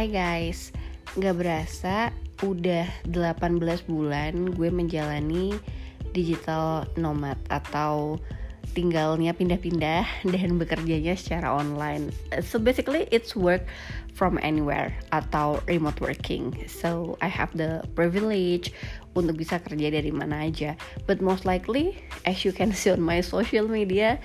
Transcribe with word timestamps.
Hai 0.00 0.08
guys, 0.08 0.72
gak 1.20 1.36
berasa 1.36 2.08
udah 2.40 2.88
18 3.04 3.60
bulan 3.84 4.48
gue 4.56 4.72
menjalani 4.72 5.52
digital 6.16 6.88
nomad 6.96 7.36
atau 7.52 8.16
tinggalnya 8.72 9.36
pindah-pindah 9.36 10.08
dan 10.32 10.56
bekerjanya 10.56 11.12
secara 11.20 11.52
online. 11.52 12.16
So 12.40 12.56
basically 12.56 13.12
it's 13.12 13.36
work 13.36 13.68
from 14.16 14.40
anywhere 14.40 14.96
atau 15.12 15.60
remote 15.68 16.00
working. 16.00 16.56
So 16.64 17.20
I 17.20 17.28
have 17.28 17.52
the 17.52 17.84
privilege 17.92 18.72
untuk 19.12 19.36
bisa 19.36 19.60
kerja 19.60 19.92
dari 19.92 20.08
mana 20.08 20.48
aja. 20.48 20.80
But 21.04 21.20
most 21.20 21.44
likely 21.44 22.00
as 22.24 22.40
you 22.48 22.56
can 22.56 22.72
see 22.78 22.88
on 22.88 23.04
my 23.04 23.20
social 23.20 23.68
media 23.68 24.16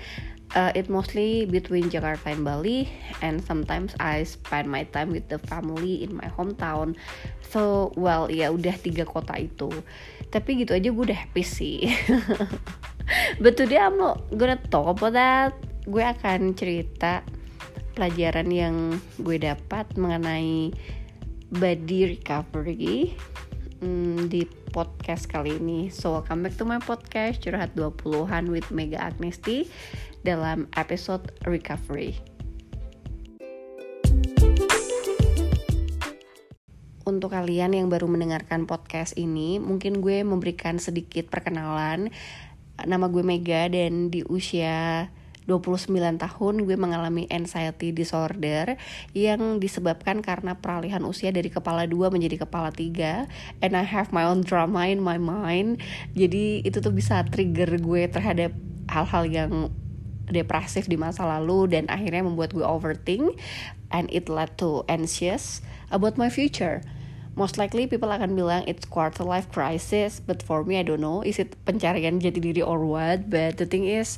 uh, 0.54 0.70
it 0.76 0.86
mostly 0.86 1.48
between 1.48 1.90
Jakarta 1.90 2.30
and 2.30 2.44
Bali 2.46 2.86
and 3.24 3.42
sometimes 3.42 3.96
I 3.98 4.22
spend 4.22 4.70
my 4.70 4.84
time 4.94 5.10
with 5.10 5.26
the 5.26 5.40
family 5.50 6.04
in 6.04 6.14
my 6.14 6.28
hometown. 6.30 6.94
So 7.42 7.90
well 7.98 8.30
ya 8.30 8.54
udah 8.54 8.76
tiga 8.78 9.08
kota 9.08 9.34
itu. 9.34 9.72
Tapi 10.30 10.62
gitu 10.62 10.76
aja 10.76 10.88
gue 10.92 11.04
udah 11.10 11.18
happy 11.18 11.42
sih. 11.42 11.90
But 13.42 13.58
today 13.58 13.80
I'm 13.80 13.98
not 13.98 14.30
gonna 14.34 14.60
talk 14.70 14.98
about 14.98 15.14
that. 15.18 15.56
Gue 15.86 16.02
akan 16.02 16.54
cerita 16.54 17.22
pelajaran 17.96 18.52
yang 18.52 19.00
gue 19.18 19.40
dapat 19.40 19.88
mengenai 19.96 20.74
body 21.48 22.18
recovery 22.18 23.14
hmm, 23.80 24.28
di 24.28 24.44
podcast 24.74 25.30
kali 25.30 25.56
ini. 25.56 25.88
So 25.88 26.18
welcome 26.18 26.44
back 26.44 26.58
to 26.60 26.66
my 26.68 26.82
podcast 26.82 27.40
Curhat 27.40 27.78
20-an 27.78 28.52
with 28.52 28.68
Mega 28.74 29.00
Agnesti 29.00 29.70
dalam 30.26 30.66
episode 30.74 31.30
recovery. 31.46 32.18
Untuk 37.06 37.30
kalian 37.30 37.78
yang 37.78 37.86
baru 37.86 38.10
mendengarkan 38.10 38.66
podcast 38.66 39.14
ini, 39.14 39.62
mungkin 39.62 40.02
gue 40.02 40.26
memberikan 40.26 40.82
sedikit 40.82 41.30
perkenalan. 41.30 42.10
Nama 42.82 43.06
gue 43.06 43.22
Mega 43.22 43.70
dan 43.70 44.10
di 44.10 44.26
usia 44.26 45.06
29 45.46 45.94
tahun 46.18 46.54
gue 46.66 46.74
mengalami 46.74 47.30
anxiety 47.30 47.94
disorder 47.94 48.74
yang 49.14 49.62
disebabkan 49.62 50.18
karena 50.18 50.58
peralihan 50.58 51.06
usia 51.06 51.30
dari 51.30 51.46
kepala 51.46 51.86
dua 51.86 52.10
menjadi 52.10 52.42
kepala 52.42 52.74
tiga 52.74 53.30
and 53.62 53.78
I 53.78 53.86
have 53.86 54.10
my 54.10 54.26
own 54.26 54.42
drama 54.42 54.90
in 54.90 54.98
my 54.98 55.22
mind 55.22 55.78
jadi 56.18 56.66
itu 56.66 56.82
tuh 56.82 56.90
bisa 56.90 57.22
trigger 57.30 57.78
gue 57.78 58.10
terhadap 58.10 58.50
hal-hal 58.90 59.24
yang 59.30 59.70
depresif 60.30 60.90
di 60.90 60.98
masa 60.98 61.26
lalu 61.26 61.70
dan 61.70 61.86
akhirnya 61.86 62.26
membuat 62.26 62.50
gue 62.54 62.66
overthink 62.66 63.38
and 63.94 64.10
it 64.10 64.26
led 64.26 64.50
to 64.58 64.82
anxious 64.90 65.62
about 65.90 66.18
my 66.18 66.30
future. 66.30 66.82
Most 67.36 67.60
likely 67.60 67.84
people 67.84 68.08
akan 68.08 68.32
bilang 68.32 68.64
it's 68.64 68.88
quarter 68.88 69.20
life 69.20 69.52
crisis, 69.52 70.24
but 70.24 70.40
for 70.40 70.64
me 70.64 70.80
I 70.80 70.84
don't 70.84 71.04
know 71.04 71.20
is 71.20 71.36
it 71.36 71.52
pencarian 71.68 72.16
jati 72.18 72.40
diri 72.40 72.64
or 72.64 72.82
what. 72.88 73.28
But 73.28 73.60
the 73.60 73.68
thing 73.68 73.84
is 73.84 74.16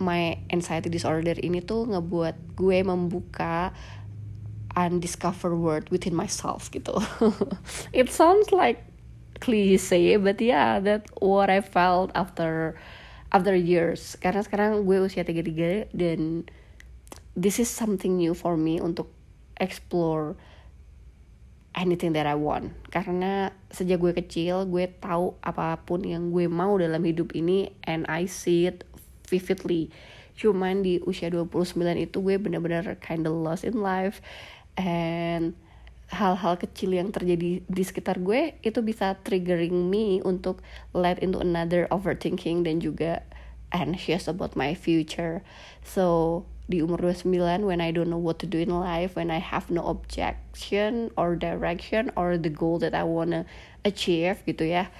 my 0.00 0.40
anxiety 0.48 0.88
disorder 0.88 1.36
ini 1.36 1.60
tuh 1.60 1.84
ngebuat 1.84 2.56
gue 2.56 2.78
membuka 2.80 3.76
undiscovered 4.76 5.56
world 5.56 5.88
within 5.92 6.16
myself 6.16 6.68
gitu. 6.72 6.96
it 7.96 8.08
sounds 8.12 8.52
like 8.52 8.84
cliche, 9.40 10.16
but 10.16 10.40
yeah, 10.40 10.80
that 10.80 11.08
what 11.20 11.48
I 11.52 11.60
felt 11.60 12.12
after 12.16 12.76
after 13.30 13.54
years. 13.54 14.14
Karena 14.18 14.42
sekarang 14.42 14.86
gue 14.86 14.98
usia 15.02 15.26
33 15.26 15.90
dan 15.94 16.46
this 17.36 17.60
is 17.60 17.68
something 17.68 18.16
new 18.16 18.32
for 18.32 18.56
me 18.56 18.80
untuk 18.80 19.10
explore 19.60 20.36
anything 21.76 22.16
that 22.16 22.24
I 22.24 22.34
want. 22.34 22.72
Karena 22.88 23.52
sejak 23.68 24.00
gue 24.00 24.12
kecil 24.16 24.64
gue 24.66 24.88
tahu 25.00 25.36
apa 25.44 25.76
pun 25.84 26.02
yang 26.02 26.32
gue 26.32 26.48
mau 26.48 26.74
dalam 26.80 27.04
hidup 27.04 27.36
ini 27.36 27.70
and 27.84 28.08
I 28.08 28.24
see 28.26 28.66
it 28.66 28.88
vividly. 29.28 29.92
Cuman 30.36 30.84
di 30.84 31.00
usia 31.04 31.32
29 31.32 31.76
itu 31.96 32.20
gue 32.20 32.36
bener-bener 32.40 32.96
kinda 33.00 33.28
lost 33.32 33.64
in 33.64 33.80
life 33.80 34.24
and 34.76 35.56
hal-hal 36.10 36.54
kecil 36.54 36.94
yang 36.94 37.10
terjadi 37.10 37.66
di 37.66 37.82
sekitar 37.82 38.22
gue 38.22 38.54
itu 38.62 38.78
bisa 38.82 39.18
triggering 39.26 39.90
me 39.90 40.22
untuk 40.22 40.62
let 40.94 41.18
into 41.18 41.42
another 41.42 41.90
overthinking 41.90 42.62
dan 42.62 42.78
juga 42.78 43.26
anxious 43.74 44.30
about 44.30 44.54
my 44.54 44.72
future. 44.78 45.42
So 45.82 46.46
di 46.66 46.82
umur 46.82 46.98
29 47.14 47.66
when 47.66 47.78
I 47.78 47.94
don't 47.94 48.10
know 48.10 48.18
what 48.18 48.42
to 48.42 48.46
do 48.46 48.58
in 48.58 48.74
life, 48.74 49.14
when 49.14 49.30
I 49.30 49.38
have 49.38 49.70
no 49.70 49.86
objection 49.86 51.14
or 51.14 51.38
direction 51.38 52.10
or 52.14 52.38
the 52.38 52.50
goal 52.50 52.78
that 52.82 52.94
I 52.94 53.06
wanna 53.06 53.46
achieve 53.86 54.42
gitu 54.46 54.66
ya 54.66 54.90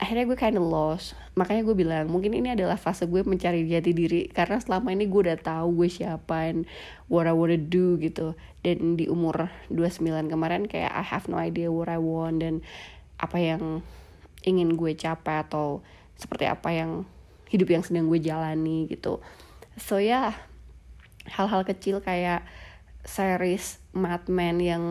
akhirnya 0.00 0.24
gue 0.24 0.38
kinda 0.40 0.64
lost. 0.64 1.12
Makanya 1.36 1.62
gue 1.68 1.76
bilang 1.76 2.08
mungkin 2.08 2.32
ini 2.32 2.56
adalah 2.56 2.80
fase 2.80 3.04
gue 3.04 3.20
mencari 3.20 3.68
jati 3.68 3.92
diri 3.92 4.32
karena 4.32 4.56
selama 4.56 4.96
ini 4.96 5.04
gue 5.04 5.28
udah 5.28 5.36
tahu 5.36 5.84
gue 5.84 5.92
siapa 5.92 6.48
and 6.48 6.64
what 7.12 7.28
I 7.28 7.36
wanna 7.36 7.60
do 7.60 8.00
gitu. 8.00 8.32
Dan 8.64 8.96
di 8.96 9.12
umur 9.12 9.52
29 9.68 10.32
kemarin 10.32 10.64
kayak 10.64 10.88
I 10.88 11.04
have 11.04 11.28
no 11.28 11.36
idea 11.36 11.68
what 11.68 11.92
I 11.92 12.00
want 12.00 12.40
dan 12.40 12.64
apa 13.20 13.36
yang 13.36 13.84
ingin 14.48 14.80
gue 14.80 14.96
capai 14.96 15.44
atau 15.44 15.84
seperti 16.16 16.48
apa 16.48 16.72
yang 16.72 17.04
hidup 17.52 17.68
yang 17.68 17.84
sedang 17.84 18.08
gue 18.08 18.24
jalani 18.24 18.88
gitu. 18.88 19.20
So 19.76 20.00
ya 20.00 20.08
yeah, 20.08 20.28
hal-hal 21.28 21.68
kecil 21.68 22.00
kayak 22.00 22.48
series 23.04 23.84
Mad 23.92 24.24
Men 24.32 24.64
yang 24.64 24.84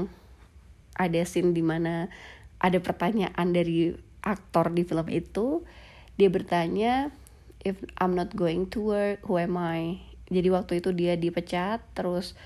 ada 0.94 1.26
scene 1.26 1.58
di 1.58 1.66
mana 1.66 2.14
ada 2.62 2.78
pertanyaan 2.78 3.56
dari 3.56 3.96
aktor 4.24 4.72
di 4.74 4.84
film 4.84 5.08
itu 5.08 5.64
dia 6.20 6.28
bertanya 6.28 7.14
if 7.64 7.80
I'm 8.00 8.16
not 8.16 8.36
going 8.36 8.68
to 8.76 8.80
work 8.84 9.24
who 9.28 9.40
am 9.40 9.56
I? 9.56 10.04
Jadi 10.30 10.48
waktu 10.54 10.74
itu 10.84 10.94
dia 10.94 11.18
dipecat 11.18 11.82
terus 11.98 12.38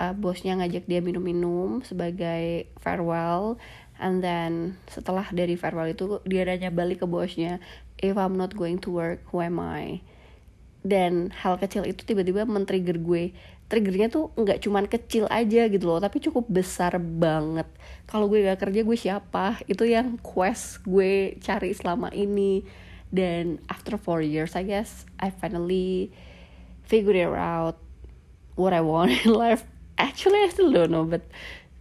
uh, 0.00 0.14
bosnya 0.16 0.56
ngajak 0.56 0.88
dia 0.88 1.04
minum-minum 1.04 1.84
sebagai 1.84 2.70
farewell 2.80 3.60
and 4.00 4.20
then 4.20 4.76
setelah 4.88 5.24
dari 5.32 5.56
farewell 5.56 5.88
itu 5.88 6.20
dia 6.28 6.44
nanya 6.44 6.72
balik 6.72 7.04
ke 7.04 7.06
bosnya 7.08 7.60
if 8.00 8.16
I'm 8.16 8.36
not 8.36 8.52
going 8.56 8.80
to 8.84 8.92
work 8.92 9.24
who 9.32 9.40
am 9.44 9.60
I? 9.60 10.00
Dan 10.86 11.34
hal 11.34 11.58
kecil 11.58 11.82
itu 11.82 12.06
tiba-tiba 12.06 12.46
men-trigger 12.46 13.02
gue 13.02 13.34
triggernya 13.66 14.06
tuh 14.06 14.30
nggak 14.38 14.62
cuman 14.62 14.86
kecil 14.86 15.26
aja 15.26 15.66
gitu 15.66 15.90
loh 15.90 15.98
tapi 15.98 16.22
cukup 16.22 16.46
besar 16.46 16.98
banget. 17.02 17.66
Kalau 18.06 18.30
gue 18.30 18.46
gak 18.46 18.62
kerja 18.62 18.86
gue 18.86 18.98
siapa? 18.98 19.58
Itu 19.66 19.82
yang 19.82 20.22
quest 20.22 20.86
gue 20.86 21.34
cari 21.42 21.74
selama 21.74 22.14
ini. 22.14 22.62
Dan 23.10 23.62
after 23.70 23.98
four 23.98 24.22
years 24.22 24.54
I 24.54 24.66
guess 24.66 25.06
I 25.18 25.30
finally 25.34 26.10
figured 26.86 27.18
it 27.18 27.30
out 27.30 27.78
what 28.54 28.70
I 28.70 28.82
want 28.82 29.14
in 29.26 29.34
life. 29.34 29.66
Actually 29.98 30.46
I 30.46 30.50
still 30.54 30.70
don't 30.70 30.94
know 30.94 31.06
but 31.06 31.26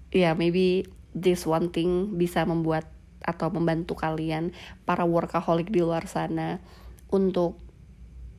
yeah 0.09 0.33
maybe 0.33 0.89
this 1.13 1.45
one 1.45 1.69
thing 1.69 2.17
bisa 2.17 2.43
membuat 2.43 2.89
atau 3.25 3.49
membantu 3.49 3.97
kalian 3.97 4.53
para 4.85 5.01
workaholic 5.01 5.73
di 5.73 5.81
luar 5.81 6.05
sana 6.05 6.61
untuk 7.09 7.57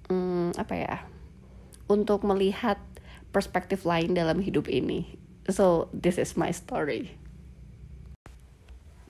hmm, 0.07 0.55
apa 0.55 0.75
ya 0.78 0.97
untuk 1.91 2.23
melihat 2.23 2.78
perspektif 3.37 3.85
lain 3.85 4.17
dalam 4.17 4.41
hidup 4.41 4.73
ini. 4.73 5.05
So, 5.53 5.93
this 5.93 6.17
is 6.17 6.33
my 6.41 6.49
story. 6.57 7.13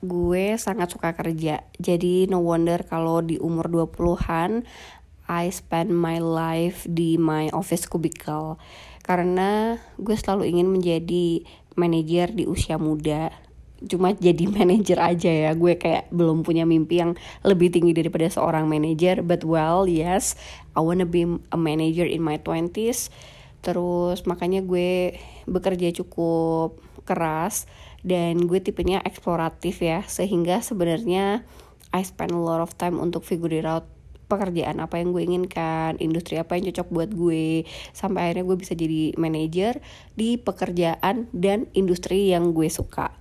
Gue 0.03 0.59
sangat 0.59 0.91
suka 0.91 1.15
kerja. 1.15 1.63
Jadi 1.79 2.27
no 2.27 2.43
wonder 2.43 2.83
kalau 2.83 3.23
di 3.23 3.39
umur 3.39 3.71
20-an 3.71 4.67
I 5.31 5.51
spend 5.55 5.95
my 5.95 6.19
life 6.19 6.83
di 6.91 7.15
my 7.15 7.55
office 7.55 7.87
cubicle. 7.87 8.59
Karena 9.07 9.79
gue 10.03 10.19
selalu 10.19 10.51
ingin 10.51 10.69
menjadi 10.75 11.47
manajer 11.79 12.35
di 12.35 12.45
usia 12.51 12.83
muda 12.83 13.31
cuma 13.85 14.17
jadi 14.17 14.49
manajer 14.57 14.97
aja 14.97 15.29
ya 15.29 15.51
gue 15.53 15.77
kayak 15.77 16.09
belum 16.09 16.41
punya 16.41 16.65
mimpi 16.65 17.05
yang 17.05 17.13
lebih 17.45 17.69
tinggi 17.69 17.93
daripada 17.93 18.25
seorang 18.33 18.65
manajer 18.65 19.21
but 19.21 19.45
well 19.45 19.85
yes 19.85 20.33
I 20.73 20.81
wanna 20.81 21.05
be 21.05 21.29
a 21.53 21.59
manager 21.61 22.09
in 22.09 22.25
my 22.25 22.41
twenties 22.41 23.13
terus 23.67 24.23
makanya 24.31 24.63
gue 24.63 25.19
bekerja 25.51 25.91
cukup 25.91 26.79
keras 27.03 27.67
dan 28.07 28.47
gue 28.47 28.63
tipenya 28.63 29.03
eksploratif 29.03 29.83
ya 29.83 30.07
sehingga 30.07 30.63
sebenarnya 30.63 31.43
I 31.91 32.07
spend 32.07 32.31
a 32.31 32.39
lot 32.39 32.63
of 32.63 32.79
time 32.79 33.03
untuk 33.03 33.27
figure 33.27 33.67
out 33.67 33.91
pekerjaan 34.27 34.83
apa 34.83 34.99
yang 34.99 35.15
gue 35.15 35.23
inginkan, 35.23 35.99
industri 36.03 36.35
apa 36.39 36.59
yang 36.59 36.71
cocok 36.71 36.89
buat 36.91 37.11
gue, 37.15 37.63
sampai 37.95 38.31
akhirnya 38.31 38.45
gue 38.47 38.59
bisa 38.59 38.75
jadi 38.75 39.15
manajer 39.15 39.79
di 40.19 40.35
pekerjaan 40.35 41.31
dan 41.31 41.71
industri 41.79 42.35
yang 42.35 42.51
gue 42.51 42.67
suka. 42.67 43.15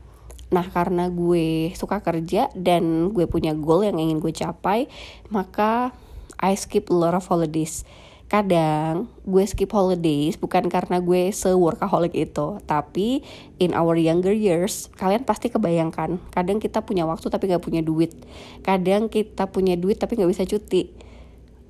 Nah 0.49 0.65
karena 0.73 1.09
gue 1.13 1.73
suka 1.77 2.01
kerja 2.01 2.49
dan 2.57 3.13
gue 3.13 3.29
punya 3.29 3.53
goal 3.53 3.85
yang 3.85 4.01
ingin 4.01 4.17
gue 4.17 4.33
capai, 4.33 4.89
maka 5.29 5.93
I 6.41 6.57
skip 6.57 6.89
a 6.89 6.95
lot 6.97 7.13
of 7.13 7.25
holidays 7.29 7.85
kadang 8.25 9.05
gue 9.21 9.45
skip 9.45 9.69
holidays 9.69 10.33
bukan 10.41 10.65
karena 10.65 10.97
gue 10.97 11.29
se-workaholic 11.29 12.17
itu 12.17 12.57
tapi 12.65 13.21
in 13.61 13.77
our 13.77 13.93
younger 13.93 14.33
years 14.33 14.89
kalian 14.97 15.21
pasti 15.21 15.53
kebayangkan 15.53 16.17
kadang 16.33 16.57
kita 16.57 16.81
punya 16.81 17.05
waktu 17.05 17.29
tapi 17.29 17.47
gak 17.49 17.61
punya 17.61 17.85
duit. 17.85 18.17
Kadang 18.65 19.13
kita 19.13 19.49
punya 19.49 19.77
duit 19.77 20.01
tapi 20.01 20.17
gak 20.17 20.29
bisa 20.29 20.43
cuti. 20.43 20.89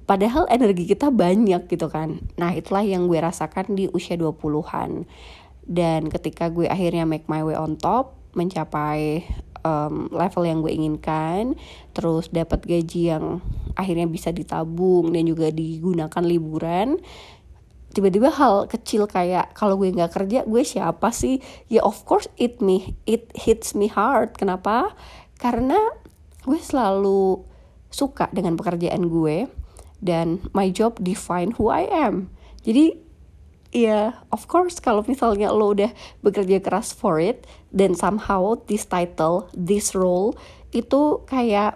Padahal 0.05 0.45
energi 0.53 0.85
kita 0.85 1.09
banyak 1.09 1.65
gitu 1.65 1.89
kan. 1.89 2.21
Nah 2.37 2.53
itulah 2.53 2.85
yang 2.85 3.09
gue 3.09 3.17
rasakan 3.17 3.73
di 3.73 3.89
usia 3.89 4.15
20-an 4.15 5.09
dan 5.65 6.07
ketika 6.13 6.53
gue 6.53 6.69
akhirnya 6.69 7.09
make 7.09 7.25
my 7.25 7.41
way 7.41 7.57
on 7.57 7.73
top 7.75 8.13
mencapai 8.37 9.25
um, 9.65 10.07
level 10.13 10.45
yang 10.45 10.61
gue 10.61 10.69
inginkan 10.69 11.57
terus 11.97 12.29
dapat 12.29 12.61
gaji 12.63 13.17
yang 13.17 13.41
akhirnya 13.73 14.05
bisa 14.05 14.29
ditabung 14.29 15.11
dan 15.11 15.25
juga 15.25 15.49
digunakan 15.49 16.23
liburan. 16.23 17.01
Tiba-tiba 17.95 18.27
hal 18.27 18.67
kecil 18.67 19.07
kayak 19.07 19.55
kalau 19.55 19.79
gue 19.79 19.89
nggak 19.89 20.13
kerja 20.13 20.43
gue 20.45 20.63
siapa 20.63 21.09
sih? 21.09 21.41
Ya 21.71 21.81
of 21.81 22.03
course 22.05 22.29
it 22.37 22.61
me 22.61 22.93
it 23.09 23.31
hits 23.33 23.73
me 23.73 23.89
hard. 23.89 24.37
Kenapa? 24.37 24.93
Karena 25.41 25.79
gue 26.45 26.59
selalu 26.61 27.41
suka 27.89 28.27
dengan 28.35 28.59
pekerjaan 28.59 29.07
gue 29.07 29.47
dan 30.03 30.43
my 30.51 30.67
job 30.69 30.99
define 30.99 31.55
who 31.55 31.71
I 31.71 31.87
am. 31.87 32.27
Jadi 32.67 33.04
Iya, 33.75 34.23
of 34.31 34.47
course 34.47 34.79
kalau 34.79 35.03
misalnya 35.03 35.51
lo 35.51 35.75
udah 35.75 35.91
bekerja 36.23 36.63
keras 36.63 36.95
for 36.95 37.19
it 37.19 37.43
dan 37.75 37.91
somehow 37.91 38.55
this 38.71 38.87
title, 38.87 39.51
this 39.51 39.91
role 39.91 40.31
itu 40.71 41.19
kayak 41.27 41.75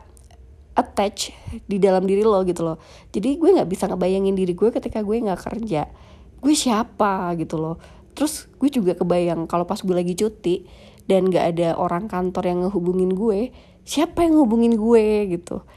attach 0.80 1.36
di 1.68 1.75
dalam 1.75 2.07
diri 2.07 2.24
lo 2.24 2.40
gitu 2.48 2.63
loh. 2.63 2.80
Jadi 3.12 3.36
gue 3.36 3.51
nggak 3.51 3.68
bisa 3.68 3.92
ngebayangin 3.92 4.31
diri 4.31 4.56
gue 4.56 4.72
ketika 4.72 5.04
gue 5.04 5.28
nggak 5.28 5.44
kerja. 5.44 5.92
Gue 6.40 6.56
siapa 6.56 7.36
gitu 7.36 7.60
loh. 7.60 7.75
Terus 8.16 8.48
gue 8.56 8.72
juga 8.72 8.95
kebayang 8.95 9.44
kalau 9.52 9.68
pas 9.68 9.84
gue 9.84 9.92
lagi 9.92 10.16
cuti 10.16 10.63
dan 11.04 11.28
nggak 11.28 11.45
ada 11.52 11.75
orang 11.75 12.07
kantor 12.07 12.48
yang 12.48 12.60
ngehubungin 12.63 13.12
gue, 13.12 13.52
siapa 13.84 14.24
yang 14.24 14.40
ngehubungin 14.40 14.80
gue 14.80 15.36
gitu. 15.36 15.68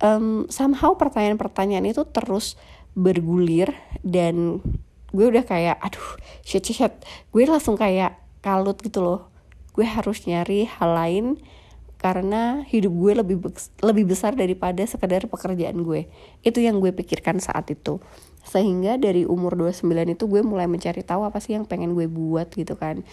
Um, 0.00 0.48
somehow 0.48 0.96
pertanyaan-pertanyaan 0.96 1.92
itu 1.92 2.08
terus 2.08 2.56
bergulir 2.96 3.68
dan 4.00 4.64
gue 5.12 5.26
udah 5.28 5.44
kayak 5.44 5.76
aduh 5.78 6.16
shit 6.42 6.64
shit, 6.64 6.80
shit. 6.80 6.94
gue 7.30 7.44
langsung 7.44 7.76
kayak 7.76 8.18
kalut 8.42 8.80
gitu 8.82 9.00
loh. 9.04 9.30
Gue 9.72 9.86
harus 9.88 10.24
nyari 10.28 10.68
hal 10.68 10.90
lain 10.92 11.26
karena 12.02 12.66
hidup 12.66 12.90
gue 12.90 13.12
lebih 13.22 13.36
lebih 13.78 14.04
besar 14.10 14.34
daripada 14.34 14.82
sekedar 14.82 15.30
pekerjaan 15.30 15.86
gue. 15.86 16.10
Itu 16.42 16.58
yang 16.58 16.82
gue 16.82 16.90
pikirkan 16.90 17.38
saat 17.38 17.70
itu. 17.70 18.02
Sehingga 18.42 18.98
dari 18.98 19.22
umur 19.22 19.54
29 19.54 19.86
itu 20.18 20.24
gue 20.26 20.42
mulai 20.42 20.66
mencari 20.66 21.06
tahu 21.06 21.22
apa 21.22 21.38
sih 21.38 21.54
yang 21.54 21.64
pengen 21.64 21.94
gue 21.94 22.10
buat 22.10 22.50
gitu 22.50 22.74
kan. 22.74 23.06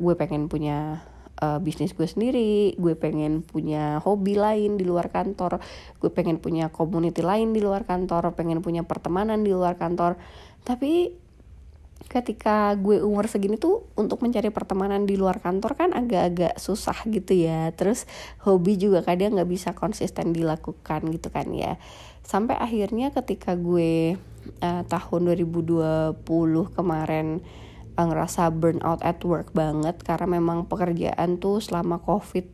Gue 0.00 0.14
pengen 0.16 0.48
punya 0.48 1.04
uh, 1.44 1.58
bisnis 1.60 1.92
gue 1.92 2.08
sendiri, 2.08 2.72
gue 2.80 2.94
pengen 2.96 3.44
punya 3.44 4.00
hobi 4.00 4.38
lain 4.38 4.80
di 4.80 4.88
luar 4.88 5.12
kantor, 5.12 5.60
gue 6.00 6.10
pengen 6.10 6.38
punya 6.38 6.70
community 6.70 7.20
lain 7.20 7.52
di 7.52 7.60
luar 7.60 7.84
kantor, 7.84 8.32
pengen 8.32 8.64
punya 8.64 8.86
pertemanan 8.86 9.42
di 9.44 9.52
luar 9.52 9.76
kantor 9.76 10.16
tapi 10.64 11.12
ketika 12.04 12.76
gue 12.76 13.00
umur 13.00 13.26
segini 13.30 13.56
tuh 13.56 13.88
untuk 13.96 14.20
mencari 14.20 14.52
pertemanan 14.52 15.08
di 15.08 15.16
luar 15.16 15.40
kantor 15.40 15.72
kan 15.78 15.90
agak-agak 15.96 16.60
susah 16.60 16.96
gitu 17.08 17.32
ya. 17.32 17.72
Terus 17.72 18.04
hobi 18.44 18.76
juga 18.76 19.00
kadang 19.00 19.36
nggak 19.36 19.50
bisa 19.50 19.70
konsisten 19.72 20.36
dilakukan 20.36 21.00
gitu 21.10 21.32
kan 21.32 21.48
ya. 21.52 21.80
Sampai 22.24 22.56
akhirnya 22.60 23.12
ketika 23.12 23.56
gue 23.56 24.16
uh, 24.60 24.82
tahun 24.84 25.20
2020 25.32 26.22
kemarin 26.76 27.40
uh, 27.96 28.04
ngerasa 28.04 28.52
burnout 28.52 29.00
at 29.00 29.20
work 29.24 29.52
banget 29.56 29.96
karena 30.04 30.40
memang 30.40 30.68
pekerjaan 30.68 31.40
tuh 31.40 31.60
selama 31.60 32.00
covid 32.00 32.48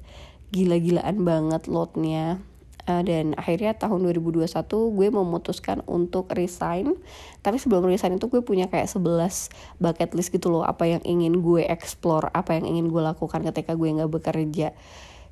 gila-gilaan 0.50 1.22
banget 1.22 1.70
loadnya 1.70 2.42
uh, 2.86 3.02
dan 3.04 3.36
akhirnya 3.36 3.76
tahun 3.76 4.06
2021 4.08 4.46
gue 4.70 5.08
memutuskan 5.12 5.84
untuk 5.84 6.30
resign. 6.32 6.96
Tapi 7.44 7.56
sebelum 7.60 7.84
resign 7.88 8.16
itu 8.16 8.30
gue 8.30 8.40
punya 8.40 8.70
kayak 8.70 8.88
11 8.88 9.80
bucket 9.82 10.10
list 10.16 10.30
gitu 10.32 10.48
loh 10.48 10.64
apa 10.64 10.86
yang 10.86 11.02
ingin 11.04 11.42
gue 11.44 11.66
explore 11.66 12.30
apa 12.32 12.56
yang 12.56 12.64
ingin 12.68 12.88
gue 12.88 13.02
lakukan 13.02 13.44
ketika 13.44 13.76
gue 13.76 13.88
nggak 13.90 14.10
bekerja. 14.10 14.72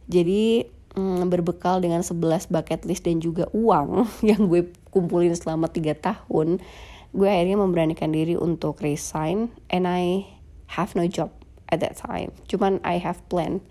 Jadi 0.09 0.67
mm, 0.97 1.29
berbekal 1.29 1.81
dengan 1.81 2.05
11 2.05 2.53
bucket 2.53 2.85
list 2.85 3.05
dan 3.07 3.21
juga 3.23 3.49
uang 3.57 4.05
yang 4.29 4.49
gue 4.49 4.69
kumpulin 4.93 5.33
selama 5.33 5.71
3 5.71 5.95
tahun 5.97 6.61
gue 7.09 7.25
akhirnya 7.25 7.57
memberanikan 7.57 8.13
diri 8.13 8.37
untuk 8.37 8.85
resign 8.85 9.49
and 9.73 9.89
I 9.89 10.29
have 10.77 10.93
no 10.93 11.09
job 11.09 11.33
at 11.73 11.81
that 11.81 11.97
time. 11.97 12.37
Cuman 12.49 12.85
I 12.85 13.01
have 13.01 13.25
plan. 13.33 13.65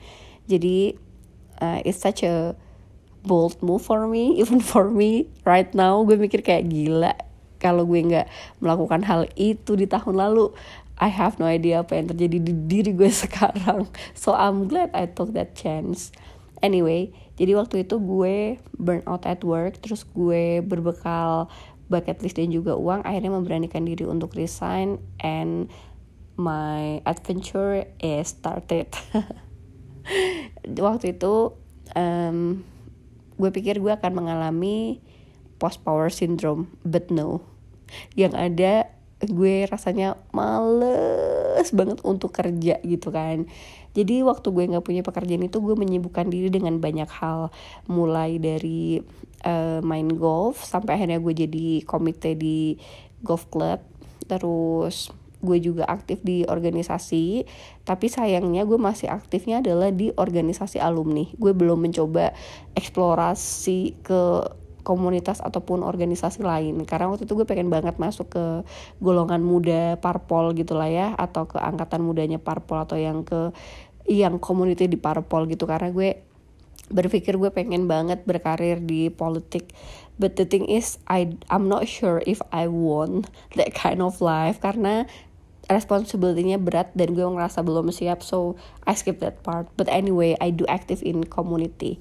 Jadi 0.50 0.97
uh, 1.62 1.80
it's 1.85 2.01
such 2.01 2.25
a 2.25 2.57
bold 3.27 3.59
move 3.59 3.83
for 3.83 4.07
me 4.07 4.33
even 4.41 4.63
for 4.63 4.88
me 4.88 5.27
right 5.44 5.75
now 5.75 6.00
gue 6.07 6.15
mikir 6.15 6.39
kayak 6.39 6.71
gila 6.71 7.13
kalau 7.59 7.83
gue 7.89 8.00
nggak 8.06 8.29
melakukan 8.62 9.01
hal 9.01 9.25
itu 9.33 9.74
di 9.74 9.89
tahun 9.89 10.13
lalu. 10.13 10.53
I 10.97 11.09
have 11.13 11.38
no 11.38 11.45
idea 11.45 11.85
apa 11.85 11.94
yang 11.97 12.09
terjadi 12.09 12.38
di 12.41 12.53
diri 12.53 12.94
gue 12.94 13.09
sekarang. 13.25 13.89
So 14.13 14.33
I'm 14.33 14.69
glad 14.69 14.94
I 14.94 15.09
took 15.09 15.33
that 15.33 15.57
chance. 15.57 16.13
Anyway 16.62 17.13
jadi 17.38 17.53
waktu 17.53 17.85
itu 17.85 18.01
gue 18.01 18.57
burn 18.81 19.06
out 19.06 19.30
at 19.30 19.45
work 19.45 19.77
terus 19.77 20.01
gue 20.09 20.65
berbekal 20.65 21.45
bucket 21.88 22.19
list 22.25 22.41
dan 22.41 22.50
juga 22.50 22.73
uang 22.73 23.06
akhirnya 23.06 23.31
memberanikan 23.31 23.85
diri 23.85 24.03
untuk 24.09 24.33
resign 24.33 24.97
and 25.21 25.69
my 26.35 27.00
adventure 27.06 27.85
is 28.01 28.33
started. 28.33 28.89
Waktu 30.88 31.13
itu 31.13 31.53
um, 31.94 32.65
gue 33.37 33.49
pikir 33.53 33.79
gue 33.79 33.93
akan 33.93 34.11
mengalami 34.13 35.01
post 35.61 35.81
power 35.81 36.09
syndrome 36.09 36.69
but 36.85 37.09
no. 37.13 37.41
Yang 38.13 38.33
ada 38.35 38.73
gue 39.17 39.65
rasanya 39.65 40.13
males 40.29 41.69
banget 41.73 41.97
untuk 42.05 42.33
kerja 42.35 42.77
gitu 42.85 43.09
kan. 43.09 43.49
Jadi 43.97 44.21
waktu 44.21 44.53
gue 44.53 44.69
nggak 44.69 44.85
punya 44.85 45.01
pekerjaan 45.01 45.49
itu 45.49 45.57
gue 45.57 45.73
menyibukkan 45.73 46.29
diri 46.29 46.53
dengan 46.53 46.77
banyak 46.77 47.09
hal. 47.09 47.49
Mulai 47.89 48.37
dari 48.37 49.01
uh, 49.41 49.81
main 49.81 50.05
golf 50.13 50.61
sampai 50.61 51.01
akhirnya 51.01 51.17
gue 51.17 51.33
jadi 51.33 51.81
komite 51.81 52.37
di 52.37 52.77
golf 53.25 53.49
club. 53.49 53.81
Terus 54.29 55.09
gue 55.37 55.57
juga 55.61 55.85
aktif 55.85 56.25
di 56.25 56.41
organisasi 56.49 57.45
tapi 57.85 58.09
sayangnya 58.09 58.65
gue 58.65 58.81
masih 58.81 59.09
aktifnya 59.09 59.61
adalah 59.61 59.94
di 59.94 60.09
organisasi 60.13 60.81
alumni. 60.81 61.29
Gue 61.37 61.53
belum 61.53 61.77
mencoba 61.77 62.33
eksplorasi 62.73 64.01
ke 64.01 64.21
komunitas 64.87 65.44
ataupun 65.44 65.83
organisasi 65.83 66.47
lain 66.47 66.87
karena 66.87 67.11
waktu 67.11 67.27
itu 67.27 67.35
gue 67.35 67.44
pengen 67.44 67.67
banget 67.67 67.99
masuk 67.99 68.31
ke 68.31 68.45
golongan 69.03 69.44
muda 69.44 69.99
parpol 69.99 70.56
gitulah 70.56 70.87
ya 70.87 71.11
atau 71.19 71.44
ke 71.44 71.59
angkatan 71.59 71.99
mudanya 71.99 72.39
parpol 72.39 72.87
atau 72.87 72.95
yang 72.95 73.27
ke 73.27 73.51
yang 74.07 74.39
community 74.39 74.87
di 74.87 74.95
parpol 74.95 75.44
gitu. 75.51 75.67
Karena 75.67 75.91
gue 75.91 76.23
berpikir 76.87 77.35
gue 77.35 77.51
pengen 77.51 77.83
banget 77.91 78.23
berkarir 78.23 78.79
di 78.79 79.11
politik 79.11 79.75
but 80.15 80.39
the 80.39 80.47
thing 80.47 80.63
is 80.71 80.95
I 81.11 81.35
I'm 81.51 81.67
not 81.67 81.83
sure 81.83 82.23
if 82.23 82.39
I 82.56 82.71
want 82.71 83.27
that 83.59 83.75
kind 83.75 83.99
of 83.99 84.23
life. 84.23 84.63
Karena 84.63 85.03
responsibility-nya 85.68 86.57
berat 86.59 86.95
dan 86.95 87.12
gue 87.12 87.24
ngerasa 87.24 87.59
belum 87.64 87.92
siap 87.92 88.24
so 88.24 88.56
I 88.88 88.95
skip 88.95 89.19
that 89.19 89.44
part. 89.44 89.68
But 89.76 89.92
anyway 89.92 90.40
I 90.40 90.52
do 90.56 90.64
active 90.68 91.04
in 91.04 91.28
community. 91.28 92.00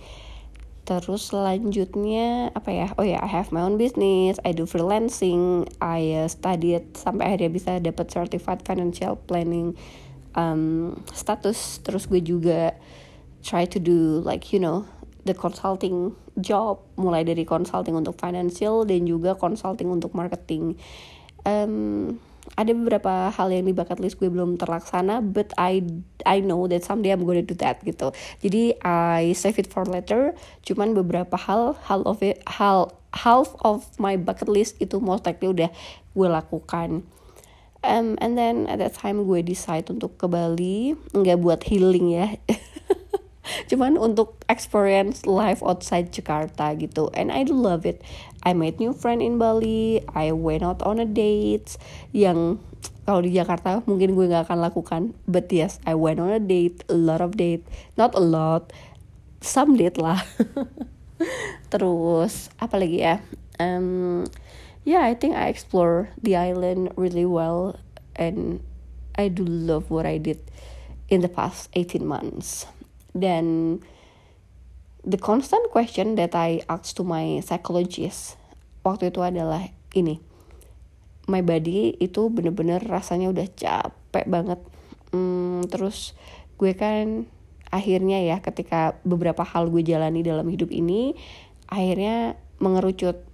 Terus 0.87 1.35
selanjutnya 1.35 2.55
apa 2.55 2.71
ya? 2.71 2.87
Oh 2.95 3.03
ya 3.03 3.19
yeah, 3.19 3.21
I 3.27 3.31
have 3.31 3.51
my 3.51 3.67
own 3.67 3.75
business 3.75 4.39
I 4.47 4.55
do 4.55 4.71
freelancing 4.71 5.67
I 5.83 6.25
uh, 6.25 6.31
studied 6.31 6.95
sampai 6.95 7.35
akhirnya 7.35 7.51
bisa 7.51 7.73
dapat 7.83 8.07
certified 8.07 8.63
financial 8.63 9.19
planning 9.19 9.75
um, 10.39 10.95
status. 11.11 11.83
Terus 11.83 12.07
gue 12.07 12.23
juga 12.23 12.79
try 13.43 13.67
to 13.67 13.83
do 13.83 14.23
like 14.23 14.55
you 14.55 14.63
know 14.63 14.87
the 15.27 15.35
consulting 15.35 16.15
job 16.39 16.79
mulai 16.95 17.27
dari 17.27 17.43
consulting 17.43 17.99
untuk 17.99 18.15
financial 18.15 18.87
dan 18.87 19.11
juga 19.11 19.35
consulting 19.35 19.91
untuk 19.91 20.15
marketing. 20.15 20.79
Um, 21.43 22.19
ada 22.55 22.71
beberapa 22.71 23.35
hal 23.35 23.51
yang 23.51 23.67
di 23.67 23.75
bucket 23.75 23.99
list 23.99 24.23
gue 24.23 24.31
belum 24.31 24.55
terlaksana 24.55 25.19
but 25.19 25.51
I 25.59 25.83
I 26.23 26.39
know 26.39 26.71
that 26.71 26.87
someday 26.87 27.11
I'm 27.11 27.27
gonna 27.27 27.43
do 27.43 27.59
that 27.59 27.83
gitu. 27.83 28.15
Jadi 28.41 28.79
I 28.87 29.35
save 29.35 29.59
it 29.59 29.69
for 29.69 29.83
later. 29.83 30.39
Cuman 30.63 30.95
beberapa 30.95 31.35
hal 31.35 31.75
hal 31.91 32.07
of 32.07 32.23
it 32.23 32.41
hal 32.47 32.95
half 33.17 33.57
of 33.65 33.89
my 33.99 34.15
bucket 34.15 34.47
list 34.47 34.79
itu 34.79 35.03
most 35.03 35.27
likely 35.27 35.51
udah 35.51 35.71
gue 36.15 36.29
lakukan. 36.31 37.03
Um, 37.87 38.19
and 38.19 38.35
then 38.35 38.67
at 38.67 38.83
that 38.83 38.99
time 38.99 39.23
gue 39.27 39.47
decide 39.47 39.87
untuk 39.93 40.19
ke 40.19 40.27
Bali 40.27 40.99
nggak 41.15 41.39
buat 41.39 41.61
healing 41.67 42.15
ya. 42.15 42.35
Cuman 43.71 43.95
untuk 43.95 44.43
experience 44.51 45.23
life 45.23 45.63
outside 45.63 46.11
Jakarta 46.11 46.75
gitu. 46.75 47.15
And 47.15 47.31
I 47.31 47.47
love 47.47 47.87
it 47.87 48.03
I 48.47 48.55
made 48.55 48.79
new 48.79 48.95
friend 48.95 49.19
in 49.19 49.43
Bali 49.43 50.07
I 50.15 50.31
went 50.31 50.63
out 50.63 50.79
on 50.87 51.03
a 51.03 51.09
date 51.09 51.75
yang 52.15 52.63
kalau 53.03 53.27
di 53.27 53.35
Jakarta 53.35 53.83
mungkin 53.91 54.15
gue 54.15 54.31
nggak 54.31 54.47
akan 54.47 54.63
lakukan 54.63 55.03
but 55.27 55.51
yes 55.51 55.83
I 55.83 55.99
went 55.99 56.23
on 56.23 56.31
a 56.31 56.39
date 56.39 56.87
a 56.87 56.95
lot 56.95 57.19
of 57.19 57.35
date 57.35 57.67
not 57.99 58.15
a 58.15 58.23
lot 58.23 58.71
some 59.47 59.77
date 59.77 59.97
lah. 59.97 60.21
Terus 61.73 62.51
apa 62.61 62.77
lagi 62.77 63.01
ya? 63.01 63.23
Um, 63.57 64.27
yeah 64.85 65.07
I 65.07 65.17
think 65.17 65.39
I 65.39 65.49
explore 65.49 66.13
the 66.21 66.37
island 66.37 66.93
really 66.99 67.25
well 67.25 67.81
and 68.19 68.61
I 69.17 69.33
do 69.33 69.47
love 69.47 69.89
what 69.89 70.05
I 70.05 70.19
did 70.21 70.43
in 71.09 71.23
the 71.23 71.33
past 71.33 71.73
18 71.73 72.05
months. 72.05 72.69
Dan 73.17 73.81
the 75.07 75.17
constant 75.17 75.71
question 75.71 76.19
that 76.19 76.35
I 76.35 76.67
asked 76.67 76.99
to 76.99 77.07
my 77.07 77.39
psychologist 77.39 78.35
waktu 78.83 79.15
itu 79.15 79.23
adalah 79.23 79.71
ini. 79.95 80.19
My 81.31 81.43
body 81.43 81.99
itu 81.99 82.31
bener-bener 82.31 82.83
rasanya 82.83 83.31
udah 83.31 83.47
capek 83.55 84.27
banget. 84.27 84.61
Hmm, 85.15 85.63
terus 85.71 86.19
gue 86.59 86.75
kan 86.75 87.31
akhirnya 87.71 88.23
ya 88.23 88.43
ketika 88.43 88.99
beberapa 89.03 89.43
hal 89.43 89.71
gue 89.71 89.83
jalani 89.83 90.23
dalam 90.23 90.47
hidup 90.47 90.71
ini 90.71 91.19
akhirnya 91.67 92.39
mengerucut 92.63 93.27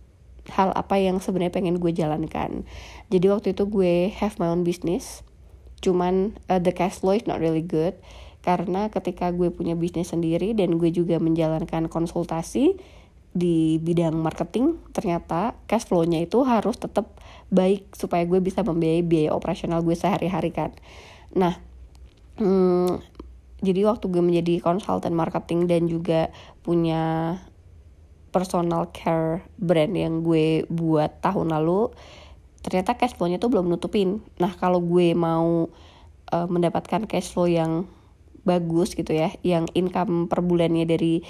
hal 0.49 0.73
apa 0.73 0.97
yang 0.97 1.21
sebenarnya 1.21 1.53
pengen 1.53 1.81
gue 1.81 1.93
jalankan. 1.93 2.65
Jadi 3.09 3.27
waktu 3.29 3.49
itu 3.57 3.65
gue 3.69 4.09
have 4.13 4.37
my 4.37 4.49
own 4.49 4.65
business 4.65 5.25
cuman 5.83 6.39
uh, 6.47 6.63
the 6.63 6.71
cash 6.71 7.03
flow 7.03 7.13
is 7.13 7.27
not 7.27 7.43
really 7.43 7.61
good 7.61 7.99
karena 8.43 8.91
ketika 8.91 9.31
gue 9.31 9.55
punya 9.55 9.79
bisnis 9.79 10.11
sendiri 10.11 10.53
dan 10.53 10.77
gue 10.77 10.91
juga 10.91 11.23
menjalankan 11.23 11.87
konsultasi 11.87 12.75
di 13.33 13.81
bidang 13.81 14.13
marketing 14.13 14.77
ternyata 14.93 15.57
cash 15.65 15.89
flow-nya 15.89 16.21
itu 16.21 16.45
harus 16.45 16.77
tetap 16.77 17.17
baik 17.49 17.89
supaya 17.97 18.29
gue 18.29 18.45
bisa 18.45 18.61
membiayai 18.61 19.01
biaya 19.01 19.31
operasional 19.33 19.81
gue 19.81 19.97
sehari-hari 19.97 20.53
kan. 20.53 20.75
Nah 21.33 21.57
hmm, 22.37 23.01
jadi 23.65 23.89
waktu 23.89 24.11
gue 24.11 24.21
menjadi 24.21 24.61
konsultan 24.61 25.17
marketing 25.17 25.71
dan 25.71 25.89
juga 25.89 26.29
punya 26.61 27.39
personal 28.35 28.91
care 28.91 29.47
brand 29.57 29.95
yang 29.97 30.21
gue 30.27 30.67
buat 30.69 31.23
tahun 31.25 31.57
lalu 31.57 31.95
ternyata 32.61 32.99
cash 32.99 33.17
flow-nya 33.17 33.41
tuh 33.41 33.49
belum 33.49 33.71
nutupin. 33.71 34.21
Nah 34.37 34.53
kalau 34.59 34.83
gue 34.83 35.17
mau 35.17 35.73
uh, 36.33 36.49
mendapatkan 36.51 37.09
cash 37.09 37.33
flow 37.33 37.49
yang 37.49 37.89
bagus 38.43 38.99
gitu 38.99 39.15
ya 39.15 39.31
yang 39.47 39.71
income 39.75 40.27
per 40.27 40.43
bulannya 40.43 40.83
dari 40.87 41.23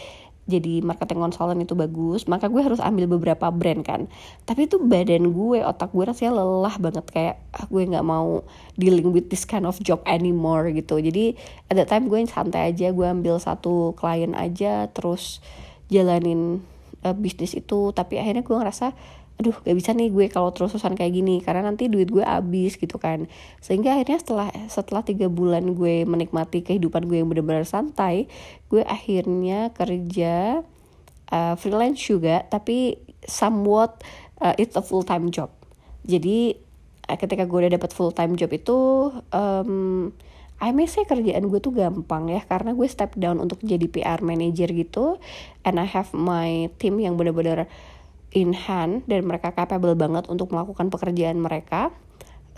jadi 0.43 0.83
marketing 0.83 1.23
consultant 1.23 1.63
itu 1.63 1.79
bagus 1.79 2.27
maka 2.27 2.51
gue 2.51 2.59
harus 2.59 2.83
ambil 2.83 3.07
beberapa 3.07 3.47
brand 3.55 3.87
kan. 3.87 4.11
Tapi 4.43 4.67
itu 4.67 4.83
badan 4.83 5.31
gue 5.31 5.63
otak 5.63 5.95
gue 5.95 6.03
rasanya 6.03 6.43
lelah 6.43 6.75
banget 6.83 7.07
kayak 7.15 7.37
ah, 7.55 7.67
gue 7.71 7.83
nggak 7.87 8.03
mau 8.03 8.43
dealing 8.75 9.15
with 9.15 9.31
this 9.31 9.47
kind 9.47 9.63
of 9.63 9.79
job 9.79 10.03
anymore 10.03 10.67
gitu. 10.75 10.99
Jadi 10.99 11.39
at 11.71 11.79
that 11.79 11.87
time 11.87 12.11
gue 12.11 12.19
santai 12.27 12.75
aja 12.75 12.91
gue 12.91 13.07
ambil 13.07 13.39
satu 13.39 13.95
klien 13.95 14.35
aja 14.35 14.91
terus 14.91 15.39
jalanin 15.87 16.59
uh, 17.07 17.15
bisnis 17.15 17.55
itu. 17.55 17.95
Tapi 17.95 18.19
akhirnya 18.19 18.43
gue 18.43 18.57
ngerasa 18.59 18.99
aduh 19.41 19.57
gak 19.65 19.75
bisa 19.75 19.91
nih 19.97 20.13
gue 20.13 20.27
kalau 20.31 20.53
terus-terusan 20.55 20.95
kayak 20.95 21.13
gini 21.19 21.41
karena 21.43 21.67
nanti 21.67 21.89
duit 21.91 22.09
gue 22.13 22.23
habis 22.23 22.77
gitu 22.79 22.97
kan. 23.01 23.27
Sehingga 23.59 23.97
akhirnya 23.97 24.19
setelah 24.23 24.49
setelah 24.69 25.03
tiga 25.03 25.27
bulan 25.33 25.75
gue 25.75 26.05
menikmati 26.07 26.63
kehidupan 26.63 27.09
gue 27.09 27.23
yang 27.23 27.29
benar-benar 27.31 27.67
santai 27.67 28.31
gue 28.69 28.83
akhirnya 28.85 29.73
kerja 29.75 30.63
uh, 31.33 31.55
freelance 31.59 32.01
juga 32.01 32.45
tapi 32.47 33.01
somewhat 33.27 34.05
uh, 34.43 34.55
it's 34.61 34.77
a 34.79 34.83
full 34.85 35.03
time 35.03 35.33
job. 35.33 35.51
Jadi 36.05 36.55
uh, 37.09 37.19
ketika 37.19 37.49
gue 37.49 37.59
udah 37.67 37.73
dapat 37.77 37.91
full 37.91 38.13
time 38.13 38.39
job 38.39 38.53
itu 38.53 39.11
um, 39.33 40.11
I 40.63 40.71
may 40.71 40.87
say 40.87 41.03
kerjaan 41.03 41.51
gue 41.51 41.59
tuh 41.59 41.75
gampang 41.75 42.31
ya 42.31 42.47
karena 42.47 42.71
gue 42.71 42.87
step 42.87 43.19
down 43.19 43.43
untuk 43.43 43.59
jadi 43.67 43.83
PR 43.91 44.23
manager 44.23 44.71
gitu 44.71 45.19
and 45.67 45.83
I 45.83 45.91
have 45.91 46.15
my 46.15 46.71
team 46.79 47.03
yang 47.03 47.19
benar-benar 47.19 47.67
in 48.33 48.57
hand 48.57 49.05
dan 49.09 49.29
mereka 49.29 49.53
capable 49.53 49.97
banget 49.97 50.29
untuk 50.29 50.53
melakukan 50.53 50.89
pekerjaan 50.89 51.41
mereka. 51.41 51.93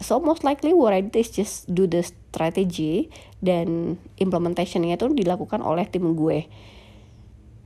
So 0.02 0.18
most 0.18 0.42
likely 0.42 0.74
what 0.74 0.90
I 0.90 1.06
did 1.06 1.22
is 1.22 1.30
just 1.30 1.70
do 1.70 1.86
the 1.86 2.02
strategy 2.02 3.14
dan 3.38 3.98
implementationnya 4.18 4.98
itu 4.98 5.06
dilakukan 5.14 5.62
oleh 5.62 5.86
tim 5.86 6.18
gue. 6.18 6.50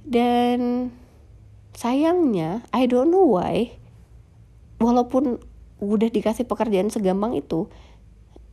Dan 0.04 0.92
sayangnya 1.72 2.64
I 2.72 2.84
don't 2.84 3.08
know 3.08 3.24
why 3.24 3.72
walaupun 4.80 5.40
udah 5.78 6.10
dikasih 6.10 6.44
pekerjaan 6.44 6.90
segampang 6.90 7.38
itu 7.38 7.70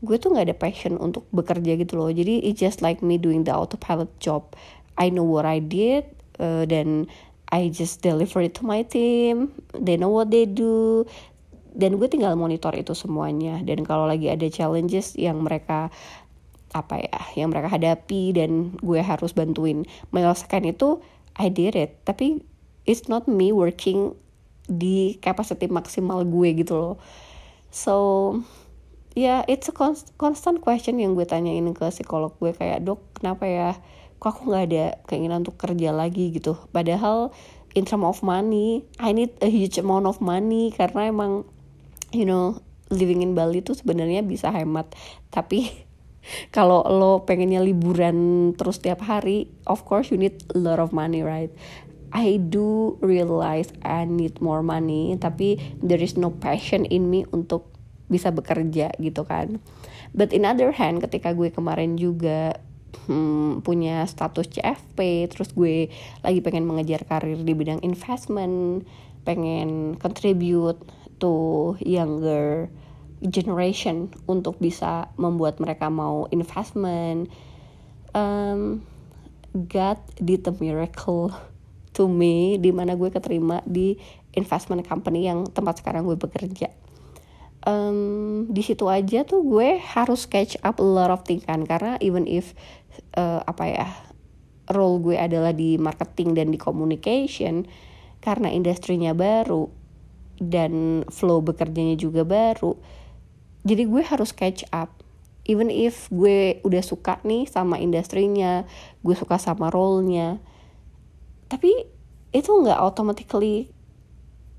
gue 0.05 0.21
tuh 0.21 0.29
nggak 0.35 0.45
ada 0.51 0.57
passion 0.57 0.95
untuk 1.01 1.25
bekerja 1.33 1.75
gitu 1.75 1.97
loh. 1.97 2.11
Jadi 2.13 2.45
it's 2.45 2.61
just 2.61 2.79
like 2.79 3.01
me 3.01 3.17
doing 3.19 3.43
the 3.43 3.51
autopilot 3.51 4.11
job. 4.21 4.53
I 4.95 5.11
know 5.11 5.27
what 5.27 5.43
I 5.43 5.59
did 5.59 6.07
uh, 6.39 6.63
dan 6.63 7.11
I 7.55 7.71
just 7.71 8.03
deliver 8.03 8.43
it 8.43 8.59
to 8.59 8.67
my 8.67 8.83
team. 8.83 9.55
They 9.71 9.95
know 9.95 10.11
what 10.11 10.27
they 10.27 10.43
do. 10.43 11.07
Dan 11.71 11.95
gue 11.95 12.11
tinggal 12.11 12.35
monitor 12.35 12.75
itu 12.75 12.91
semuanya. 12.91 13.63
Dan 13.63 13.87
kalau 13.87 14.03
lagi 14.03 14.27
ada 14.27 14.43
challenges 14.51 15.15
yang 15.15 15.39
mereka 15.39 15.87
apa 16.75 16.99
ya 16.99 17.19
yang 17.39 17.55
mereka 17.55 17.71
hadapi 17.71 18.35
dan 18.35 18.75
gue 18.83 18.99
harus 18.99 19.31
bantuin 19.31 19.87
menyelesaikan 20.11 20.67
itu 20.67 20.99
I 21.39 21.47
did 21.47 21.79
it. 21.79 22.03
Tapi 22.03 22.43
it's 22.83 23.07
not 23.07 23.31
me 23.31 23.55
working 23.55 24.11
di 24.67 25.15
capacity 25.23 25.71
maksimal 25.71 26.27
gue 26.27 26.59
gitu 26.59 26.75
loh. 26.75 26.95
So 27.71 27.95
ya 29.15 29.23
yeah, 29.23 29.39
it's 29.47 29.71
a 29.71 29.75
constant 30.19 30.59
question 30.59 30.99
yang 30.99 31.15
gue 31.15 31.23
tanyain 31.23 31.71
ke 31.71 31.87
psikolog 31.87 32.35
gue 32.43 32.51
kayak 32.51 32.83
dok 32.83 32.99
kenapa 33.15 33.47
ya 33.47 33.69
kok 34.25 34.41
aku 34.41 34.49
nggak 34.49 34.65
ada 34.73 34.85
keinginan 35.05 35.45
untuk 35.45 35.61
kerja 35.61 35.93
lagi 35.93 36.33
gitu. 36.33 36.57
Padahal 36.73 37.29
in 37.77 37.85
term 37.85 38.01
of 38.01 38.25
money 38.25 38.81
I 38.97 39.13
need 39.13 39.37
a 39.45 39.49
huge 39.53 39.77
amount 39.77 40.09
of 40.09 40.17
money 40.17 40.73
karena 40.73 41.13
emang 41.13 41.45
you 42.09 42.25
know 42.25 42.57
living 42.89 43.21
in 43.21 43.37
Bali 43.37 43.61
tuh 43.61 43.77
sebenarnya 43.77 44.25
bisa 44.25 44.49
hemat. 44.49 44.89
Tapi 45.29 45.69
kalau 46.57 46.81
lo 46.89 47.21
pengennya 47.29 47.61
liburan 47.61 48.49
terus 48.57 48.81
tiap 48.81 49.05
hari 49.05 49.45
of 49.69 49.85
course 49.85 50.09
you 50.09 50.17
need 50.17 50.41
a 50.49 50.57
lot 50.57 50.81
of 50.81 50.89
money 50.89 51.21
right? 51.21 51.53
I 52.09 52.41
do 52.41 52.97
realize 53.05 53.69
I 53.85 54.09
need 54.09 54.41
more 54.41 54.65
money 54.65 55.21
tapi 55.21 55.61
there 55.85 56.01
is 56.01 56.17
no 56.17 56.33
passion 56.33 56.89
in 56.89 57.13
me 57.13 57.29
untuk 57.29 57.69
bisa 58.09 58.33
bekerja 58.33 58.89
gitu 58.97 59.21
kan. 59.21 59.61
But 60.17 60.33
in 60.33 60.49
other 60.49 60.73
hand 60.73 61.05
ketika 61.05 61.37
gue 61.37 61.53
kemarin 61.53 62.01
juga 62.01 62.57
hmm, 63.05 63.61
punya 63.61 64.07
status 64.07 64.47
CFP 64.47 65.29
terus 65.31 65.51
gue 65.51 65.91
lagi 66.23 66.39
pengen 66.39 66.67
mengejar 66.67 67.03
karir 67.03 67.39
di 67.39 67.53
bidang 67.53 67.83
investment 67.83 68.87
pengen 69.25 69.97
contribute 69.99 70.79
to 71.17 71.73
younger 71.81 72.69
generation 73.23 74.11
untuk 74.29 74.61
bisa 74.61 75.09
membuat 75.15 75.57
mereka 75.57 75.89
mau 75.89 76.29
investment. 76.29 77.31
Um, 78.13 78.85
God 79.55 79.99
did 80.19 80.43
a 80.47 80.53
miracle 80.55 81.31
to 81.95 82.11
me 82.11 82.59
di 82.59 82.75
mana 82.75 82.99
gue 82.99 83.07
keterima 83.07 83.63
di 83.63 83.95
investment 84.35 84.83
company 84.83 85.31
yang 85.31 85.47
tempat 85.47 85.79
sekarang 85.79 86.03
gue 86.05 86.19
bekerja. 86.19 86.69
Um, 87.65 88.45
di 88.53 88.61
situ 88.61 88.85
aja 88.85 89.25
tuh 89.25 89.41
gue 89.41 89.81
harus 89.81 90.29
catch 90.29 90.53
up 90.61 90.77
a 90.77 90.85
lot 90.85 91.09
of 91.09 91.25
things 91.25 91.41
kan 91.49 91.65
karena 91.65 91.97
even 91.97 92.29
if 92.29 92.53
uh, 93.17 93.41
apa 93.45 93.63
ya 93.67 93.87
role 94.73 95.01
gue 95.01 95.15
adalah 95.15 95.53
di 95.53 95.77
marketing 95.77 96.33
dan 96.33 96.47
di 96.49 96.57
communication 96.57 97.65
karena 98.21 98.49
industrinya 98.49 99.13
baru 99.13 99.69
dan 100.41 101.05
flow 101.07 101.45
bekerjanya 101.45 101.95
juga 101.95 102.25
baru 102.25 102.75
jadi 103.65 103.89
gue 103.89 104.03
harus 104.05 104.29
catch 104.29 104.69
up. 104.69 105.01
Even 105.49 105.73
if 105.73 106.09
gue 106.13 106.61
udah 106.61 106.85
suka 106.85 107.17
nih 107.25 107.49
sama 107.49 107.81
industrinya 107.81 108.65
gue 109.01 109.13
suka 109.17 109.37
sama 109.41 109.69
role-nya 109.69 110.41
tapi 111.45 111.69
itu 112.33 112.49
nggak 112.49 112.81
automatically 112.81 113.69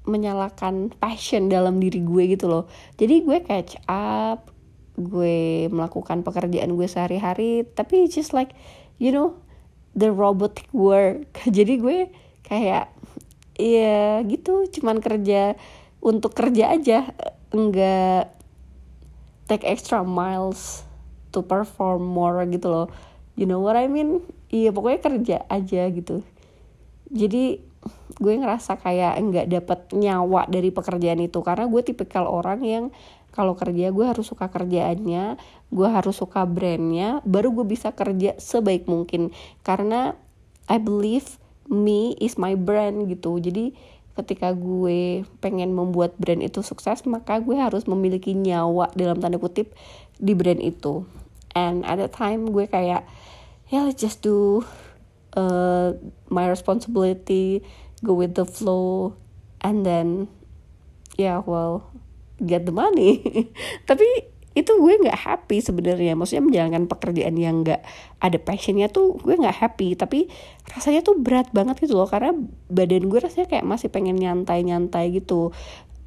menyalakan 0.07 0.95
passion 1.03 1.51
dalam 1.51 1.83
diri 1.83 1.99
gue 2.03 2.39
gitu 2.39 2.47
loh. 2.47 2.65
Jadi 2.99 3.27
gue 3.27 3.39
catch 3.43 3.83
up 3.91 4.55
gue 4.97 5.69
melakukan 5.69 6.25
pekerjaan 6.25 6.73
gue 6.73 6.89
sehari-hari 6.89 7.69
tapi 7.69 8.09
just 8.09 8.33
like 8.33 8.57
you 8.97 9.13
know 9.13 9.37
the 9.97 10.13
robotic 10.13 10.69
work. 10.77 11.29
Jadi 11.57 11.81
gue 11.81 11.99
kayak 12.45 12.93
ya 13.57 14.21
gitu 14.29 14.69
cuman 14.69 15.01
kerja 15.01 15.57
untuk 16.05 16.37
kerja 16.37 16.77
aja 16.77 17.09
enggak 17.51 18.37
take 19.49 19.65
extra 19.65 20.05
miles 20.05 20.85
to 21.33 21.41
perform 21.41 22.05
more 22.05 22.45
gitu 22.49 22.69
loh. 22.69 22.89
You 23.37 23.49
know 23.49 23.61
what 23.61 23.77
I 23.77 23.89
mean? 23.89 24.25
Iya 24.49 24.73
pokoknya 24.73 25.01
kerja 25.01 25.37
aja 25.49 25.83
gitu. 25.93 26.25
Jadi 27.13 27.66
gue 28.17 28.35
ngerasa 28.37 28.81
kayak 28.81 29.19
nggak 29.21 29.47
dapet 29.51 29.81
nyawa 29.93 30.47
dari 30.47 30.71
pekerjaan 30.71 31.21
itu. 31.21 31.43
Karena 31.43 31.67
gue 31.69 31.83
tipikal 31.85 32.27
orang 32.27 32.61
yang 32.63 32.85
kalau 33.37 33.53
kerja 33.53 33.93
gue 33.93 34.05
harus 34.09 34.33
suka 34.33 34.49
kerjaannya 34.49 35.37
gue 35.69 35.89
harus 35.93 36.17
suka 36.17 36.49
brandnya 36.49 37.21
baru 37.29 37.53
gue 37.53 37.67
bisa 37.69 37.93
kerja 37.93 38.39
sebaik 38.41 38.89
mungkin. 38.89 39.35
Karena 39.61 40.17
I 40.67 40.81
believe 40.81 41.37
me 41.69 42.17
is 42.17 42.41
my 42.41 42.57
brand 42.57 43.07
gitu. 43.13 43.37
Jadi 43.37 43.77
ketika 44.17 44.57
gue 44.57 45.29
pengen 45.45 45.77
membuat 45.77 46.17
brand 46.17 46.41
itu 46.41 46.65
sukses 46.65 47.05
maka 47.05 47.37
gue 47.45 47.61
harus 47.61 47.85
memiliki 47.85 48.33
nyawa 48.33 48.89
dalam 48.97 49.21
tanda 49.21 49.37
kutip 49.37 49.77
di 50.17 50.33
brand 50.33 50.63
itu. 50.65 51.05
And 51.53 51.85
at 51.85 52.01
that 52.01 52.17
time 52.17 52.49
gue 52.49 52.65
kayak 52.65 53.05
ya 53.69 53.83
yeah, 53.83 53.83
let's 53.85 54.01
just 54.01 54.25
do 54.25 54.65
uh, 55.37 55.95
my 56.33 56.49
responsibility 56.49 57.63
go 58.03 58.17
with 58.17 58.35
the 58.35 58.49
flow 58.49 59.15
and 59.61 59.85
then 59.85 60.27
yeah 61.21 61.41
well 61.45 61.93
get 62.43 62.65
the 62.69 62.75
money. 62.75 63.21
Tapi 63.89 64.05
itu 64.57 64.73
gue 64.73 64.95
nggak 64.97 65.21
happy 65.21 65.61
sebenarnya. 65.61 66.17
Maksudnya 66.17 66.45
menjalankan 66.45 66.85
pekerjaan 66.89 67.37
yang 67.37 67.61
nggak 67.61 67.85
ada 68.25 68.39
passionnya 68.41 68.89
tuh 68.89 69.21
gue 69.21 69.37
nggak 69.37 69.57
happy. 69.57 69.97
Tapi 69.97 70.33
rasanya 70.73 71.05
tuh 71.05 71.21
berat 71.21 71.53
banget 71.53 71.77
gitu 71.85 71.97
loh. 71.97 72.09
Karena 72.09 72.33
badan 72.73 73.09
gue 73.09 73.21
rasanya 73.21 73.53
kayak 73.53 73.69
masih 73.69 73.93
pengen 73.93 74.17
nyantai 74.17 74.65
nyantai 74.65 75.13
gitu. 75.13 75.53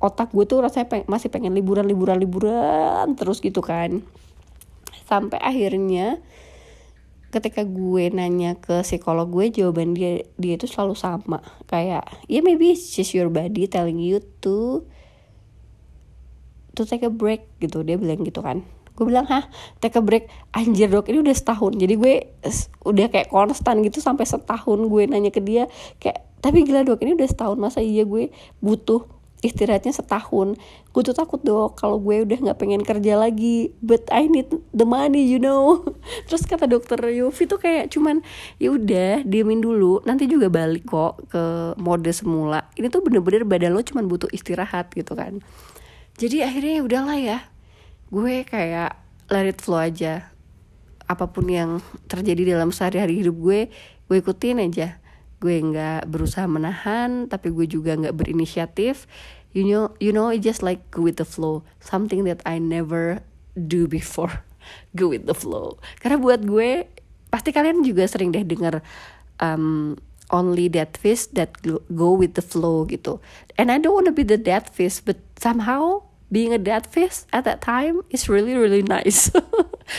Otak 0.01 0.33
gue 0.33 0.45
tuh 0.49 0.65
rasanya 0.65 0.89
peng 0.89 1.05
masih 1.05 1.29
pengen 1.29 1.53
liburan 1.53 1.85
liburan 1.85 2.17
liburan 2.17 3.13
terus 3.13 3.37
gitu 3.41 3.61
kan. 3.61 4.01
Sampai 5.05 5.37
akhirnya 5.41 6.17
ketika 7.29 7.61
gue 7.65 8.09
nanya 8.09 8.57
ke 8.57 8.81
psikolog 8.81 9.29
gue 9.29 9.53
jawaban 9.53 9.93
dia 9.93 10.25
dia 10.35 10.53
itu 10.57 10.65
selalu 10.65 10.97
sama. 10.97 11.39
Kayak 11.69 12.09
ya 12.25 12.39
yeah, 12.39 12.41
maybe 12.41 12.73
it's 12.73 12.89
just 12.93 13.13
your 13.13 13.29
body 13.29 13.69
telling 13.69 14.01
you 14.01 14.21
to 14.41 14.85
to 16.73 16.81
take 16.85 17.05
a 17.05 17.13
break 17.13 17.45
gitu. 17.61 17.85
Dia 17.85 17.97
bilang 18.01 18.25
gitu 18.25 18.41
kan. 18.41 18.65
Gue 18.97 19.07
bilang 19.07 19.29
hah? 19.31 19.47
Take 19.79 19.95
a 19.95 20.03
break? 20.03 20.27
Anjir 20.51 20.91
dok 20.91 21.07
ini 21.07 21.23
udah 21.23 21.35
setahun. 21.37 21.77
Jadi 21.79 21.93
gue 21.95 22.13
udah 22.83 23.07
kayak 23.07 23.31
konstan 23.31 23.79
gitu 23.85 24.03
sampai 24.03 24.27
setahun 24.27 24.79
gue 24.89 25.03
nanya 25.07 25.31
ke 25.31 25.39
dia 25.39 25.71
kayak 26.03 26.29
tapi 26.39 26.63
gila 26.63 26.87
dok 26.87 27.03
ini 27.03 27.19
udah 27.19 27.27
setahun 27.27 27.59
masa 27.59 27.83
iya 27.83 28.07
gue 28.07 28.31
butuh 28.63 29.18
istirahatnya 29.39 29.95
setahun. 29.95 30.59
Gue 30.91 31.01
tuh 31.05 31.15
takut 31.15 31.39
dok 31.39 31.79
kalau 31.79 31.99
gue 31.99 32.27
udah 32.27 32.37
nggak 32.49 32.59
pengen 32.59 32.81
kerja 32.83 33.15
lagi. 33.15 33.71
But 33.79 34.07
I 34.11 34.27
need 34.27 34.51
the 34.75 34.83
money 34.83 35.23
you 35.25 35.39
know. 35.39 35.83
Terus 36.27 36.43
kata 36.43 36.67
dokter 36.67 36.99
Yofi 37.09 37.47
tuh 37.47 37.59
kayak 37.59 37.91
cuman 37.91 38.23
ya 38.59 38.75
udah 38.75 39.23
diemin 39.23 39.63
dulu. 39.63 40.03
Nanti 40.03 40.27
juga 40.27 40.51
balik 40.51 40.87
kok 40.87 41.31
ke 41.31 41.43
mode 41.79 42.11
semula. 42.11 42.67
Ini 42.75 42.91
tuh 42.91 43.03
bener-bener 43.03 43.47
badan 43.47 43.75
lo 43.75 43.81
cuman 43.83 44.05
butuh 44.07 44.29
istirahat 44.31 44.91
gitu 44.93 45.15
kan. 45.15 45.39
Jadi 46.19 46.43
akhirnya 46.43 46.73
ya 46.79 46.83
udahlah 46.83 47.17
ya. 47.17 47.39
Gue 48.11 48.43
kayak 48.43 48.99
let 49.31 49.47
it 49.47 49.59
flow 49.63 49.79
aja. 49.79 50.29
Apa 51.09 51.31
pun 51.31 51.49
yang 51.49 51.81
terjadi 52.05 52.53
dalam 52.53 52.69
sehari-hari 52.69 53.23
hidup 53.23 53.39
gue 53.39 53.71
gue 54.09 54.17
ikutin 54.25 54.57
aja 54.65 54.97
gue 55.39 55.55
nggak 55.59 56.11
berusaha 56.11 56.45
menahan 56.45 57.31
tapi 57.31 57.51
gue 57.51 57.65
juga 57.65 57.95
nggak 57.95 58.15
berinisiatif. 58.15 59.07
You 59.55 59.65
know 59.65 59.97
you 59.97 60.13
know 60.13 60.29
it 60.29 60.45
just 60.45 60.61
like 60.61 60.83
go 60.93 61.03
with 61.03 61.17
the 61.17 61.27
flow. 61.27 61.65
Something 61.81 62.27
that 62.29 62.43
I 62.45 62.61
never 62.61 63.25
do 63.55 63.89
before. 63.89 64.45
Go 64.99 65.09
with 65.09 65.25
the 65.25 65.33
flow. 65.33 65.81
Karena 65.97 66.21
buat 66.21 66.45
gue 66.45 66.85
pasti 67.33 67.49
kalian 67.49 67.81
juga 67.81 68.05
sering 68.05 68.29
deh 68.29 68.45
dengar 68.45 68.85
um, 69.41 69.97
only 70.29 70.69
that 70.69 70.93
fish 70.97 71.25
that 71.33 71.57
go 71.89 72.13
with 72.13 72.37
the 72.37 72.45
flow 72.45 72.85
gitu. 72.85 73.17
And 73.57 73.73
I 73.73 73.81
don't 73.81 73.97
wanna 73.97 74.13
be 74.13 74.21
the 74.21 74.37
dead 74.37 74.69
fish 74.69 75.01
but 75.01 75.17
somehow 75.41 76.05
being 76.31 76.53
a 76.53 76.61
dead 76.61 76.85
fish 76.85 77.25
at 77.33 77.43
that 77.43 77.61
time 77.61 78.01
is 78.09 78.29
really 78.29 78.55
really 78.55 78.81
nice. 78.81 79.29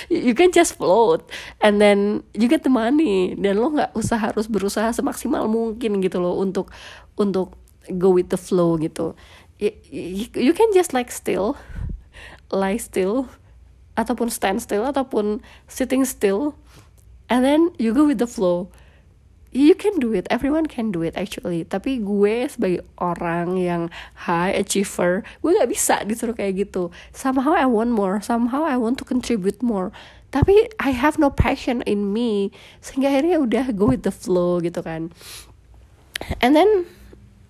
You 0.07 0.39
can 0.39 0.55
just 0.55 0.79
float 0.79 1.27
and 1.59 1.83
then 1.83 2.23
you 2.31 2.47
get 2.47 2.63
the 2.63 2.71
money. 2.71 3.35
Dan 3.35 3.59
lo 3.59 3.75
nggak 3.75 3.91
usah 3.99 4.23
harus 4.23 4.47
berusaha 4.47 4.95
semaksimal 4.95 5.51
mungkin 5.51 5.99
gitu 5.99 6.23
loh 6.23 6.39
untuk 6.39 6.71
untuk 7.19 7.59
go 7.99 8.15
with 8.15 8.31
the 8.31 8.39
flow 8.39 8.79
gitu. 8.79 9.19
You, 9.59 10.31
you 10.31 10.55
can 10.55 10.71
just 10.71 10.95
like 10.95 11.11
still 11.11 11.59
lie 12.55 12.79
still 12.79 13.27
ataupun 13.99 14.31
stand 14.31 14.63
still 14.63 14.87
ataupun 14.87 15.43
sitting 15.67 16.07
still 16.07 16.55
and 17.29 17.45
then 17.45 17.75
you 17.77 17.93
go 17.93 18.07
with 18.07 18.23
the 18.23 18.31
flow 18.31 18.71
you 19.51 19.75
can 19.75 19.99
do 19.99 20.15
it. 20.15 20.27
Everyone 20.31 20.67
can 20.67 20.95
do 20.95 21.03
it 21.03 21.19
actually. 21.19 21.67
Tapi 21.67 21.99
gue 22.03 22.47
sebagai 22.47 22.87
orang 22.99 23.59
yang 23.59 23.91
high 24.27 24.55
achiever 24.55 25.27
gue 25.43 25.51
nggak 25.55 25.71
bisa 25.71 26.03
disuruh 26.07 26.35
kayak 26.35 26.67
gitu. 26.67 26.95
Somehow 27.11 27.55
I 27.55 27.67
want 27.67 27.91
more. 27.91 28.23
Somehow 28.23 28.63
I 28.63 28.79
want 28.79 28.99
to 29.03 29.05
contribute 29.07 29.59
more. 29.63 29.91
Tapi 30.31 30.71
I 30.79 30.95
have 30.95 31.19
no 31.19 31.35
passion 31.35 31.83
in 31.83 32.15
me. 32.15 32.55
Sehingga 32.79 33.11
akhirnya 33.11 33.43
udah 33.43 33.65
go 33.75 33.91
with 33.91 34.07
the 34.07 34.15
flow 34.15 34.63
gitu 34.63 34.81
kan. 34.87 35.11
And 36.39 36.55
then 36.55 36.87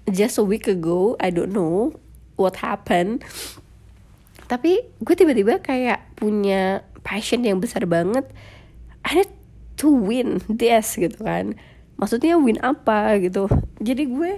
just 0.09 0.41
a 0.41 0.45
week 0.45 0.65
ago 0.65 1.21
I 1.21 1.29
don't 1.29 1.53
know 1.53 2.01
what 2.41 2.65
happened. 2.65 3.21
Tapi 4.49 4.83
gue 5.05 5.15
tiba-tiba 5.15 5.61
kayak 5.61 6.17
punya 6.17 6.83
passion 7.05 7.45
yang 7.45 7.61
besar 7.61 7.85
banget. 7.85 8.25
I 9.05 9.21
need 9.21 9.33
to 9.81 9.89
win 9.89 10.45
this 10.49 10.97
gitu 10.97 11.25
kan 11.25 11.57
maksudnya 12.01 12.41
win 12.41 12.57
apa 12.65 13.21
gitu. 13.21 13.47
Jadi 13.79 14.09
gue 14.09 14.33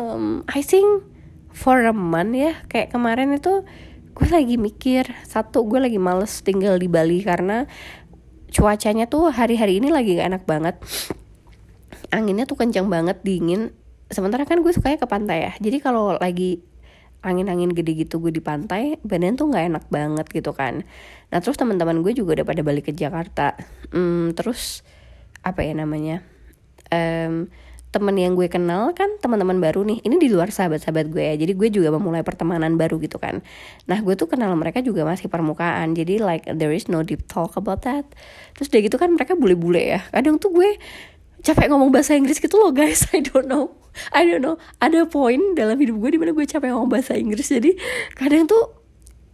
um, 0.00 0.40
I 0.48 0.64
think 0.64 1.04
for 1.52 1.84
a 1.84 1.92
month 1.92 2.32
ya 2.32 2.56
kayak 2.72 2.90
kemarin 2.90 3.36
itu 3.36 3.62
gue 4.16 4.28
lagi 4.32 4.56
mikir 4.56 5.04
satu 5.28 5.68
gue 5.68 5.78
lagi 5.78 6.00
males 6.00 6.40
tinggal 6.40 6.80
di 6.80 6.88
Bali 6.88 7.20
karena 7.20 7.68
cuacanya 8.48 9.10
tuh 9.10 9.28
hari-hari 9.28 9.78
ini 9.82 9.92
lagi 9.92 10.16
gak 10.16 10.28
enak 10.32 10.44
banget. 10.48 10.76
Anginnya 12.08 12.48
tuh 12.48 12.56
kencang 12.56 12.88
banget 12.88 13.20
dingin. 13.20 13.74
Sementara 14.08 14.46
kan 14.48 14.62
gue 14.62 14.72
sukanya 14.72 15.02
ke 15.02 15.06
pantai 15.10 15.38
ya. 15.50 15.52
Jadi 15.58 15.82
kalau 15.82 16.14
lagi 16.16 16.62
angin-angin 17.24 17.72
gede 17.72 18.04
gitu 18.04 18.20
gue 18.20 18.30
di 18.30 18.44
pantai 18.44 19.00
badan 19.00 19.34
tuh 19.34 19.48
nggak 19.48 19.64
enak 19.74 19.84
banget 19.88 20.26
gitu 20.30 20.52
kan. 20.52 20.84
Nah 21.32 21.38
terus 21.40 21.56
teman-teman 21.56 22.04
gue 22.04 22.12
juga 22.14 22.38
udah 22.40 22.46
pada 22.46 22.62
balik 22.62 22.88
ke 22.88 22.92
Jakarta. 22.94 23.58
Hmm, 23.90 24.36
terus 24.36 24.86
apa 25.42 25.66
ya 25.66 25.74
namanya 25.74 26.24
um, 26.92 27.48
temen 27.94 28.18
yang 28.18 28.34
gue 28.34 28.50
kenal 28.50 28.90
kan 28.90 29.06
teman-teman 29.22 29.62
baru 29.62 29.86
nih 29.86 30.02
ini 30.02 30.18
di 30.18 30.26
luar 30.26 30.50
sahabat-sahabat 30.50 31.14
gue 31.14 31.22
ya. 31.22 31.34
Jadi 31.38 31.54
gue 31.54 31.68
juga 31.70 31.94
memulai 31.94 32.26
pertemanan 32.26 32.74
baru 32.74 32.98
gitu 32.98 33.22
kan. 33.22 33.38
Nah 33.86 34.02
gue 34.02 34.18
tuh 34.18 34.26
kenal 34.26 34.50
mereka 34.58 34.82
juga 34.82 35.06
masih 35.06 35.30
permukaan. 35.30 35.94
Jadi 35.94 36.18
like 36.18 36.42
there 36.58 36.74
is 36.74 36.90
no 36.90 37.06
deep 37.06 37.22
talk 37.30 37.54
about 37.54 37.86
that. 37.86 38.02
Terus 38.58 38.66
udah 38.74 38.80
gitu 38.82 38.96
kan 38.98 39.14
mereka 39.14 39.38
bule-bule 39.38 39.94
ya. 39.94 40.00
Kadang 40.10 40.42
tuh 40.42 40.50
gue 40.50 40.74
capek 41.46 41.70
ngomong 41.70 41.94
bahasa 41.94 42.18
Inggris 42.18 42.42
gitu 42.42 42.58
loh 42.58 42.74
guys. 42.74 43.06
I 43.14 43.22
don't 43.22 43.46
know. 43.46 43.78
I 44.10 44.26
don't 44.26 44.42
know. 44.42 44.58
Ada 44.82 45.06
poin 45.06 45.54
dalam 45.54 45.78
hidup 45.78 45.94
gue 46.02 46.10
di 46.10 46.18
mana 46.18 46.34
gue 46.34 46.42
capek 46.50 46.74
ngomong 46.74 46.90
bahasa 46.90 47.14
Inggris. 47.14 47.46
Jadi 47.46 47.78
kadang 48.18 48.50
tuh 48.50 48.83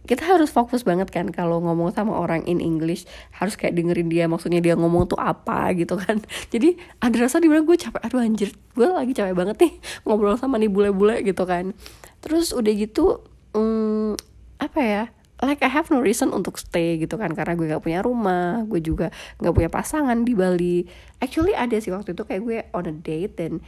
kita 0.09 0.25
harus 0.25 0.49
fokus 0.49 0.81
banget 0.81 1.13
kan 1.13 1.29
kalau 1.29 1.61
ngomong 1.61 1.93
sama 1.93 2.17
orang 2.17 2.41
in 2.49 2.57
English 2.57 3.05
harus 3.37 3.53
kayak 3.53 3.77
dengerin 3.77 4.09
dia 4.09 4.25
maksudnya 4.25 4.57
dia 4.57 4.73
ngomong 4.73 5.05
tuh 5.05 5.19
apa 5.21 5.69
gitu 5.77 5.97
kan. 5.97 6.21
Jadi 6.53 6.77
ada 6.97 7.15
rasa 7.21 7.37
di 7.37 7.47
mana 7.47 7.61
gue 7.61 7.77
capek. 7.77 8.01
Aduh 8.01 8.21
anjir 8.21 8.49
gue 8.73 8.87
lagi 8.89 9.13
capek 9.13 9.33
banget 9.37 9.57
nih 9.61 9.73
ngobrol 10.05 10.37
sama 10.37 10.57
nih 10.57 10.71
bule-bule 10.71 11.21
gitu 11.21 11.45
kan. 11.45 11.77
Terus 12.21 12.53
udah 12.53 12.73
gitu 12.73 13.21
hmm, 13.53 14.17
apa 14.61 14.79
ya 14.81 15.03
like 15.41 15.65
I 15.65 15.69
have 15.73 15.89
no 15.89 15.99
reason 15.99 16.29
untuk 16.33 16.61
stay 16.61 17.01
gitu 17.01 17.17
kan 17.17 17.33
karena 17.33 17.57
gue 17.57 17.65
gak 17.65 17.81
punya 17.81 18.05
rumah 18.05 18.61
gue 18.69 18.77
juga 18.77 19.09
gak 19.41 19.53
punya 19.53 19.69
pasangan 19.69 20.21
di 20.21 20.33
Bali. 20.37 20.85
Actually 21.21 21.57
ada 21.57 21.77
sih 21.81 21.89
waktu 21.89 22.13
itu 22.13 22.23
kayak 22.25 22.41
gue 22.41 22.57
on 22.73 22.85
a 22.89 22.93
date 22.93 23.37
dan 23.37 23.61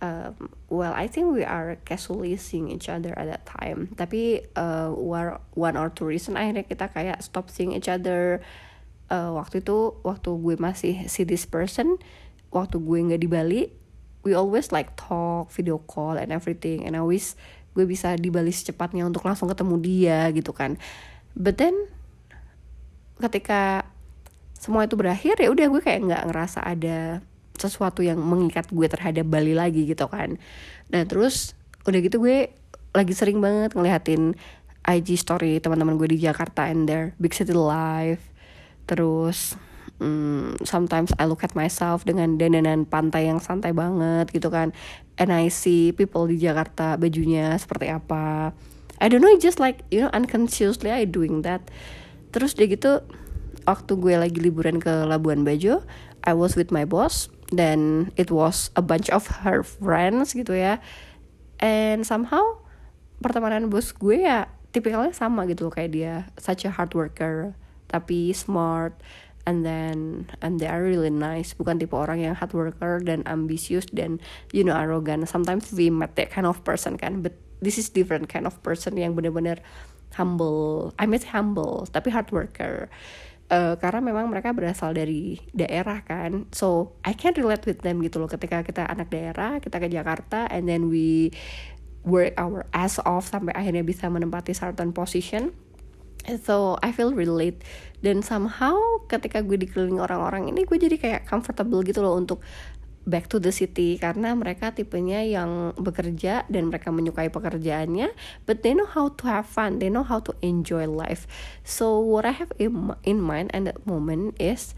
um, 0.00 0.50
well 0.70 0.94
I 0.94 1.06
think 1.06 1.30
we 1.34 1.44
are 1.44 1.76
casually 1.84 2.36
seeing 2.36 2.70
each 2.70 2.88
other 2.88 3.14
at 3.18 3.26
that 3.26 3.44
time. 3.46 3.94
Tapi 3.94 4.46
uh, 4.54 4.92
one 5.54 5.76
or 5.76 5.88
two 5.90 6.06
reason 6.06 6.34
akhirnya 6.34 6.66
kita 6.66 6.90
kayak 6.90 7.22
stop 7.22 7.50
seeing 7.50 7.74
each 7.74 7.90
other. 7.90 8.42
Uh, 9.08 9.32
waktu 9.32 9.64
itu 9.64 9.96
waktu 10.04 10.30
gue 10.36 10.60
masih 10.60 11.08
see 11.08 11.24
this 11.24 11.48
person 11.48 11.96
waktu 12.52 12.76
gue 12.76 12.98
nggak 13.08 13.24
di 13.24 13.28
Bali 13.28 13.62
we 14.20 14.36
always 14.36 14.68
like 14.68 14.92
talk 15.00 15.48
video 15.48 15.80
call 15.88 16.20
and 16.20 16.28
everything. 16.28 16.84
And 16.84 16.98
always 16.98 17.38
gue 17.72 17.88
bisa 17.88 18.18
di 18.18 18.28
Bali 18.28 18.50
secepatnya 18.50 19.06
untuk 19.06 19.24
langsung 19.24 19.48
ketemu 19.48 19.74
dia 19.80 20.28
gitu 20.34 20.52
kan. 20.52 20.76
But 21.38 21.56
then 21.56 21.74
ketika 23.18 23.86
semua 24.58 24.86
itu 24.90 24.98
berakhir 24.98 25.38
ya 25.38 25.48
udah 25.54 25.66
gue 25.70 25.80
kayak 25.82 26.00
nggak 26.04 26.22
ngerasa 26.28 26.60
ada 26.66 27.22
sesuatu 27.58 28.00
yang 28.00 28.18
mengikat 28.22 28.70
gue 28.70 28.86
terhadap 28.86 29.26
Bali 29.26 29.52
lagi 29.52 29.84
gitu 29.84 30.06
kan. 30.06 30.38
Dan 30.88 31.04
terus 31.10 31.58
udah 31.84 31.98
gitu 31.98 32.22
gue 32.22 32.54
lagi 32.94 33.12
sering 33.12 33.42
banget 33.42 33.76
ngeliatin 33.76 34.38
IG 34.88 35.20
story 35.20 35.60
teman-teman 35.60 36.00
gue 36.00 36.16
di 36.16 36.18
Jakarta 36.22 36.70
and 36.70 36.88
their 36.88 37.12
big 37.20 37.36
city 37.36 37.52
life. 37.52 38.22
Terus 38.88 39.58
hmm, 40.00 40.62
sometimes 40.64 41.12
I 41.20 41.28
look 41.28 41.44
at 41.44 41.52
myself 41.52 42.08
dengan 42.08 42.40
dandanan 42.40 42.88
pantai 42.88 43.28
yang 43.28 43.42
santai 43.42 43.76
banget 43.76 44.32
gitu 44.32 44.48
kan. 44.48 44.72
And 45.20 45.34
I 45.34 45.52
see 45.52 45.92
people 45.92 46.30
di 46.30 46.40
Jakarta 46.40 46.96
bajunya 46.96 47.52
seperti 47.60 47.92
apa. 47.92 48.56
I 48.98 49.06
don't 49.06 49.22
know 49.22 49.30
just 49.38 49.62
like 49.62 49.86
you 49.92 50.02
know 50.02 50.10
unconsciously 50.16 50.90
I 50.90 51.04
doing 51.04 51.44
that. 51.44 51.68
Terus 52.32 52.56
dia 52.56 52.66
gitu 52.66 53.04
waktu 53.68 53.92
gue 54.00 54.14
lagi 54.16 54.40
liburan 54.40 54.80
ke 54.80 55.04
Labuan 55.04 55.44
Bajo 55.44 55.84
I 56.24 56.32
was 56.32 56.56
with 56.56 56.72
my 56.72 56.88
boss 56.88 57.28
dan 57.48 58.10
it 58.16 58.28
was 58.28 58.68
a 58.76 58.82
bunch 58.84 59.08
of 59.08 59.44
her 59.44 59.64
friends 59.64 60.36
gitu 60.36 60.52
ya. 60.52 60.80
And 61.58 62.04
somehow 62.04 62.62
pertemanan 63.18 63.72
bos 63.72 63.90
gue 63.96 64.22
ya 64.22 64.46
tipikalnya 64.70 65.16
sama 65.16 65.48
gitu 65.48 65.68
loh 65.68 65.74
kayak 65.74 65.90
dia 65.90 66.14
such 66.38 66.68
a 66.68 66.70
hard 66.70 66.94
worker 66.94 67.56
tapi 67.88 68.30
smart 68.36 68.94
and 69.48 69.64
then 69.64 70.28
and 70.44 70.60
they 70.60 70.68
are 70.68 70.84
really 70.84 71.10
nice. 71.10 71.56
Bukan 71.56 71.80
tipe 71.80 71.96
orang 71.96 72.20
yang 72.20 72.36
hard 72.36 72.52
worker 72.52 73.00
dan 73.00 73.24
ambisius 73.24 73.88
dan 73.90 74.20
you 74.52 74.60
know 74.62 74.76
arrogant 74.76 75.24
sometimes 75.24 75.72
we 75.72 75.88
met 75.88 76.14
that 76.20 76.28
kind 76.28 76.44
of 76.44 76.60
person 76.62 77.00
kan 77.00 77.24
but 77.24 77.32
this 77.64 77.80
is 77.80 77.90
different 77.90 78.28
kind 78.30 78.46
of 78.46 78.54
person 78.62 78.94
yang 78.94 79.16
bener-bener 79.18 79.58
humble 80.14 80.94
I 81.00 81.08
mean 81.08 81.20
humble 81.24 81.88
tapi 81.90 82.12
hard 82.12 82.30
worker 82.30 82.92
uh, 83.48 83.74
karena 83.80 84.00
memang 84.00 84.28
mereka 84.28 84.52
berasal 84.52 84.94
dari 84.94 85.40
daerah 85.52 86.04
kan. 86.04 86.48
So 86.52 86.96
I 87.04 87.16
can 87.16 87.34
relate 87.36 87.64
with 87.64 87.84
them 87.84 88.00
gitu 88.04 88.20
loh. 88.20 88.30
Ketika 88.30 88.62
kita 88.64 88.86
anak 88.86 89.12
daerah 89.12 89.58
kita 89.60 89.80
ke 89.80 89.88
Jakarta 89.90 90.48
and 90.48 90.68
then 90.68 90.88
we 90.92 91.32
work 92.06 92.32
our 92.40 92.64
ass 92.72 93.02
off 93.02 93.28
sampai 93.28 93.52
akhirnya 93.56 93.84
bisa 93.84 94.06
menempati 94.08 94.54
certain 94.56 94.94
position. 94.94 95.52
So 96.44 96.76
I 96.84 96.92
feel 96.92 97.16
relate. 97.16 97.64
Dan 98.04 98.20
somehow 98.20 98.76
ketika 99.08 99.40
gue 99.42 99.58
dikelilingi 99.58 99.98
orang-orang 99.98 100.52
ini 100.52 100.68
gue 100.68 100.78
jadi 100.78 100.96
kayak 101.00 101.22
comfortable 101.26 101.80
gitu 101.82 102.04
loh 102.04 102.14
untuk 102.14 102.44
back 103.08 103.32
to 103.32 103.40
the 103.40 103.48
city 103.48 103.96
karena 103.96 104.36
mereka 104.36 104.76
tipenya 104.76 105.24
yang 105.24 105.72
bekerja 105.80 106.44
dan 106.52 106.68
mereka 106.68 106.92
menyukai 106.92 107.32
pekerjaannya 107.32 108.12
but 108.44 108.60
they 108.60 108.76
know 108.76 108.84
how 108.84 109.08
to 109.08 109.24
have 109.24 109.48
fun 109.48 109.80
they 109.80 109.88
know 109.88 110.04
how 110.04 110.20
to 110.20 110.36
enjoy 110.44 110.84
life. 110.84 111.24
So 111.64 111.96
what 111.96 112.28
I 112.28 112.36
have 112.36 112.52
in, 112.60 112.92
in 113.08 113.24
mind 113.24 113.56
at 113.56 113.64
that 113.64 113.80
moment 113.88 114.36
is 114.36 114.76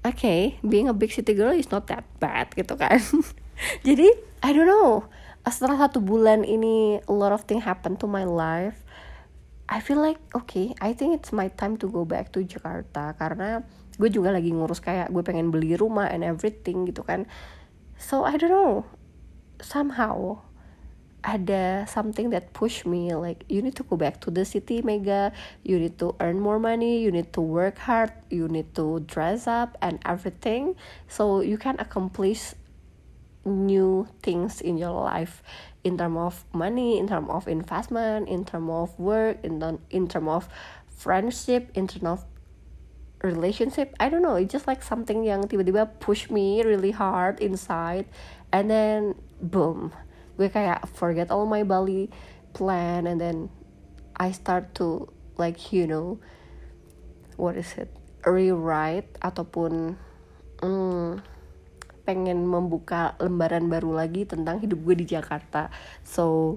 okay 0.00 0.56
being 0.64 0.88
a 0.88 0.96
big 0.96 1.12
city 1.12 1.36
girl 1.36 1.52
is 1.52 1.68
not 1.68 1.86
that 1.92 2.08
bad 2.16 2.56
gitu 2.56 2.80
kan. 2.80 2.98
Jadi 3.86 4.08
I 4.40 4.50
don't 4.56 4.68
know. 4.68 5.04
Setelah 5.46 5.86
satu 5.86 6.02
bulan 6.02 6.42
ini 6.42 6.98
a 7.06 7.14
lot 7.14 7.30
of 7.30 7.46
thing 7.46 7.62
happen 7.62 7.94
to 8.00 8.08
my 8.08 8.26
life. 8.26 8.82
I 9.66 9.82
feel 9.82 9.98
like 9.98 10.18
okay, 10.34 10.74
I 10.78 10.94
think 10.94 11.18
it's 11.18 11.34
my 11.34 11.50
time 11.50 11.74
to 11.82 11.90
go 11.90 12.06
back 12.06 12.30
to 12.34 12.42
Jakarta 12.42 13.18
karena 13.18 13.66
gue 13.96 14.10
juga 14.12 14.30
lagi 14.30 14.54
ngurus 14.54 14.78
kayak 14.78 15.10
gue 15.10 15.22
pengen 15.26 15.50
beli 15.50 15.74
rumah 15.74 16.06
and 16.06 16.22
everything 16.22 16.86
gitu 16.86 17.02
kan. 17.02 17.26
So 17.98 18.24
I 18.24 18.36
don't 18.36 18.50
know, 18.50 18.86
somehow 19.60 20.42
ada 21.26 21.84
something 21.90 22.30
that 22.30 22.54
push 22.54 22.86
me 22.86 23.10
like 23.10 23.42
you 23.48 23.60
need 23.60 23.74
to 23.74 23.82
go 23.82 23.96
back 23.96 24.20
to 24.22 24.30
the 24.30 24.44
city 24.44 24.80
mega. 24.82 25.32
You 25.64 25.78
need 25.78 25.98
to 25.98 26.14
earn 26.20 26.38
more 26.38 26.58
money. 26.58 27.02
You 27.02 27.10
need 27.10 27.32
to 27.34 27.40
work 27.40 27.78
hard. 27.78 28.12
You 28.30 28.46
need 28.48 28.74
to 28.76 29.00
dress 29.00 29.46
up 29.46 29.76
and 29.82 29.98
everything. 30.06 30.76
So 31.08 31.40
you 31.40 31.58
can 31.58 31.76
accomplish 31.80 32.54
new 33.46 34.08
things 34.22 34.60
in 34.60 34.76
your 34.76 34.90
life 34.90 35.42
in 35.84 35.96
term 35.96 36.16
of 36.16 36.44
money 36.52 36.98
in 36.98 37.06
term 37.06 37.30
of 37.30 37.46
investment 37.46 38.28
in 38.28 38.44
term 38.44 38.68
of 38.68 38.98
work 38.98 39.38
in 39.44 39.60
term, 39.60 39.78
in 39.90 40.08
term 40.08 40.26
of 40.26 40.48
friendship 40.90 41.70
in 41.74 41.86
term 41.86 42.06
of 42.06 42.24
relationship 43.26 43.90
I 43.98 44.06
don't 44.06 44.22
know 44.22 44.38
it's 44.38 44.54
just 44.54 44.70
like 44.70 44.86
something 44.86 45.26
yang 45.26 45.50
tiba-tiba 45.50 45.98
push 45.98 46.30
me 46.30 46.62
really 46.62 46.94
hard 46.94 47.42
inside 47.42 48.06
and 48.54 48.70
then 48.70 49.18
boom 49.42 49.90
gue 50.38 50.46
kayak 50.46 50.86
forget 50.94 51.34
all 51.34 51.50
my 51.50 51.66
Bali 51.66 52.06
plan 52.54 53.10
and 53.10 53.18
then 53.18 53.50
I 54.14 54.30
start 54.30 54.78
to 54.78 55.10
like 55.34 55.74
you 55.74 55.90
know 55.90 56.22
what 57.34 57.58
is 57.58 57.74
it 57.74 57.90
rewrite 58.24 59.10
ataupun 59.22 59.94
mm, 60.62 61.10
pengen 62.06 62.46
membuka 62.46 63.18
lembaran 63.18 63.66
baru 63.66 63.98
lagi 63.98 64.26
tentang 64.26 64.62
hidup 64.62 64.78
gue 64.86 64.94
di 65.02 65.06
Jakarta. 65.10 65.68
So 66.06 66.56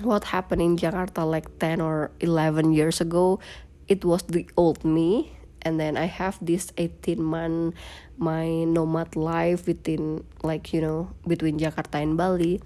what 0.00 0.32
happened 0.32 0.64
in 0.64 0.80
Jakarta 0.80 1.28
like 1.28 1.48
10 1.60 1.84
or 1.84 2.12
11 2.24 2.72
years 2.72 3.00
ago, 3.00 3.40
it 3.88 4.04
was 4.04 4.24
the 4.32 4.48
old 4.56 4.80
me 4.84 5.36
and 5.62 5.78
then 5.78 5.96
I 5.96 6.06
have 6.06 6.38
this 6.42 6.70
18 6.76 7.22
month 7.22 7.74
my 8.18 8.64
nomad 8.64 9.16
life 9.16 9.66
within 9.66 10.26
like 10.42 10.74
you 10.74 10.82
know 10.82 11.10
between 11.26 11.58
Jakarta 11.58 12.02
and 12.02 12.18
Bali. 12.18 12.60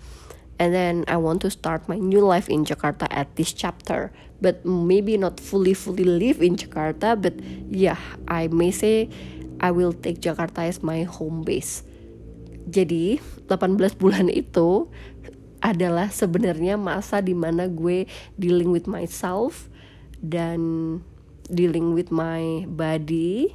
And 0.56 0.72
then 0.72 1.04
I 1.04 1.20
want 1.20 1.44
to 1.44 1.52
start 1.52 1.84
my 1.84 2.00
new 2.00 2.24
life 2.24 2.48
in 2.48 2.64
Jakarta 2.64 3.04
at 3.12 3.28
this 3.36 3.52
chapter 3.52 4.08
but 4.40 4.64
maybe 4.64 5.20
not 5.20 5.36
fully 5.36 5.76
fully 5.76 6.04
live 6.04 6.40
in 6.40 6.56
Jakarta 6.56 7.12
but 7.12 7.36
yeah 7.68 8.00
I 8.24 8.48
may 8.48 8.72
say 8.72 9.12
I 9.60 9.72
will 9.72 9.92
take 9.92 10.24
Jakarta 10.24 10.64
as 10.64 10.80
my 10.80 11.04
home 11.04 11.44
base. 11.44 11.84
Jadi 12.66 13.20
18 13.48 14.00
bulan 14.00 14.32
itu 14.32 14.88
adalah 15.60 16.12
sebenarnya 16.12 16.76
masa 16.76 17.20
di 17.20 17.32
mana 17.32 17.68
gue 17.68 18.04
dealing 18.36 18.72
with 18.72 18.88
myself 18.88 19.68
dan 20.20 20.60
dealing 21.46 21.94
with 21.94 22.10
my 22.10 22.66
body 22.66 23.54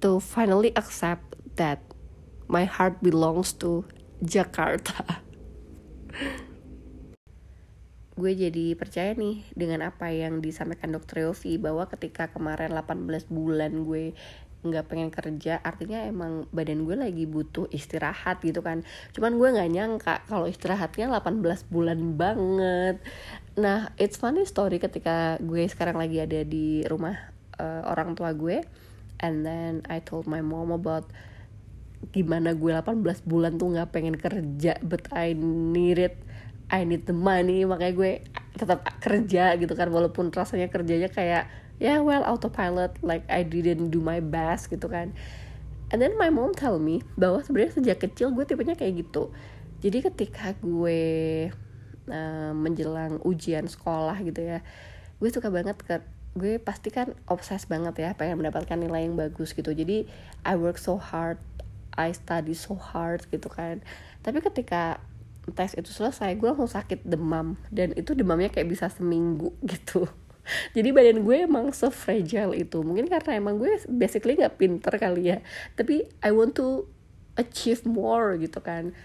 to 0.00 0.18
finally 0.18 0.72
accept 0.76 1.36
that 1.58 1.82
my 2.46 2.64
heart 2.64 3.02
belongs 3.02 3.52
to 3.58 3.84
Jakarta. 4.22 5.22
gue 8.16 8.32
jadi 8.32 8.72
percaya 8.72 9.12
nih 9.12 9.44
dengan 9.52 9.92
apa 9.92 10.08
yang 10.08 10.40
disampaikan 10.40 10.96
dokter 10.96 11.28
Yofi 11.28 11.60
bahwa 11.60 11.84
ketika 11.84 12.32
kemarin 12.32 12.72
18 12.72 13.28
bulan 13.28 13.84
gue 13.84 14.16
nggak 14.70 14.86
pengen 14.90 15.10
kerja 15.12 15.58
artinya 15.62 16.02
emang 16.04 16.50
badan 16.50 16.84
gue 16.84 16.96
lagi 16.98 17.24
butuh 17.24 17.66
istirahat 17.70 18.42
gitu 18.42 18.60
kan. 18.60 18.82
Cuman 19.14 19.38
gue 19.38 19.48
nggak 19.54 19.70
nyangka 19.72 20.14
kalau 20.26 20.46
istirahatnya 20.46 21.10
18 21.10 21.42
bulan 21.72 21.98
banget. 22.18 22.96
Nah 23.58 23.90
it's 23.96 24.18
funny 24.18 24.44
story 24.44 24.82
ketika 24.82 25.38
gue 25.42 25.64
sekarang 25.66 25.96
lagi 25.96 26.22
ada 26.22 26.42
di 26.42 26.82
rumah 26.84 27.16
uh, 27.58 27.86
orang 27.88 28.14
tua 28.18 28.34
gue 28.34 28.62
and 29.22 29.46
then 29.46 29.82
I 29.88 30.04
told 30.04 30.28
my 30.28 30.44
mom 30.44 30.74
about 30.74 31.08
gimana 32.12 32.52
gue 32.52 32.70
18 32.70 33.02
bulan 33.24 33.56
tuh 33.56 33.72
nggak 33.72 33.90
pengen 33.90 34.16
kerja 34.20 34.78
but 34.84 35.08
I 35.14 35.34
need 35.38 35.98
it. 35.98 36.16
I 36.66 36.82
need 36.82 37.06
the 37.06 37.14
money 37.14 37.62
makanya 37.62 37.94
gue 37.94 38.12
tetap 38.56 38.82
kerja 38.98 39.54
gitu 39.54 39.76
kan 39.76 39.86
walaupun 39.92 40.32
rasanya 40.34 40.66
kerjanya 40.72 41.12
kayak 41.12 41.46
ya 41.46 41.65
yeah, 41.78 42.00
well 42.00 42.24
autopilot 42.24 42.96
like 43.04 43.24
I 43.28 43.44
didn't 43.44 43.92
do 43.92 44.00
my 44.00 44.20
best 44.20 44.72
gitu 44.72 44.88
kan. 44.88 45.12
And 45.92 46.02
then 46.02 46.18
my 46.18 46.34
mom 46.34 46.50
tell 46.56 46.82
me 46.82 47.06
bahwa 47.14 47.44
sebenarnya 47.46 47.78
sejak 47.78 47.98
kecil 48.02 48.34
gue 48.34 48.42
tipenya 48.42 48.74
kayak 48.74 49.06
gitu. 49.06 49.30
Jadi 49.84 50.02
ketika 50.02 50.56
gue 50.58 51.00
uh, 52.10 52.52
menjelang 52.56 53.22
ujian 53.22 53.68
sekolah 53.70 54.18
gitu 54.24 54.40
ya 54.42 54.58
gue 55.16 55.28
suka 55.32 55.48
banget 55.48 55.80
ke 55.80 56.04
gue 56.36 56.60
pasti 56.60 56.92
kan 56.92 57.16
obses 57.24 57.64
banget 57.64 57.96
ya 57.96 58.12
pengen 58.12 58.44
mendapatkan 58.44 58.76
nilai 58.76 59.08
yang 59.08 59.16
bagus 59.16 59.56
gitu. 59.56 59.72
Jadi 59.72 60.08
I 60.44 60.54
work 60.58 60.76
so 60.76 61.00
hard 61.00 61.40
I 61.96 62.12
study 62.12 62.52
so 62.52 62.76
hard 62.76 63.24
gitu 63.32 63.48
kan. 63.48 63.80
Tapi 64.20 64.44
ketika 64.44 65.00
tes 65.54 65.78
itu 65.78 65.88
selesai 65.94 66.34
gue 66.36 66.48
langsung 66.50 66.68
sakit 66.68 67.06
demam. 67.06 67.56
Dan 67.72 67.96
itu 67.96 68.12
demamnya 68.12 68.52
kayak 68.52 68.68
bisa 68.68 68.90
seminggu 68.90 69.54
gitu 69.70 70.04
jadi 70.76 70.94
badan 70.94 71.22
gue 71.26 71.36
emang 71.46 71.70
so 71.74 71.90
fragile 71.90 72.54
itu. 72.54 72.82
Mungkin 72.82 73.10
karena 73.10 73.38
emang 73.38 73.58
gue 73.58 73.78
basically 73.90 74.38
nggak 74.38 74.56
pinter 74.58 74.94
kali 74.96 75.34
ya. 75.34 75.38
Tapi 75.74 76.06
I 76.22 76.30
want 76.32 76.56
to 76.58 76.86
achieve 77.36 77.84
more 77.84 78.34
gitu 78.40 78.58
kan. 78.64 78.96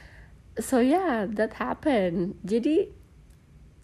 So 0.60 0.84
yeah 0.84 1.28
that 1.32 1.56
happen 1.56 2.36
jadi 2.44 2.92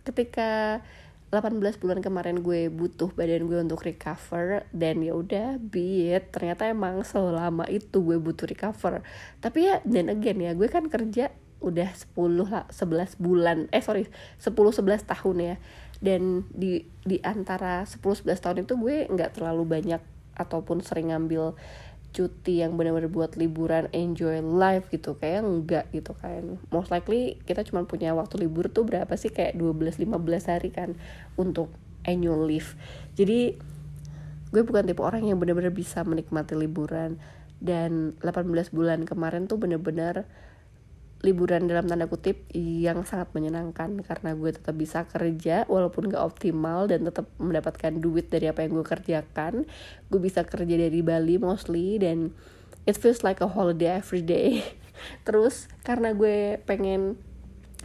ketika 0.04 0.84
18 1.28 1.60
bulan 1.84 2.00
kemarin 2.00 2.40
gue 2.40 2.72
butuh 2.72 3.12
badan 3.12 3.52
gue 3.52 3.60
untuk 3.60 3.84
recover 3.84 4.64
dan 4.72 5.04
ya 5.04 5.12
udah 5.12 5.60
be 5.60 6.16
it 6.16 6.32
ternyata 6.32 6.72
emang 6.72 7.04
selama 7.04 7.68
itu 7.68 8.00
gue 8.00 8.16
butuh 8.16 8.48
recover. 8.48 9.04
Tapi 9.44 9.68
ya 9.68 9.84
dan 9.84 10.08
again 10.08 10.40
ya 10.40 10.56
gue 10.56 10.72
kan 10.72 10.88
kerja 10.88 11.36
udah 11.60 11.90
10 11.92 12.16
lah 12.48 12.64
11 12.72 13.20
bulan. 13.20 13.68
Eh 13.76 13.84
sorry 13.84 14.08
10 14.40 14.56
11 14.56 15.04
tahun 15.04 15.38
ya 15.44 15.56
dan 15.98 16.46
di 16.54 16.86
di 17.04 17.18
antara 17.26 17.82
10-11 17.86 18.38
tahun 18.38 18.58
itu 18.66 18.74
gue 18.78 18.96
nggak 19.10 19.40
terlalu 19.40 19.64
banyak 19.66 20.02
ataupun 20.38 20.86
sering 20.86 21.10
ngambil 21.10 21.58
cuti 22.16 22.66
yang 22.66 22.74
benar-benar 22.80 23.12
buat 23.12 23.38
liburan 23.38 23.92
enjoy 23.94 24.42
life 24.42 24.90
gitu. 24.90 25.18
Kayak 25.22 25.46
enggak 25.46 25.86
gitu 25.94 26.18
kan. 26.18 26.58
Most 26.74 26.90
likely 26.90 27.38
kita 27.46 27.62
cuma 27.62 27.86
punya 27.86 28.18
waktu 28.18 28.42
libur 28.42 28.74
tuh 28.74 28.88
berapa 28.88 29.14
sih? 29.14 29.30
Kayak 29.30 29.60
12-15 29.60 30.50
hari 30.50 30.70
kan 30.74 30.90
untuk 31.38 31.70
annual 32.08 32.48
leave. 32.48 32.74
Jadi 33.14 33.60
gue 34.50 34.64
bukan 34.64 34.88
tipe 34.88 35.04
orang 35.04 35.28
yang 35.28 35.38
benar-benar 35.38 35.76
bisa 35.76 36.02
menikmati 36.02 36.58
liburan. 36.58 37.22
Dan 37.58 38.14
18 38.22 38.70
bulan 38.70 39.06
kemarin 39.06 39.50
tuh 39.50 39.58
bener-bener 39.58 40.30
liburan 41.26 41.66
dalam 41.66 41.90
tanda 41.90 42.06
kutip 42.06 42.46
yang 42.54 43.02
sangat 43.02 43.34
menyenangkan 43.34 44.06
karena 44.06 44.38
gue 44.38 44.54
tetap 44.54 44.78
bisa 44.78 45.10
kerja 45.10 45.66
walaupun 45.66 46.14
gak 46.14 46.22
optimal 46.22 46.86
dan 46.86 47.10
tetap 47.10 47.26
mendapatkan 47.42 47.98
duit 47.98 48.30
dari 48.30 48.46
apa 48.46 48.62
yang 48.62 48.78
gue 48.78 48.86
kerjakan. 48.86 49.66
Gue 50.14 50.20
bisa 50.22 50.46
kerja 50.46 50.76
dari 50.78 51.02
Bali 51.02 51.42
mostly 51.42 51.98
dan 51.98 52.38
it 52.86 52.94
feels 52.96 53.26
like 53.26 53.42
a 53.42 53.50
holiday 53.50 53.98
every 53.98 54.22
day. 54.22 54.62
Terus 55.26 55.66
karena 55.82 56.14
gue 56.14 56.62
pengen 56.70 57.18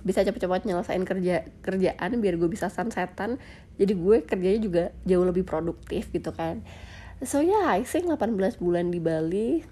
bisa 0.03 0.27
cepet-cepet 0.27 0.67
nyelesain 0.67 1.05
kerja 1.07 1.47
kerjaan 1.63 2.11
biar 2.19 2.35
gue 2.35 2.51
bisa 2.51 2.67
sunsetan 2.67 3.39
jadi 3.79 3.95
gue 3.95 4.17
kerjanya 4.27 4.59
juga 4.59 4.85
jauh 5.07 5.23
lebih 5.23 5.47
produktif 5.47 6.11
gitu 6.13 6.35
kan. 6.35 6.61
So 7.23 7.41
yeah 7.41 7.71
I 7.71 7.87
think 7.87 8.11
18 8.11 8.59
bulan 8.59 8.91
di 8.91 8.99
Bali 8.99 9.63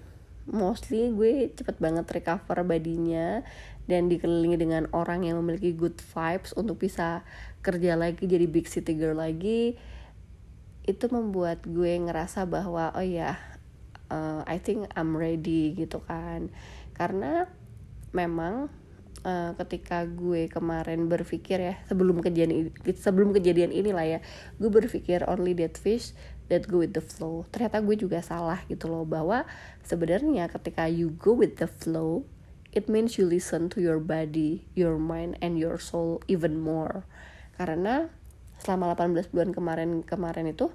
mostly 0.49 1.13
gue 1.13 1.53
cepet 1.53 1.77
banget 1.77 2.05
recover 2.09 2.65
badinya 2.65 3.45
dan 3.85 4.09
dikelilingi 4.09 4.57
dengan 4.57 4.83
orang 4.93 5.25
yang 5.25 5.37
memiliki 5.41 5.73
good 5.75 5.97
vibes 5.99 6.53
untuk 6.57 6.81
bisa 6.81 7.21
kerja 7.61 7.93
lagi 7.93 8.25
jadi 8.25 8.45
big 8.49 8.65
city 8.65 8.97
girl 8.97 9.21
lagi. 9.21 9.77
Itu 10.81 11.11
membuat 11.13 11.65
gue 11.65 11.93
ngerasa 12.01 12.49
bahwa 12.49 12.93
oh 12.97 13.05
ya 13.05 13.37
uh, 14.09 14.41
I 14.49 14.57
think 14.57 14.89
I'm 14.97 15.13
ready 15.13 15.77
gitu 15.77 16.01
kan. 16.05 16.49
Karena 16.97 17.45
memang 18.11 18.69
uh, 19.25 19.51
ketika 19.57 20.03
gue 20.05 20.49
kemarin 20.49 21.07
berpikir 21.07 21.57
ya 21.61 21.75
sebelum 21.87 22.19
kejadian 22.19 22.73
sebelum 22.97 23.31
kejadian 23.31 23.71
inilah 23.71 24.05
ya 24.05 24.19
gue 24.57 24.69
berpikir 24.69 25.25
only 25.29 25.55
that 25.55 25.77
fish 25.77 26.13
that 26.51 26.67
go 26.67 26.83
with 26.83 26.91
the 26.91 27.01
flow. 27.01 27.47
Ternyata 27.49 27.79
gue 27.79 27.95
juga 27.95 28.19
salah 28.19 28.59
gitu 28.67 28.91
loh 28.91 29.07
bahwa 29.07 29.47
sebenarnya 29.87 30.51
ketika 30.51 30.91
you 30.91 31.15
go 31.15 31.31
with 31.31 31.57
the 31.63 31.71
flow 31.71 32.27
it 32.75 32.87
means 32.91 33.19
you 33.19 33.27
listen 33.27 33.67
to 33.67 33.79
your 33.79 33.99
body 33.99 34.67
your 34.75 34.99
mind 34.99 35.39
and 35.39 35.55
your 35.55 35.79
soul 35.79 36.19
even 36.27 36.59
more. 36.59 37.07
Karena 37.55 38.11
selama 38.59 38.93
18 38.93 39.31
bulan 39.31 39.49
kemarin 39.55 39.89
kemarin 40.03 40.51
itu 40.51 40.69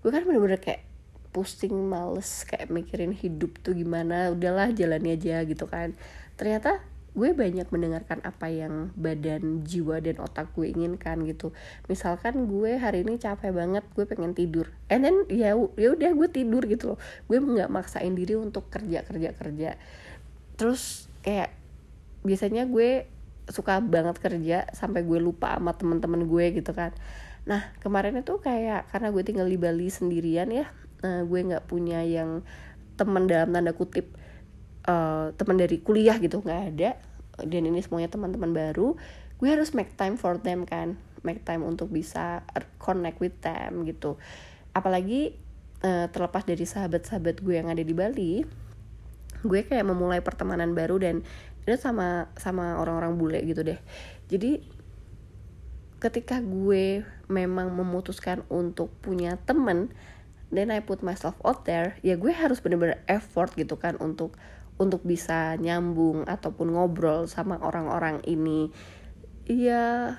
gue 0.00 0.10
kan 0.14 0.22
bener-bener 0.22 0.62
kayak 0.62 0.86
pusing 1.34 1.74
males 1.90 2.48
kayak 2.48 2.72
mikirin 2.72 3.12
hidup 3.12 3.60
tuh 3.60 3.76
gimana 3.76 4.32
udahlah 4.32 4.72
jalani 4.72 5.18
aja 5.18 5.44
gitu 5.44 5.68
kan. 5.68 5.92
Ternyata 6.40 6.80
gue 7.16 7.32
banyak 7.32 7.64
mendengarkan 7.72 8.20
apa 8.28 8.52
yang 8.52 8.92
badan 8.92 9.64
jiwa 9.64 10.04
dan 10.04 10.20
otak 10.20 10.52
gue 10.52 10.68
inginkan 10.68 11.24
gitu. 11.24 11.56
Misalkan 11.88 12.44
gue 12.44 12.76
hari 12.76 13.08
ini 13.08 13.16
capek 13.16 13.56
banget 13.56 13.88
gue 13.96 14.04
pengen 14.04 14.36
tidur. 14.36 14.68
And 14.92 15.00
then 15.00 15.24
ya 15.32 15.56
ya 15.80 15.88
udah 15.96 16.12
gue 16.12 16.28
tidur 16.28 16.62
gitu 16.68 16.94
loh. 16.94 16.98
Gue 17.24 17.40
nggak 17.40 17.72
maksain 17.72 18.12
diri 18.12 18.36
untuk 18.36 18.68
kerja 18.68 19.00
kerja 19.08 19.32
kerja. 19.32 19.70
Terus 20.60 21.08
kayak 21.24 21.56
biasanya 22.20 22.68
gue 22.68 23.08
suka 23.48 23.80
banget 23.80 24.20
kerja 24.20 24.68
sampai 24.76 25.00
gue 25.00 25.16
lupa 25.16 25.56
sama 25.56 25.72
teman-teman 25.72 26.28
gue 26.28 26.44
gitu 26.60 26.76
kan. 26.76 26.92
Nah 27.48 27.72
kemarin 27.80 28.20
itu 28.20 28.36
kayak 28.44 28.92
karena 28.92 29.08
gue 29.08 29.22
tinggal 29.24 29.48
di 29.48 29.56
Bali 29.56 29.88
sendirian 29.88 30.52
ya 30.52 30.68
uh, 31.00 31.22
gue 31.24 31.40
nggak 31.40 31.64
punya 31.64 32.04
yang 32.04 32.44
teman 32.96 33.28
dalam 33.28 33.52
tanda 33.52 33.72
kutip 33.76 34.08
uh, 34.86 35.34
teman 35.34 35.58
dari 35.58 35.82
kuliah 35.82 36.16
gitu 36.18 36.40
nggak 36.40 36.62
ada. 36.74 36.90
Dan 37.44 37.68
ini 37.68 37.84
semuanya 37.84 38.08
teman-teman 38.08 38.54
baru. 38.56 38.96
Gue 39.36 39.48
harus 39.52 39.76
make 39.76 39.92
time 39.98 40.16
for 40.16 40.40
them 40.40 40.64
kan. 40.64 40.96
Make 41.20 41.44
time 41.44 41.66
untuk 41.66 41.92
bisa 41.92 42.46
connect 42.80 43.20
with 43.20 43.36
them 43.44 43.84
gitu. 43.84 44.16
Apalagi 44.72 45.36
uh, 45.84 46.08
terlepas 46.08 46.48
dari 46.48 46.64
sahabat-sahabat 46.64 47.44
gue 47.44 47.54
yang 47.60 47.68
ada 47.68 47.82
di 47.84 47.92
Bali 47.92 48.34
gue 49.46 49.60
kayak 49.62 49.86
memulai 49.86 50.24
pertemanan 50.24 50.74
baru 50.74 50.98
dan 50.98 51.22
itu 51.66 51.76
sama 51.78 52.30
sama 52.38 52.78
orang-orang 52.78 53.14
bule 53.18 53.38
gitu 53.46 53.62
deh. 53.62 53.78
Jadi 54.30 54.62
ketika 55.98 56.38
gue 56.42 57.02
memang 57.26 57.72
memutuskan 57.72 58.44
untuk 58.52 58.92
punya 59.00 59.40
temen 59.48 59.90
then 60.52 60.70
I 60.70 60.78
put 60.84 61.02
myself 61.02 61.34
out 61.42 61.66
there 61.66 61.98
ya 62.04 62.14
gue 62.14 62.30
harus 62.30 62.62
bener-bener 62.62 63.00
effort 63.10 63.56
gitu 63.56 63.80
kan 63.80 63.98
untuk 63.98 64.36
untuk 64.76 65.04
bisa 65.04 65.56
nyambung 65.56 66.28
ataupun 66.28 66.76
ngobrol 66.76 67.24
sama 67.28 67.56
orang-orang 67.60 68.20
ini. 68.28 68.68
Ya 69.48 70.16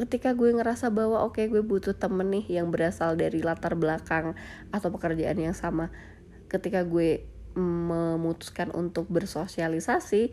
ketika 0.00 0.32
gue 0.32 0.56
ngerasa 0.56 0.88
bahwa 0.88 1.20
oke 1.20 1.36
okay, 1.36 1.46
gue 1.52 1.60
butuh 1.60 1.92
temen 1.92 2.32
nih 2.32 2.60
yang 2.60 2.72
berasal 2.72 3.20
dari 3.20 3.44
latar 3.44 3.76
belakang 3.76 4.32
atau 4.72 4.88
pekerjaan 4.88 5.36
yang 5.36 5.52
sama 5.52 5.92
ketika 6.48 6.80
gue 6.88 7.28
memutuskan 7.52 8.72
untuk 8.72 9.12
bersosialisasi 9.12 10.32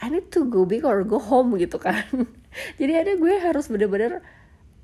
I 0.00 0.06
need 0.08 0.32
to 0.32 0.48
go 0.48 0.64
big 0.64 0.84
or 0.88 1.04
go 1.04 1.20
home 1.20 1.56
gitu 1.60 1.76
kan. 1.76 2.04
Jadi 2.80 2.92
ada 2.96 3.12
gue 3.16 3.34
harus 3.36 3.68
bener-bener 3.68 4.24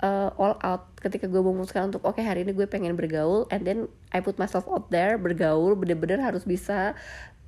uh, 0.05 0.31
all 0.37 0.61
out 0.61 0.93
ketika 1.01 1.25
gue 1.25 1.41
memutuskan 1.41 1.89
untuk 1.89 2.05
oke 2.05 2.21
okay, 2.21 2.25
hari 2.25 2.45
ini 2.45 2.53
gue 2.53 2.69
pengen 2.69 2.93
bergaul 2.97 3.49
and 3.49 3.65
then 3.65 3.89
I 4.13 4.21
put 4.21 4.37
myself 4.37 4.69
out 4.69 4.93
there 4.93 5.17
bergaul 5.17 5.73
bener-bener 5.77 6.21
harus 6.21 6.45
bisa 6.45 6.93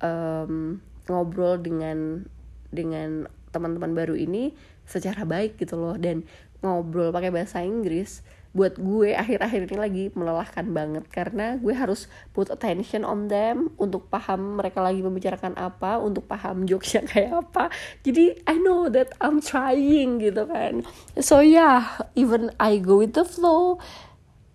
um, 0.03 0.79
ngobrol 1.09 1.57
dengan 1.59 2.23
dengan 2.69 3.25
teman-teman 3.49 3.97
baru 3.97 4.13
ini 4.13 4.53
secara 4.85 5.25
baik 5.25 5.57
gitu 5.57 5.77
loh. 5.77 5.95
Dan 5.97 6.25
ngobrol 6.61 7.09
pakai 7.09 7.33
bahasa 7.33 7.63
Inggris 7.63 8.21
buat 8.49 8.81
gue 8.81 9.13
akhir-akhir 9.13 9.69
ini 9.69 9.77
lagi 9.77 10.05
melelahkan 10.17 10.65
banget. 10.73 11.05
Karena 11.13 11.57
gue 11.61 11.73
harus 11.73 12.09
put 12.33 12.49
attention 12.49 13.05
on 13.05 13.29
them 13.29 13.73
untuk 13.77 14.09
paham 14.09 14.57
mereka 14.57 14.81
lagi 14.81 15.05
membicarakan 15.05 15.53
apa 15.53 16.01
untuk 16.01 16.25
paham 16.25 16.65
jokesnya 16.65 17.05
kayak 17.11 17.45
apa. 17.45 17.69
Jadi 18.01 18.41
I 18.49 18.57
know 18.57 18.89
that 18.89 19.13
I'm 19.21 19.41
trying 19.41 20.21
gitu 20.21 20.49
kan. 20.49 20.85
So 21.21 21.45
yeah 21.45 22.01
even 22.17 22.49
I 22.57 22.81
go 22.81 23.05
with 23.05 23.13
the 23.13 23.25
flow 23.25 23.77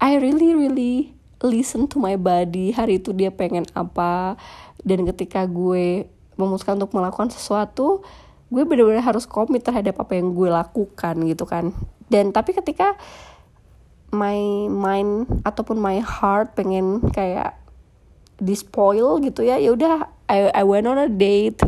I 0.03 0.19
really 0.19 0.53
really 0.53 1.15
listen 1.45 1.87
to 1.95 2.03
my 2.03 2.19
body. 2.19 2.75
Hari 2.75 2.99
itu 2.99 3.15
dia 3.15 3.31
pengen 3.31 3.69
apa 3.77 4.35
dan 4.85 5.09
ketika 5.09 5.49
gue 5.49 6.07
memutuskan 6.37 6.77
untuk 6.77 6.93
melakukan 6.95 7.33
sesuatu 7.33 8.05
gue 8.53 8.63
benar-benar 8.63 9.03
harus 9.03 9.25
komit 9.27 9.65
terhadap 9.67 9.99
apa 9.99 10.15
yang 10.15 10.31
gue 10.37 10.47
lakukan 10.47 11.17
gitu 11.27 11.43
kan. 11.49 11.75
Dan 12.07 12.31
tapi 12.31 12.55
ketika 12.55 12.95
my 14.15 14.71
mind 14.71 15.43
ataupun 15.43 15.81
my 15.81 15.99
heart 15.99 16.55
pengen 16.55 17.03
kayak 17.11 17.59
dispoil 18.39 19.19
gitu 19.19 19.43
ya 19.43 19.59
ya 19.59 19.75
udah 19.75 20.07
I 20.31 20.55
I 20.55 20.63
went 20.63 20.87
on 20.87 21.03
a 21.03 21.11
date 21.11 21.63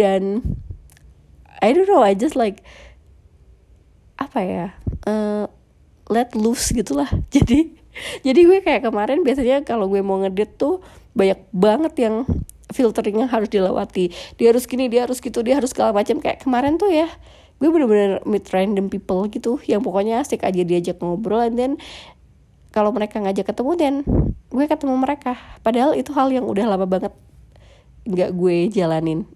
dan 0.00 0.40
I 1.60 1.76
don't 1.76 1.88
know 1.88 2.00
I 2.00 2.16
just 2.16 2.38
like 2.38 2.64
apa 4.16 4.40
ya 4.40 4.66
uh, 5.04 5.44
let 6.08 6.32
loose 6.32 6.72
gitulah. 6.72 7.08
Jadi 7.34 7.80
jadi 8.22 8.46
gue 8.46 8.58
kayak 8.62 8.86
kemarin 8.86 9.26
biasanya 9.26 9.66
kalau 9.66 9.90
gue 9.90 9.98
mau 10.00 10.22
ngedit 10.22 10.56
tuh 10.56 10.78
banyak 11.12 11.42
banget 11.50 11.94
yang 12.06 12.16
filtering 12.70 13.26
yang 13.26 13.30
harus 13.30 13.50
dilewati. 13.50 14.10
Dia 14.38 14.54
harus 14.54 14.64
gini 14.66 14.86
dia 14.86 15.06
harus 15.06 15.18
gitu 15.18 15.42
dia 15.42 15.58
harus 15.58 15.70
segala 15.70 15.94
macam. 15.94 16.18
Kayak 16.18 16.46
kemarin 16.46 16.78
tuh 16.80 16.90
ya 16.90 17.10
gue 17.60 17.68
bener-bener 17.68 18.24
meet 18.24 18.46
random 18.48 18.88
people 18.88 19.26
gitu. 19.28 19.60
Yang 19.66 19.80
pokoknya 19.86 20.22
asik 20.22 20.46
aja 20.46 20.62
diajak 20.62 20.98
ngobrol 21.02 21.44
and 21.44 21.56
then 21.58 21.72
kalau 22.70 22.94
mereka 22.94 23.18
ngajak 23.18 23.50
ketemu 23.50 23.72
dan 23.76 23.94
gue 24.50 24.64
ketemu 24.64 24.94
mereka. 24.96 25.36
Padahal 25.60 25.94
itu 25.98 26.14
hal 26.14 26.30
yang 26.30 26.46
udah 26.46 26.64
lama 26.66 26.86
banget 26.86 27.12
nggak 28.08 28.30
gue 28.34 28.56
jalanin. 28.72 29.26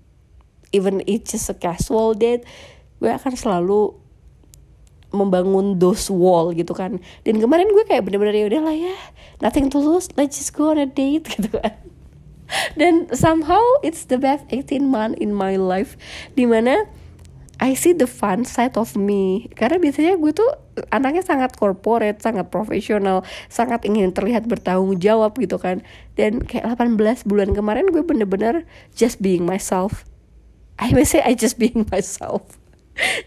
Even 0.74 1.02
it's 1.06 1.30
just 1.30 1.50
a 1.50 1.56
casual 1.56 2.14
date 2.16 2.42
gue 3.02 3.10
akan 3.10 3.34
selalu 3.36 3.94
membangun 5.14 5.78
those 5.78 6.10
wall 6.10 6.50
gitu 6.50 6.74
kan. 6.74 6.98
Dan 7.22 7.38
kemarin 7.38 7.70
gue 7.70 7.84
kayak 7.86 8.02
bener-bener 8.02 8.34
ya 8.34 8.46
udahlah 8.50 8.74
ya 8.74 8.94
nothing 9.44 9.68
to 9.68 9.76
lose 9.76 10.08
let's 10.16 10.40
just 10.40 10.56
go 10.56 10.70
on 10.70 10.78
a 10.78 10.88
date 10.88 11.28
gitu 11.34 11.52
kan 11.60 11.74
dan 12.80 13.08
somehow 13.14 13.62
it's 13.80 14.06
the 14.08 14.20
best 14.20 14.44
18 14.52 14.84
month 14.84 15.16
in 15.18 15.32
my 15.32 15.56
life 15.56 15.96
di 16.36 16.44
mana 16.44 16.84
I 17.62 17.78
see 17.78 17.94
the 17.94 18.10
fun 18.10 18.42
side 18.42 18.74
of 18.74 18.98
me 18.98 19.46
karena 19.54 19.78
biasanya 19.78 20.18
gue 20.18 20.34
tuh 20.34 20.50
anaknya 20.90 21.22
sangat 21.22 21.54
corporate, 21.54 22.18
sangat 22.18 22.50
profesional, 22.50 23.22
sangat 23.46 23.86
ingin 23.86 24.10
terlihat 24.10 24.50
bertanggung 24.50 24.98
jawab 24.98 25.38
gitu 25.38 25.62
kan. 25.62 25.86
Dan 26.18 26.42
kayak 26.42 26.74
18 26.74 26.98
bulan 27.30 27.54
kemarin 27.54 27.86
gue 27.94 28.02
bener-bener 28.02 28.66
just 28.98 29.22
being 29.22 29.46
myself. 29.46 30.02
I 30.82 30.90
may 30.90 31.06
say 31.06 31.22
I 31.22 31.38
just 31.38 31.62
being 31.62 31.86
myself. 31.94 32.58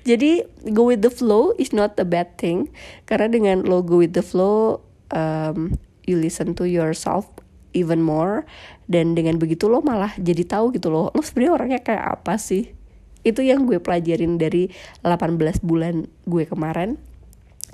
Jadi 0.08 0.43
go 0.71 0.88
with 0.91 1.03
the 1.03 1.12
flow 1.12 1.51
is 1.60 1.75
not 1.75 1.99
a 1.99 2.08
bad 2.08 2.39
thing 2.39 2.71
karena 3.03 3.27
dengan 3.27 3.58
lo 3.67 3.84
go 3.84 3.99
with 3.99 4.15
the 4.15 4.23
flow 4.23 4.80
um, 5.12 5.75
you 6.08 6.15
listen 6.15 6.56
to 6.56 6.63
yourself 6.63 7.27
even 7.75 7.99
more 7.99 8.47
dan 8.88 9.13
dengan 9.13 9.36
begitu 9.36 9.67
lo 9.67 9.84
malah 9.84 10.15
jadi 10.15 10.47
tahu 10.47 10.71
gitu 10.71 10.88
loh 10.88 11.12
lo 11.12 11.21
sebenarnya 11.21 11.54
orangnya 11.54 11.80
kayak 11.84 12.06
apa 12.23 12.39
sih? 12.39 12.71
Itu 13.21 13.43
yang 13.43 13.67
gue 13.67 13.84
pelajarin 13.84 14.39
dari 14.39 14.71
18 15.04 15.60
bulan 15.60 16.08
gue 16.23 16.43
kemarin. 16.47 16.95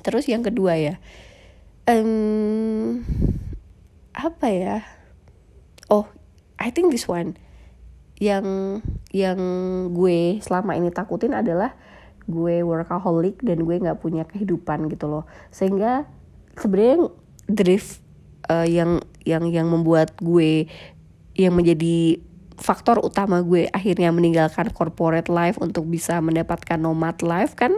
Terus 0.02 0.26
yang 0.26 0.42
kedua 0.42 0.74
ya 0.76 0.98
um, 1.88 3.04
apa 4.14 4.48
ya? 4.50 4.78
Oh 5.92 6.08
I 6.60 6.72
think 6.72 6.92
this 6.92 7.10
one. 7.10 7.36
Yang 8.22 8.80
yang 9.12 9.40
gue 9.92 10.40
selama 10.40 10.80
ini 10.80 10.94
takutin 10.94 11.36
adalah 11.36 11.76
gue 12.24 12.64
workaholic 12.64 13.44
dan 13.44 13.68
gue 13.68 13.76
nggak 13.84 14.00
punya 14.00 14.24
kehidupan 14.24 14.88
gitu 14.90 15.12
loh. 15.12 15.24
Sehingga 15.52 16.08
sebenarnya 16.56 17.12
drift 17.52 18.00
uh, 18.48 18.68
yang 18.68 19.04
yang 19.28 19.52
yang 19.52 19.68
membuat 19.68 20.16
gue 20.24 20.72
yang 21.34 21.54
menjadi 21.58 22.22
faktor 22.58 23.02
utama 23.02 23.42
gue 23.42 23.66
akhirnya 23.74 24.14
meninggalkan 24.14 24.70
corporate 24.72 25.30
life 25.30 25.58
untuk 25.58 25.90
bisa 25.90 26.22
mendapatkan 26.22 26.78
nomad 26.78 27.18
life 27.26 27.58
kan 27.58 27.74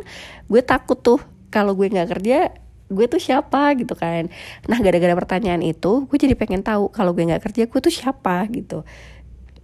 gue 0.51 0.61
takut 0.61 0.99
tuh 0.99 1.19
kalau 1.47 1.71
gue 1.73 1.87
nggak 1.87 2.11
kerja 2.19 2.51
gue 2.85 3.05
tuh 3.09 3.17
siapa 3.17 3.73
gitu 3.81 3.97
kan. 3.97 4.29
Nah 4.69 4.77
gara-gara 4.77 5.17
pertanyaan 5.17 5.65
itu 5.65 6.05
gue 6.05 6.17
jadi 6.21 6.37
pengen 6.37 6.61
tahu 6.61 6.93
kalau 6.93 7.17
gue 7.17 7.25
nggak 7.25 7.41
kerja 7.49 7.65
gue 7.65 7.79
tuh 7.81 7.89
siapa 7.89 8.45
gitu. 8.53 8.85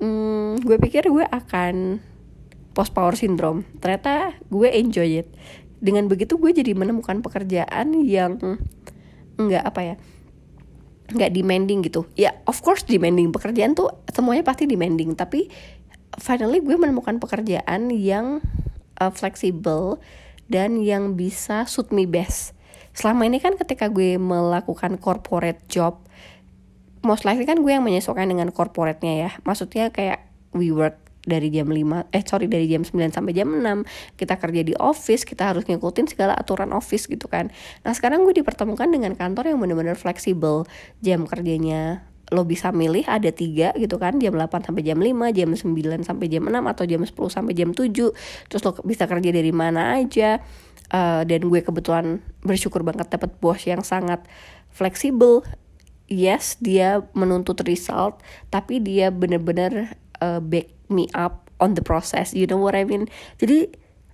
Hmm, 0.01 0.58
gue 0.58 0.82
pikir 0.82 1.06
gue 1.06 1.21
akan 1.30 2.01
post 2.73 2.97
power 2.97 3.13
syndrome. 3.13 3.62
Ternyata 3.77 4.41
gue 4.49 4.73
enjoy 4.73 5.21
it. 5.21 5.30
Dengan 5.77 6.10
begitu 6.10 6.41
gue 6.41 6.49
jadi 6.49 6.73
menemukan 6.73 7.21
pekerjaan 7.21 7.93
yang 8.01 8.41
nggak 9.38 9.63
apa 9.65 9.82
ya 9.82 9.95
nggak 11.12 11.32
demanding 11.36 11.84
gitu. 11.84 12.08
Ya 12.15 12.36
of 12.47 12.60
course 12.63 12.88
demanding 12.88 13.32
pekerjaan 13.32 13.76
tuh 13.76 13.91
semuanya 14.12 14.43
pasti 14.47 14.67
demanding 14.67 15.15
tapi 15.15 15.52
finally 16.19 16.60
gue 16.60 16.76
menemukan 16.76 17.19
pekerjaan 17.19 17.91
yang 17.91 18.43
uh, 19.00 19.12
fleksibel 19.12 20.00
dan 20.52 20.80
yang 20.80 21.15
bisa 21.15 21.65
suit 21.67 21.89
me 21.95 22.04
best. 22.04 22.56
Selama 22.91 23.24
ini 23.24 23.39
kan 23.39 23.56
ketika 23.56 23.88
gue 23.88 24.19
melakukan 24.19 25.00
corporate 25.00 25.63
job 25.71 26.04
most 27.02 27.26
likely 27.26 27.50
kan 27.50 27.65
gue 27.65 27.71
yang 27.74 27.82
menyesuaikan 27.82 28.30
dengan 28.30 28.54
corporate-nya 28.54 29.13
ya. 29.17 29.32
Maksudnya 29.41 29.89
kayak 29.89 30.21
we 30.54 30.69
work 30.69 31.00
dari 31.21 31.53
jam 31.53 31.69
5 31.69 32.10
eh 32.13 32.23
sorry 32.25 32.49
dari 32.49 32.65
jam 32.65 32.81
9 32.81 33.13
sampai 33.13 33.34
jam 33.34 33.49
6 33.49 34.17
kita 34.17 34.41
kerja 34.41 34.62
di 34.65 34.73
office 34.77 35.21
kita 35.21 35.53
harus 35.53 35.63
ngikutin 35.69 36.10
segala 36.10 36.34
aturan 36.34 36.73
office 36.73 37.05
gitu 37.05 37.29
kan. 37.29 37.53
Nah 37.86 37.93
sekarang 37.93 38.25
gue 38.25 38.34
dipertemukan 38.41 38.89
dengan 38.89 39.13
kantor 39.13 39.53
yang 39.53 39.60
benar-benar 39.62 39.97
fleksibel. 39.97 40.65
Jam 41.05 41.29
kerjanya 41.29 42.05
lo 42.31 42.47
bisa 42.47 42.71
milih 42.71 43.03
ada 43.12 43.27
tiga 43.29 43.75
gitu 43.75 43.99
kan 43.99 44.15
jam 44.17 44.31
8 44.31 44.71
sampai 44.71 44.81
jam 44.88 44.97
5 44.97 45.12
jam 45.36 45.49
9 45.51 46.07
sampai 46.07 46.25
jam 46.31 46.47
6 46.47 46.55
atau 46.63 46.84
jam 46.88 47.03
10 47.03 47.12
sampai 47.12 47.53
jam 47.53 47.69
7 47.75 47.91
terus 48.47 48.62
lo 48.63 48.71
bisa 48.88 49.05
kerja 49.05 49.29
dari 49.29 49.51
mana 49.53 49.99
aja. 49.99 50.39
Uh, 50.91 51.23
dan 51.23 51.47
gue 51.47 51.63
kebetulan 51.63 52.19
bersyukur 52.43 52.84
banget 52.84 53.07
dapat 53.07 53.31
bos 53.39 53.63
yang 53.63 53.79
sangat 53.84 54.23
fleksibel. 54.71 55.43
Yes 56.12 56.60
dia 56.60 57.07
menuntut 57.15 57.63
result 57.63 58.19
tapi 58.51 58.84
dia 58.84 59.07
bener-bener 59.07 59.95
uh, 60.19 60.43
back 60.43 60.80
me 60.93 61.08
up 61.15 61.49
on 61.63 61.73
the 61.73 61.84
process 61.84 62.36
you 62.36 62.45
know 62.45 62.60
what 62.60 62.75
I 62.75 62.84
mean? 62.84 63.08
Jadi 63.39 63.71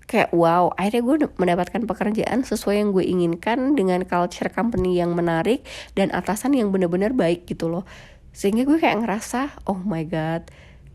kayak 0.08 0.32
wow 0.32 0.72
akhirnya 0.80 1.04
gue 1.04 1.16
mendapatkan 1.36 1.84
pekerjaan 1.84 2.48
sesuai 2.48 2.80
yang 2.80 2.90
gue 2.96 3.04
inginkan 3.04 3.76
dengan 3.76 4.08
culture 4.08 4.48
company 4.48 4.96
yang 4.96 5.12
menarik 5.12 5.68
dan 6.00 6.16
atasan 6.16 6.56
yang 6.56 6.72
bener-bener 6.72 7.12
baik 7.12 7.44
gitu 7.44 7.68
loh. 7.68 7.84
Sehingga 8.32 8.63
gue 8.63 8.80
kayak 8.80 9.04
ngerasa 9.04 9.68
oh 9.68 9.82
my 9.82 10.08
god 10.08 10.48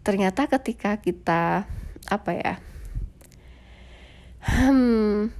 ternyata 0.02 0.50
ketika 0.50 0.98
kita 0.98 1.68
apa 2.10 2.30
ya 2.34 2.54
hmm 4.42 5.30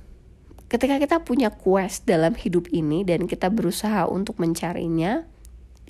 ketika 0.71 0.97
kita 0.97 1.17
punya 1.21 1.53
quest 1.53 2.09
dalam 2.09 2.33
hidup 2.33 2.71
ini 2.73 3.05
dan 3.05 3.29
kita 3.29 3.53
berusaha 3.53 4.09
untuk 4.09 4.41
mencarinya 4.41 5.27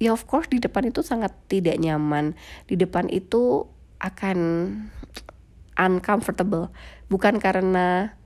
ya 0.03 0.11
of 0.11 0.27
course 0.27 0.51
di 0.51 0.59
depan 0.59 0.91
itu 0.91 1.07
sangat 1.07 1.31
tidak 1.47 1.79
nyaman. 1.79 2.35
Di 2.67 2.75
depan 2.75 3.07
itu 3.07 3.71
akan 4.03 4.39
uncomfortable. 5.79 6.75
Bukan 7.07 7.39
karena 7.39 8.19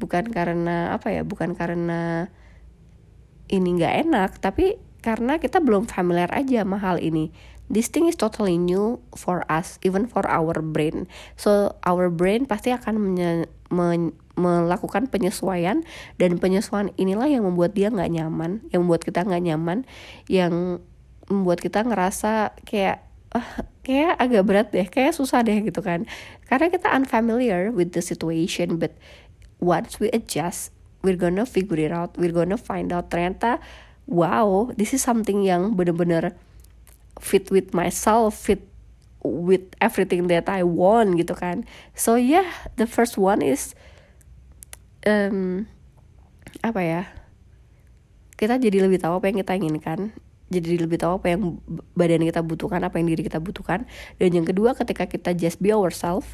bukan 0.00 0.32
karena 0.32 0.96
apa 0.96 1.12
ya 1.12 1.22
bukan 1.22 1.52
karena 1.52 2.32
ini 3.52 3.76
nggak 3.76 3.94
enak 4.08 4.30
tapi 4.40 4.80
karena 5.04 5.36
kita 5.36 5.60
belum 5.60 5.88
familiar 5.88 6.28
aja 6.32 6.64
sama 6.66 6.76
hal 6.76 7.00
ini. 7.00 7.32
This 7.70 7.86
thing 7.86 8.10
is 8.10 8.18
totally 8.18 8.58
new 8.58 8.98
for 9.14 9.46
us 9.46 9.78
even 9.86 10.10
for 10.10 10.26
our 10.26 10.58
brain. 10.58 11.06
So 11.38 11.78
our 11.86 12.10
brain 12.10 12.50
pasti 12.50 12.74
akan 12.74 12.98
menye, 12.98 13.46
men, 13.70 14.18
melakukan 14.34 15.06
penyesuaian 15.06 15.86
dan 16.18 16.40
penyesuaian 16.42 16.90
inilah 16.98 17.30
yang 17.30 17.46
membuat 17.46 17.78
dia 17.78 17.92
nggak 17.92 18.10
nyaman 18.10 18.64
yang 18.74 18.88
membuat 18.88 19.06
kita 19.06 19.22
nggak 19.22 19.44
nyaman 19.44 19.78
yang 20.26 20.82
membuat 21.30 21.62
kita 21.62 21.86
ngerasa 21.86 22.58
kayak 22.66 23.06
uh, 23.36 23.62
kayak 23.80 24.16
agak 24.20 24.42
berat 24.44 24.68
deh, 24.72 24.86
kayak 24.86 25.16
susah 25.16 25.40
deh 25.40 25.56
gitu 25.64 25.80
kan. 25.80 26.04
Karena 26.46 26.68
kita 26.68 26.92
unfamiliar 26.92 27.72
with 27.72 27.96
the 27.96 28.04
situation, 28.04 28.76
but 28.76 28.92
once 29.60 30.00
we 30.00 30.12
adjust, 30.12 30.72
we're 31.00 31.16
gonna 31.16 31.48
figure 31.48 31.80
it 31.80 31.92
out, 31.92 32.12
we're 32.20 32.34
gonna 32.34 32.60
find 32.60 32.92
out 32.92 33.08
ternyata 33.08 33.60
wow, 34.10 34.74
this 34.74 34.90
is 34.90 35.00
something 35.00 35.46
yang 35.46 35.78
bener-bener 35.78 36.34
fit 37.22 37.46
with 37.54 37.70
myself, 37.70 38.34
fit 38.34 38.66
with 39.22 39.70
everything 39.78 40.26
that 40.26 40.50
I 40.50 40.66
want 40.66 41.20
gitu 41.20 41.38
kan. 41.38 41.62
So 41.94 42.18
yeah, 42.18 42.50
the 42.74 42.90
first 42.90 43.14
one 43.14 43.40
is 43.40 43.78
um, 45.06 45.70
apa 46.66 46.80
ya? 46.82 47.02
Kita 48.34 48.56
jadi 48.56 48.82
lebih 48.82 48.98
tahu 48.98 49.20
apa 49.20 49.28
yang 49.30 49.38
kita 49.44 49.52
inginkan 49.54 50.16
jadi 50.50 50.82
lebih 50.82 50.98
tahu 50.98 51.22
apa 51.22 51.30
yang 51.30 51.62
badan 51.94 52.26
kita 52.26 52.42
butuhkan 52.42 52.82
apa 52.82 52.98
yang 52.98 53.06
diri 53.14 53.22
kita 53.22 53.38
butuhkan. 53.38 53.86
Dan 54.18 54.34
yang 54.34 54.42
kedua 54.42 54.74
ketika 54.74 55.06
kita 55.06 55.30
just 55.30 55.62
be 55.62 55.70
ourselves 55.70 56.26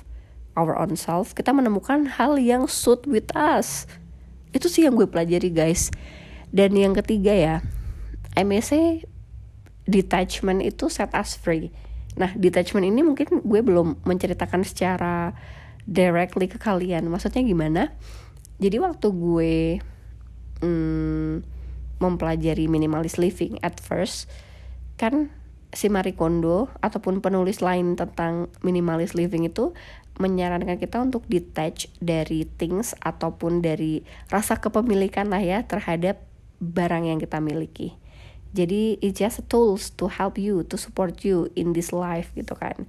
our 0.56 0.72
own 0.72 0.96
self 0.96 1.36
kita 1.36 1.52
menemukan 1.52 2.08
hal 2.08 2.40
yang 2.40 2.64
suit 2.64 3.04
with 3.04 3.28
us. 3.36 3.84
Itu 4.56 4.72
sih 4.72 4.88
yang 4.88 4.96
gue 4.96 5.04
pelajari 5.04 5.52
guys. 5.52 5.92
Dan 6.48 6.72
yang 6.80 6.96
ketiga 6.96 7.36
ya 7.36 7.56
MSC 8.32 9.04
detachment 9.84 10.64
itu 10.64 10.88
set 10.88 11.12
us 11.12 11.36
free. 11.36 11.68
Nah 12.16 12.32
detachment 12.32 12.88
ini 12.88 13.04
mungkin 13.04 13.44
gue 13.44 13.60
belum 13.60 14.00
menceritakan 14.00 14.64
secara 14.64 15.36
directly 15.84 16.48
ke 16.48 16.56
kalian. 16.56 17.04
Maksudnya 17.12 17.44
gimana? 17.44 17.92
Jadi 18.56 18.80
waktu 18.80 19.08
gue 19.12 19.54
hmm, 20.64 21.55
mempelajari 22.02 22.68
minimalis 22.68 23.16
living 23.16 23.56
at 23.64 23.80
first 23.80 24.28
kan 25.00 25.32
si 25.76 25.92
Marie 25.92 26.16
Kondo 26.16 26.72
ataupun 26.80 27.20
penulis 27.20 27.60
lain 27.60 28.00
tentang 28.00 28.48
minimalis 28.64 29.12
living 29.12 29.44
itu 29.44 29.76
menyarankan 30.16 30.80
kita 30.80 30.96
untuk 31.04 31.28
detach 31.28 31.92
dari 32.00 32.48
things 32.56 32.96
ataupun 33.04 33.60
dari 33.60 34.00
rasa 34.32 34.56
kepemilikan 34.56 35.28
lah 35.28 35.44
ya 35.44 35.68
terhadap 35.68 36.24
barang 36.64 37.04
yang 37.04 37.20
kita 37.20 37.36
miliki. 37.44 37.92
Jadi 38.56 38.96
it's 39.04 39.20
just 39.20 39.44
tools 39.52 39.92
to 40.00 40.08
help 40.08 40.40
you, 40.40 40.64
to 40.64 40.80
support 40.80 41.20
you 41.20 41.52
in 41.52 41.76
this 41.76 41.92
life 41.92 42.32
gitu 42.32 42.56
kan. 42.56 42.88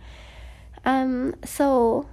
Um, 0.87 1.35
so 1.43 2.07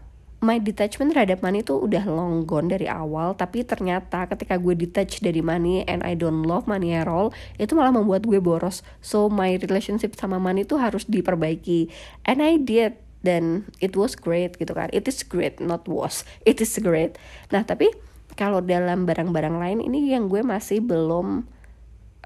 my 0.45 0.61
detachment 0.61 1.17
terhadap 1.17 1.41
money 1.41 1.65
itu 1.65 1.73
udah 1.73 2.05
long 2.05 2.45
gone 2.45 2.69
dari 2.69 2.85
awal 2.85 3.33
tapi 3.33 3.65
ternyata 3.65 4.29
ketika 4.29 4.61
gue 4.61 4.77
detach 4.77 5.25
dari 5.25 5.41
money 5.41 5.81
and 5.89 6.05
I 6.05 6.13
don't 6.13 6.45
love 6.45 6.69
money 6.69 6.93
at 6.93 7.09
all 7.09 7.33
itu 7.57 7.73
malah 7.73 7.91
membuat 7.91 8.29
gue 8.29 8.39
boros. 8.39 8.85
So 9.01 9.33
my 9.33 9.57
relationship 9.57 10.13
sama 10.21 10.37
money 10.37 10.69
itu 10.69 10.77
harus 10.77 11.09
diperbaiki. 11.09 11.89
And 12.29 12.45
I 12.45 12.61
did 12.61 13.01
dan 13.25 13.73
it 13.81 13.97
was 13.97 14.13
great 14.13 14.61
gitu 14.61 14.77
kan. 14.77 14.93
It 14.93 15.09
is 15.09 15.25
great 15.25 15.59
not 15.59 15.89
was. 15.89 16.29
It 16.45 16.61
is 16.61 16.77
great. 16.77 17.17
Nah 17.49 17.65
tapi 17.65 17.89
kalau 18.37 18.61
dalam 18.61 19.09
barang-barang 19.09 19.57
lain 19.57 19.79
ini 19.81 20.13
yang 20.13 20.29
gue 20.29 20.45
masih 20.45 20.85
belum 20.85 21.49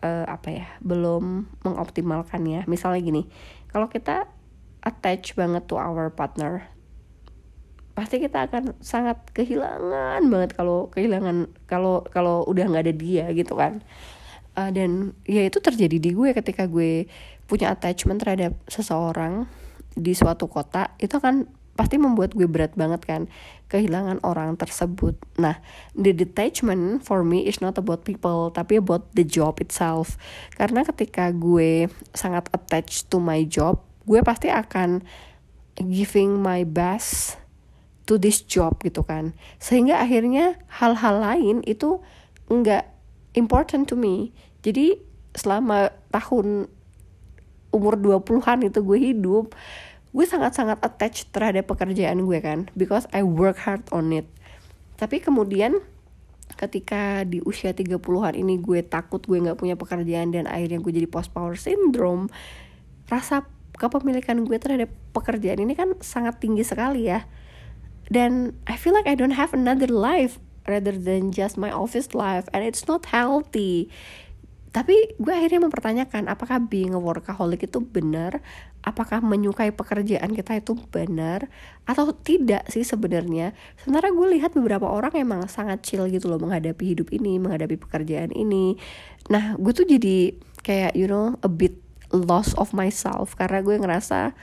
uh, 0.02 0.26
apa 0.26 0.48
ya 0.50 0.66
belum 0.83 1.46
mengoptimalkannya. 1.62 2.66
Misalnya 2.66 3.00
gini 3.00 3.22
kalau 3.70 3.87
kita 3.87 4.26
attach 4.83 5.38
banget 5.38 5.66
to 5.70 5.78
our 5.78 6.11
partner 6.11 6.66
pasti 7.98 8.22
kita 8.22 8.46
akan 8.46 8.78
sangat 8.78 9.18
kehilangan 9.34 10.22
banget 10.30 10.54
kalau 10.54 10.87
kehilangan 10.94 11.51
kalau 11.66 12.07
kalau 12.14 12.46
udah 12.46 12.70
nggak 12.70 12.86
ada 12.86 12.94
dia 12.94 13.26
gitu 13.34 13.59
kan 13.59 13.82
uh, 14.55 14.70
dan 14.70 15.18
ya 15.26 15.42
itu 15.42 15.59
terjadi 15.59 15.99
di 15.99 16.14
gue 16.14 16.30
ketika 16.30 16.70
gue 16.70 17.11
punya 17.51 17.74
attachment 17.74 18.22
terhadap 18.22 18.55
seseorang 18.70 19.51
di 19.99 20.14
suatu 20.14 20.46
kota 20.46 20.94
itu 21.03 21.18
kan 21.18 21.51
pasti 21.74 21.99
membuat 21.99 22.38
gue 22.38 22.46
berat 22.46 22.74
banget 22.74 23.03
kan 23.07 23.22
kehilangan 23.70 24.18
orang 24.26 24.59
tersebut. 24.59 25.14
Nah, 25.38 25.62
the 25.94 26.11
detachment 26.11 27.07
for 27.07 27.22
me 27.22 27.46
is 27.46 27.62
not 27.62 27.78
about 27.78 28.03
people 28.03 28.51
tapi 28.51 28.82
about 28.82 29.07
the 29.14 29.22
job 29.22 29.62
itself. 29.62 30.18
Karena 30.59 30.82
ketika 30.82 31.30
gue 31.30 31.86
sangat 32.11 32.51
attached 32.51 33.07
to 33.14 33.22
my 33.22 33.46
job, 33.46 33.78
gue 34.11 34.18
pasti 34.26 34.51
akan 34.51 35.07
giving 35.78 36.42
my 36.42 36.66
best 36.66 37.38
to 38.09 38.16
this 38.16 38.40
job 38.40 38.80
gitu 38.80 39.04
kan. 39.04 39.36
Sehingga 39.61 40.00
akhirnya 40.00 40.56
hal-hal 40.72 41.20
lain 41.20 41.61
itu 41.68 42.00
nggak 42.48 42.88
important 43.36 43.84
to 43.84 43.94
me. 43.94 44.32
Jadi 44.64 44.96
selama 45.36 45.92
tahun 46.09 46.72
umur 47.68 47.94
20-an 48.00 48.64
itu 48.64 48.80
gue 48.80 48.98
hidup 49.12 49.52
gue 50.09 50.24
sangat-sangat 50.24 50.80
attached 50.80 51.28
terhadap 51.36 51.68
pekerjaan 51.68 52.24
gue 52.24 52.40
kan 52.40 52.72
because 52.72 53.04
I 53.12 53.20
work 53.20 53.61
hard 53.61 53.84
on 53.92 54.11
it. 54.16 54.24
Tapi 54.96 55.20
kemudian 55.20 55.78
ketika 56.56 57.28
di 57.28 57.44
usia 57.44 57.76
30-an 57.76 58.34
ini 58.34 58.56
gue 58.56 58.80
takut 58.82 59.20
gue 59.20 59.36
nggak 59.36 59.61
punya 59.61 59.76
pekerjaan 59.76 60.32
dan 60.32 60.48
akhirnya 60.48 60.80
gue 60.80 60.92
jadi 60.96 61.06
post 61.06 61.30
power 61.36 61.61
syndrome 61.61 62.32
rasa 63.06 63.44
kepemilikan 63.76 64.42
gue 64.42 64.56
terhadap 64.56 64.90
pekerjaan 65.12 65.61
ini 65.61 65.76
kan 65.76 65.92
sangat 66.00 66.40
tinggi 66.40 66.64
sekali 66.64 67.06
ya 67.06 67.28
dan 68.09 68.56
I 68.64 68.76
feel 68.80 68.96
like 68.96 69.09
I 69.09 69.16
don't 69.16 69.36
have 69.36 69.52
another 69.52 69.88
life 69.88 70.40
rather 70.68 70.92
than 70.92 71.32
just 71.32 71.56
my 71.56 71.72
office 71.72 72.12
life 72.12 72.48
and 72.52 72.61
it's 72.64 72.84
not 72.84 73.09
healthy. 73.09 73.88
Tapi 74.68 75.16
gue 75.16 75.32
akhirnya 75.32 75.64
mempertanyakan 75.64 76.28
apakah 76.28 76.61
being 76.61 76.92
a 76.92 77.00
workaholic 77.00 77.64
itu 77.64 77.80
benar? 77.80 78.44
Apakah 78.84 79.24
menyukai 79.24 79.72
pekerjaan 79.72 80.36
kita 80.36 80.61
itu 80.61 80.76
benar? 80.92 81.48
Atau 81.88 82.12
tidak 82.12 82.68
sih 82.68 82.84
sebenarnya? 82.84 83.56
Sebenarnya 83.80 84.12
gue 84.12 84.28
lihat 84.38 84.52
beberapa 84.52 84.86
orang 84.86 85.16
emang 85.16 85.40
sangat 85.48 85.82
chill 85.82 86.04
gitu 86.12 86.28
loh 86.28 86.36
menghadapi 86.36 86.94
hidup 86.94 87.09
ini 87.16 87.40
menghadapi 87.40 87.80
pekerjaan 87.80 88.30
ini. 88.36 88.76
Nah 89.32 89.56
gue 89.56 89.72
tuh 89.72 89.88
jadi 89.88 90.36
kayak 90.61 90.92
you 90.92 91.09
know 91.09 91.40
a 91.40 91.50
bit 91.50 91.80
loss 92.12 92.52
of 92.61 92.76
myself. 92.76 93.32
Karena 93.40 93.64
gue 93.64 93.72
ngerasa 93.72 94.36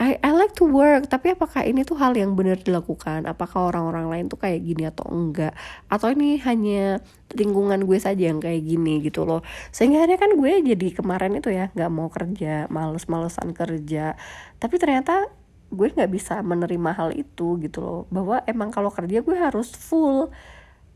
I, 0.00 0.16
I 0.24 0.32
like 0.32 0.56
to 0.56 0.64
work 0.64 1.12
tapi 1.12 1.36
apakah 1.36 1.60
ini 1.60 1.84
tuh 1.84 2.00
hal 2.00 2.16
yang 2.16 2.32
benar 2.32 2.56
dilakukan? 2.56 3.28
Apakah 3.28 3.68
orang-orang 3.68 4.08
lain 4.08 4.24
tuh 4.32 4.40
kayak 4.40 4.64
gini 4.64 4.88
atau 4.88 5.04
enggak? 5.12 5.52
Atau 5.92 6.16
ini 6.16 6.40
hanya 6.40 7.04
lingkungan 7.36 7.84
gue 7.84 8.00
saja 8.00 8.32
yang 8.32 8.40
kayak 8.40 8.64
gini 8.64 9.04
gitu 9.04 9.28
loh. 9.28 9.44
Sehingga 9.68 10.00
akhirnya 10.00 10.16
kan 10.16 10.32
gue 10.40 10.52
jadi 10.72 10.88
kemarin 10.96 11.36
itu 11.36 11.52
ya 11.52 11.68
nggak 11.76 11.90
mau 11.92 12.08
kerja 12.08 12.64
males-malesan 12.72 13.52
kerja. 13.52 14.16
Tapi 14.56 14.74
ternyata 14.80 15.28
gue 15.68 15.86
nggak 15.92 16.10
bisa 16.16 16.40
menerima 16.40 16.90
hal 16.96 17.12
itu 17.12 17.60
gitu 17.60 17.84
loh. 17.84 18.00
Bahwa 18.08 18.40
emang 18.48 18.72
kalau 18.72 18.88
kerja 18.88 19.20
gue 19.20 19.36
harus 19.36 19.68
full. 19.68 20.32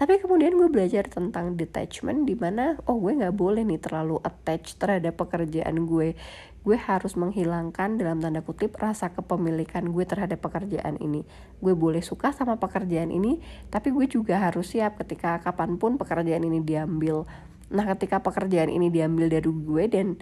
Tapi 0.00 0.16
kemudian 0.18 0.57
gue 0.57 0.66
belajar 0.72 1.07
tentang 1.12 1.61
detachment 1.61 2.24
di 2.24 2.34
mana 2.40 2.80
oh 2.88 2.98
gue 2.98 3.20
nggak 3.20 3.36
boleh 3.36 3.62
nih 3.68 3.78
terlalu 3.78 4.18
attach 4.24 4.74
terhadap 4.80 5.14
pekerjaan 5.14 5.86
gue 5.86 6.18
gue 6.64 6.80
harus 6.80 7.12
menghilangkan 7.14 8.00
dalam 8.00 8.24
tanda 8.24 8.40
kutip 8.40 8.72
rasa 8.80 9.12
kepemilikan 9.12 9.84
gue 9.92 10.04
terhadap 10.08 10.40
pekerjaan 10.40 10.96
ini. 10.96 11.28
Gue 11.60 11.76
boleh 11.76 12.00
suka 12.00 12.32
sama 12.32 12.56
pekerjaan 12.56 13.12
ini 13.12 13.38
tapi 13.68 13.92
gue 13.92 14.08
juga 14.08 14.40
harus 14.40 14.72
siap 14.72 14.96
ketika 15.04 15.44
kapan 15.44 15.76
pun 15.76 16.00
pekerjaan 16.00 16.40
ini 16.40 16.64
diambil. 16.64 17.28
Nah 17.68 17.84
ketika 17.92 18.24
pekerjaan 18.24 18.72
ini 18.72 18.88
diambil 18.88 19.28
dari 19.28 19.44
gue 19.44 19.84
dan 19.92 20.16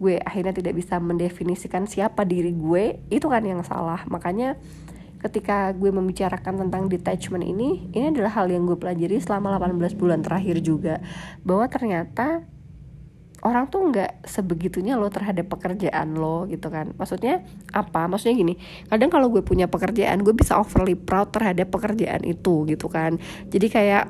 gue 0.00 0.16
akhirnya 0.22 0.54
tidak 0.54 0.78
bisa 0.78 0.96
mendefinisikan 1.02 1.84
siapa 1.90 2.22
diri 2.22 2.54
gue 2.54 3.02
itu 3.10 3.26
kan 3.26 3.42
yang 3.42 3.66
salah. 3.66 4.06
Makanya 4.06 4.54
ketika 5.20 5.74
gue 5.74 5.90
membicarakan 5.90 6.64
tentang 6.66 6.86
detachment 6.86 7.44
ini 7.44 7.90
ini 7.92 8.14
adalah 8.14 8.32
hal 8.40 8.46
yang 8.46 8.62
gue 8.64 8.78
pelajari 8.78 9.18
selama 9.18 9.58
18 9.58 9.98
bulan 9.98 10.22
terakhir 10.22 10.62
juga. 10.62 11.02
Bahwa 11.42 11.66
ternyata 11.66 12.46
orang 13.40 13.72
tuh 13.72 13.88
nggak 13.88 14.24
sebegitunya 14.28 15.00
lo 15.00 15.08
terhadap 15.08 15.48
pekerjaan 15.48 16.16
lo 16.16 16.44
gitu 16.48 16.68
kan. 16.68 16.92
Maksudnya 16.96 17.44
apa? 17.72 18.06
Maksudnya 18.06 18.36
gini 18.36 18.54
kadang 18.88 19.08
kalau 19.08 19.32
gue 19.32 19.40
punya 19.40 19.66
pekerjaan 19.66 20.20
gue 20.20 20.34
bisa 20.36 20.60
overly 20.60 20.96
proud 20.96 21.32
terhadap 21.32 21.72
pekerjaan 21.72 22.24
itu 22.24 22.68
gitu 22.68 22.86
kan. 22.92 23.16
Jadi 23.48 23.66
kayak 23.72 24.04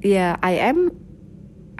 ya 0.00 0.36
I 0.40 0.54
am 0.72 0.92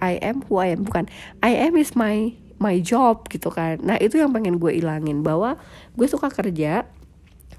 I 0.02 0.18
am 0.20 0.44
who 0.44 0.60
I 0.60 0.76
am 0.76 0.84
bukan. 0.84 1.08
I 1.40 1.56
am 1.56 1.78
is 1.78 1.96
my 1.96 2.36
my 2.60 2.78
job 2.78 3.26
gitu 3.32 3.48
kan. 3.48 3.80
Nah 3.80 3.96
itu 3.96 4.20
yang 4.20 4.30
pengen 4.30 4.60
gue 4.60 4.76
ilangin 4.76 5.24
bahwa 5.24 5.56
gue 5.96 6.06
suka 6.06 6.28
kerja 6.28 6.84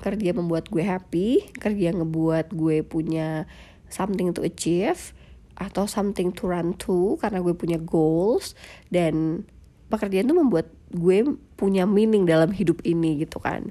kerja 0.03 0.29
membuat 0.35 0.67
gue 0.67 0.83
happy 0.83 1.47
kerja 1.55 1.95
ngebuat 1.95 2.51
gue 2.51 2.83
punya 2.83 3.47
something 3.87 4.35
to 4.35 4.43
achieve 4.43 5.15
atau 5.59 5.85
something 5.85 6.33
to 6.33 6.49
run 6.49 6.73
to 6.79 7.19
karena 7.21 7.43
gue 7.43 7.53
punya 7.53 7.77
goals 7.77 8.57
dan 8.89 9.45
pekerjaan 9.91 10.25
itu 10.25 10.35
membuat 10.35 10.73
gue 10.89 11.37
punya 11.59 11.85
meaning 11.85 12.25
dalam 12.25 12.49
hidup 12.49 12.81
ini 12.87 13.21
gitu 13.21 13.37
kan. 13.37 13.69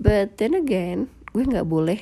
But 0.00 0.40
then 0.40 0.56
again 0.56 1.12
gue 1.36 1.44
nggak 1.44 1.68
boleh 1.68 2.00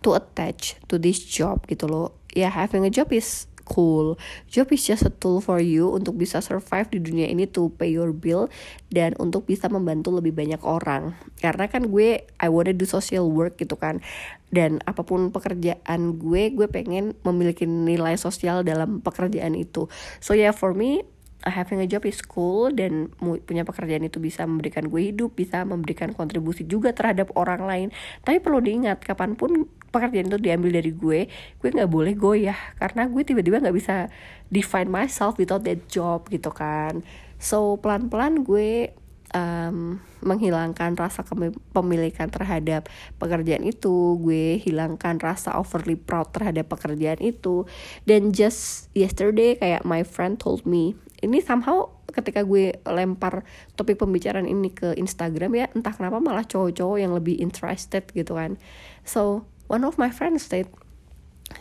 to 0.00 0.16
attach 0.16 0.80
to 0.88 0.96
this 0.96 1.20
job 1.20 1.68
gitu 1.68 1.84
loh. 1.90 2.16
Ya 2.30 2.46
yeah, 2.46 2.52
having 2.52 2.86
a 2.86 2.92
job 2.94 3.10
is 3.10 3.49
cool. 3.70 4.18
Job 4.50 4.66
is 4.74 4.82
just 4.82 5.06
a 5.06 5.12
tool 5.14 5.38
for 5.38 5.62
you 5.62 5.94
untuk 5.94 6.18
bisa 6.18 6.42
survive 6.42 6.90
di 6.90 6.98
dunia 6.98 7.30
ini 7.30 7.46
to 7.46 7.70
pay 7.78 7.94
your 7.94 8.10
bill 8.10 8.50
dan 8.90 9.14
untuk 9.22 9.46
bisa 9.46 9.70
membantu 9.70 10.10
lebih 10.10 10.34
banyak 10.34 10.58
orang. 10.66 11.14
Karena 11.38 11.70
kan 11.70 11.86
gue 11.86 12.26
I 12.42 12.48
wanna 12.50 12.74
do 12.74 12.82
social 12.90 13.30
work 13.30 13.62
gitu 13.62 13.78
kan. 13.78 14.02
Dan 14.50 14.82
apa 14.82 15.06
pun 15.06 15.30
pekerjaan 15.30 16.18
gue, 16.18 16.50
gue 16.50 16.66
pengen 16.66 17.14
memiliki 17.22 17.70
nilai 17.70 18.18
sosial 18.18 18.66
dalam 18.66 18.98
pekerjaan 18.98 19.54
itu. 19.54 19.86
So 20.18 20.34
yeah 20.34 20.50
for 20.50 20.74
me 20.74 21.06
having 21.46 21.80
a 21.80 21.88
job 21.88 22.04
is 22.04 22.20
cool 22.20 22.68
dan 22.68 23.08
punya 23.18 23.64
pekerjaan 23.64 24.04
itu 24.04 24.20
bisa 24.20 24.44
memberikan 24.44 24.92
gue 24.92 25.08
hidup, 25.08 25.32
bisa 25.32 25.64
memberikan 25.64 26.12
kontribusi 26.12 26.68
juga 26.68 26.92
terhadap 26.92 27.32
orang 27.32 27.64
lain. 27.64 27.88
Tapi 28.20 28.44
perlu 28.44 28.60
diingat, 28.60 29.00
kapan 29.00 29.38
pun 29.38 29.70
pekerjaan 29.90 30.30
itu 30.30 30.38
diambil 30.38 30.70
dari 30.78 30.92
gue, 30.94 31.20
gue 31.30 31.68
nggak 31.68 31.90
boleh 31.90 32.14
goyah 32.14 32.58
karena 32.78 33.10
gue 33.10 33.22
tiba-tiba 33.26 33.62
nggak 33.62 33.76
bisa 33.76 34.10
define 34.48 34.90
myself 34.90 35.36
without 35.36 35.66
that 35.66 35.84
job 35.90 36.26
gitu 36.30 36.50
kan. 36.54 37.02
So 37.36 37.78
pelan-pelan 37.82 38.46
gue 38.46 38.94
um, 39.34 39.98
menghilangkan 40.20 40.98
rasa 40.98 41.24
kepemilikan 41.24 42.28
terhadap 42.28 42.90
pekerjaan 43.16 43.64
itu 43.64 44.20
gue 44.20 44.60
hilangkan 44.60 45.16
rasa 45.16 45.56
overly 45.56 45.96
proud 45.96 46.28
terhadap 46.34 46.68
pekerjaan 46.68 47.18
itu 47.24 47.64
dan 48.04 48.34
just 48.34 48.92
yesterday 48.92 49.56
kayak 49.56 49.86
my 49.86 50.04
friend 50.04 50.36
told 50.36 50.66
me 50.68 50.92
ini 51.24 51.40
somehow 51.40 51.88
ketika 52.10 52.42
gue 52.42 52.76
lempar 52.84 53.46
topik 53.78 54.00
pembicaraan 54.00 54.48
ini 54.48 54.72
ke 54.74 54.92
Instagram 54.98 55.52
ya 55.56 55.66
entah 55.72 55.94
kenapa 55.94 56.18
malah 56.18 56.44
cowok-cowok 56.44 56.98
yang 56.98 57.12
lebih 57.14 57.38
interested 57.38 58.04
gitu 58.12 58.36
kan 58.36 58.60
so 59.06 59.46
one 59.70 59.86
of 59.86 59.94
my 59.94 60.10
friends 60.10 60.42
said 60.42 60.66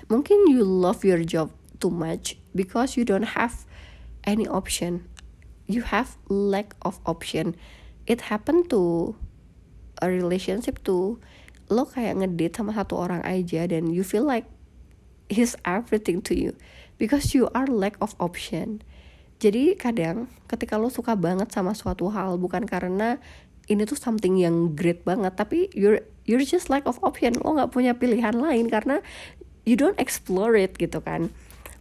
mungkin 0.09 0.49
you 0.49 0.65
love 0.65 1.05
your 1.05 1.21
job 1.21 1.53
too 1.77 1.93
much 1.93 2.41
because 2.57 2.97
you 2.97 3.05
don't 3.05 3.37
have 3.37 3.69
any 4.25 4.49
option. 4.49 5.05
You 5.69 5.85
have 5.93 6.17
lack 6.27 6.73
of 6.81 6.97
option. 7.05 7.53
It 8.09 8.33
happened 8.33 8.73
to 8.73 9.13
a 10.01 10.09
relationship 10.09 10.81
to 10.89 11.21
lo 11.69 11.85
kayak 11.85 12.17
ngedate 12.17 12.57
sama 12.57 12.73
satu 12.73 12.97
orang 12.97 13.21
aja 13.21 13.69
dan 13.69 13.93
you 13.93 14.01
feel 14.01 14.25
like 14.25 14.49
he's 15.29 15.53
everything 15.61 16.17
to 16.25 16.33
you 16.33 16.57
because 16.97 17.37
you 17.37 17.45
are 17.53 17.69
lack 17.69 17.93
of 18.01 18.17
option. 18.17 18.81
Jadi 19.39 19.77
kadang 19.77 20.27
ketika 20.49 20.81
lo 20.81 20.89
suka 20.89 21.13
banget 21.13 21.53
sama 21.53 21.77
suatu 21.77 22.09
hal 22.09 22.41
bukan 22.41 22.65
karena 22.65 23.21
ini 23.69 23.85
tuh 23.85 23.95
something 23.95 24.35
yang 24.35 24.73
great 24.73 25.05
banget. 25.05 25.37
Tapi 25.37 25.69
you're 25.77 26.01
you're 26.25 26.43
just 26.43 26.67
lack 26.67 26.83
of 26.89 26.97
option. 27.05 27.37
Lo 27.39 27.55
nggak 27.55 27.71
punya 27.71 27.95
pilihan 27.95 28.35
lain 28.35 28.67
karena 28.67 28.99
you 29.63 29.77
don't 29.77 29.95
explore 30.01 30.57
it 30.57 30.75
gitu 30.75 30.99
kan. 30.99 31.29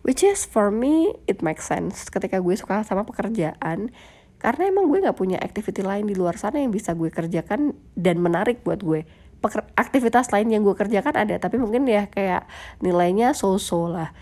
Which 0.05 0.23
is 0.23 0.45
for 0.45 0.69
me 0.69 1.17
it 1.27 1.41
makes 1.41 1.67
sense 1.67 2.07
ketika 2.13 2.39
gue 2.39 2.55
suka 2.55 2.85
sama 2.85 3.09
pekerjaan. 3.09 3.91
Karena 4.39 4.63
emang 4.71 4.87
gue 4.87 5.03
nggak 5.03 5.19
punya 5.19 5.41
activity 5.43 5.83
lain 5.83 6.07
di 6.07 6.15
luar 6.15 6.39
sana 6.39 6.63
yang 6.63 6.71
bisa 6.71 6.95
gue 6.95 7.11
kerjakan 7.11 7.75
dan 7.99 8.23
menarik 8.23 8.63
buat 8.63 8.85
gue. 8.85 9.03
Peker 9.43 9.67
aktivitas 9.75 10.31
lain 10.31 10.53
yang 10.53 10.63
gue 10.63 10.77
kerjakan 10.77 11.15
ada 11.27 11.39
tapi 11.41 11.59
mungkin 11.59 11.87
ya 11.87 12.07
kayak 12.11 12.47
nilainya 12.83 13.35
so-so 13.35 13.91
lah 13.91 14.15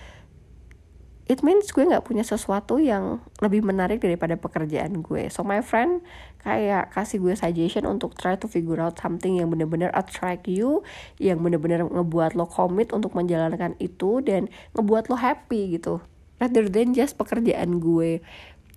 it 1.26 1.42
means 1.42 1.74
gue 1.74 1.82
nggak 1.82 2.06
punya 2.06 2.22
sesuatu 2.22 2.78
yang 2.78 3.18
lebih 3.42 3.66
menarik 3.66 3.98
daripada 3.98 4.38
pekerjaan 4.38 5.02
gue. 5.02 5.26
So 5.26 5.42
my 5.42 5.58
friend 5.58 6.06
kayak 6.46 6.94
kasih 6.94 7.18
gue 7.18 7.34
suggestion 7.34 7.90
untuk 7.90 8.14
try 8.14 8.38
to 8.38 8.46
figure 8.46 8.78
out 8.78 8.94
something 9.02 9.42
yang 9.42 9.50
bener-bener 9.50 9.90
attract 9.90 10.46
you 10.46 10.86
yang 11.18 11.42
bener-bener 11.42 11.82
ngebuat 11.82 12.38
lo 12.38 12.46
komit 12.46 12.94
untuk 12.94 13.18
menjalankan 13.18 13.74
itu 13.82 14.22
dan 14.22 14.46
ngebuat 14.78 15.10
lo 15.10 15.18
happy 15.18 15.74
gitu 15.74 15.98
rather 16.38 16.70
than 16.70 16.94
just 16.94 17.18
pekerjaan 17.18 17.82
gue. 17.82 18.22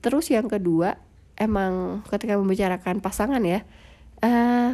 Terus 0.02 0.34
yang 0.34 0.50
kedua 0.50 0.98
emang 1.38 2.02
ketika 2.10 2.34
membicarakan 2.34 2.98
pasangan 2.98 3.46
ya 3.46 3.62
uh, 4.26 4.74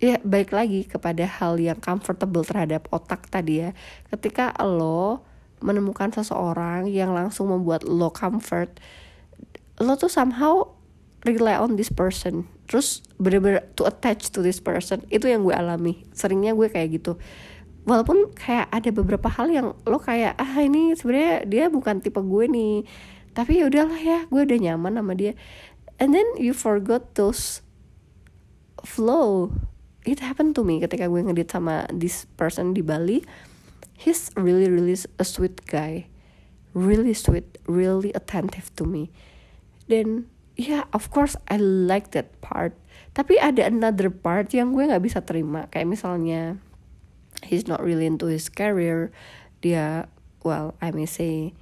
ya 0.00 0.16
baik 0.24 0.50
lagi 0.50 0.88
kepada 0.88 1.28
hal 1.28 1.60
yang 1.60 1.76
comfortable 1.78 2.42
terhadap 2.42 2.88
otak 2.88 3.28
tadi 3.28 3.68
ya. 3.68 3.70
Ketika 4.08 4.56
lo 4.64 5.31
menemukan 5.62 6.10
seseorang 6.10 6.90
yang 6.90 7.14
langsung 7.14 7.50
membuat 7.50 7.86
lo 7.86 8.10
comfort 8.10 8.78
lo 9.82 9.98
tuh 9.98 10.10
somehow 10.10 10.68
rely 11.26 11.58
on 11.58 11.74
this 11.78 11.90
person. 11.90 12.46
Terus 12.70 13.02
bener-bener 13.18 13.66
to 13.78 13.86
attach 13.86 14.30
to 14.34 14.40
this 14.40 14.62
person. 14.62 15.06
Itu 15.08 15.30
yang 15.30 15.46
gue 15.46 15.54
alami. 15.54 16.06
Seringnya 16.14 16.52
gue 16.52 16.70
kayak 16.70 17.02
gitu. 17.02 17.18
Walaupun 17.82 18.30
kayak 18.38 18.70
ada 18.70 18.90
beberapa 18.94 19.26
hal 19.26 19.50
yang 19.50 19.66
lo 19.82 19.98
kayak 19.98 20.38
ah 20.38 20.54
ini 20.62 20.94
sebenarnya 20.94 21.46
dia 21.46 21.64
bukan 21.66 21.98
tipe 21.98 22.22
gue 22.22 22.44
nih. 22.46 22.86
Tapi 23.32 23.62
ya 23.62 23.64
udahlah 23.70 23.98
ya 23.98 24.18
gue 24.30 24.42
udah 24.44 24.58
nyaman 24.60 24.98
sama 24.98 25.12
dia. 25.18 25.32
And 25.98 26.14
then 26.14 26.26
you 26.38 26.54
forgot 26.54 27.14
those 27.18 27.62
flow. 28.82 29.54
It 30.02 30.18
happened 30.18 30.58
to 30.58 30.66
me 30.66 30.82
ketika 30.82 31.06
gue 31.06 31.22
ngedit 31.22 31.54
sama 31.54 31.86
this 31.94 32.26
person 32.34 32.74
di 32.74 32.82
Bali 32.82 33.22
he's 34.02 34.34
really 34.34 34.66
really 34.66 34.98
a 35.18 35.26
sweet 35.26 35.62
guy. 35.70 36.10
Really 36.74 37.14
sweet 37.14 37.62
really 37.70 38.10
attentive 38.18 38.74
to 38.76 38.82
me. 38.82 39.14
Dan 39.86 40.26
yeah 40.58 40.90
of 40.90 41.08
course 41.14 41.38
I 41.46 41.62
like 41.62 42.10
that 42.18 42.34
part. 42.42 42.74
Tapi 43.14 43.38
ada 43.38 43.68
another 43.68 44.10
part 44.10 44.50
yang 44.50 44.74
gue 44.74 44.90
nggak 44.90 45.04
bisa 45.04 45.22
terima. 45.22 45.70
Kayak 45.70 45.94
misalnya 45.94 46.58
he's 47.46 47.70
not 47.70 47.78
really 47.78 48.10
into 48.10 48.26
his 48.26 48.50
career. 48.50 49.14
Dia 49.62 50.10
well 50.42 50.74
I 50.82 50.90
may 50.90 51.06
say 51.06 51.54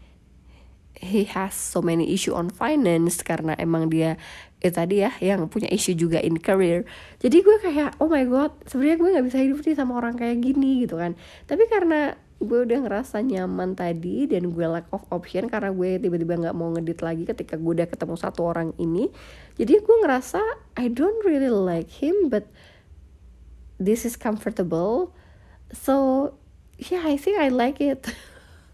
he 0.97 1.25
has 1.33 1.57
so 1.57 1.81
many 1.81 2.13
issue 2.13 2.37
on 2.37 2.53
finance 2.53 3.25
karena 3.25 3.57
emang 3.57 3.89
dia 3.89 4.21
itu 4.61 4.77
tadi 4.77 5.01
ya 5.01 5.17
yang 5.25 5.49
punya 5.49 5.73
issue 5.73 5.97
juga 5.97 6.21
in 6.21 6.37
career. 6.37 6.85
Jadi 7.19 7.41
gue 7.41 7.57
kayak 7.65 7.97
oh 7.99 8.09
my 8.13 8.25
god 8.29 8.53
sebenarnya 8.69 8.97
gue 9.01 9.09
nggak 9.17 9.27
bisa 9.33 9.39
hidup 9.41 9.59
nih 9.65 9.77
sama 9.77 9.97
orang 9.97 10.15
kayak 10.21 10.45
gini 10.45 10.85
gitu 10.85 11.01
kan. 11.01 11.17
Tapi 11.49 11.65
karena 11.67 12.15
gue 12.41 12.65
udah 12.65 12.89
ngerasa 12.89 13.21
nyaman 13.21 13.77
tadi 13.77 14.25
dan 14.25 14.49
gue 14.49 14.65
lack 14.65 14.89
of 14.97 15.05
option 15.13 15.53
karena 15.53 15.77
gue 15.77 16.01
tiba-tiba 16.01 16.41
nggak 16.41 16.57
mau 16.57 16.73
ngedit 16.73 17.05
lagi 17.05 17.29
ketika 17.29 17.61
gue 17.61 17.73
udah 17.77 17.85
ketemu 17.85 18.17
satu 18.17 18.49
orang 18.49 18.73
ini. 18.81 19.13
Jadi 19.61 19.77
gue 19.77 19.97
ngerasa 20.01 20.41
I 20.81 20.89
don't 20.89 21.21
really 21.21 21.53
like 21.53 21.93
him 21.93 22.33
but 22.33 22.49
this 23.77 24.09
is 24.09 24.17
comfortable. 24.17 25.13
So 25.69 26.33
yeah 26.81 27.05
I 27.05 27.21
think 27.21 27.37
I 27.37 27.53
like 27.53 27.77
it. 27.77 28.09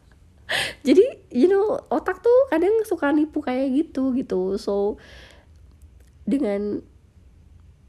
Jadi 0.86 1.02
you 1.34 1.50
know 1.50 1.82
otak 1.90 2.22
tuh 2.22 2.38
kadang 2.54 2.86
suka 2.86 3.10
nipu 3.10 3.42
kayak 3.42 3.74
gitu 3.74 4.14
gitu. 4.14 4.62
So 4.62 5.02
dengan 6.22 6.86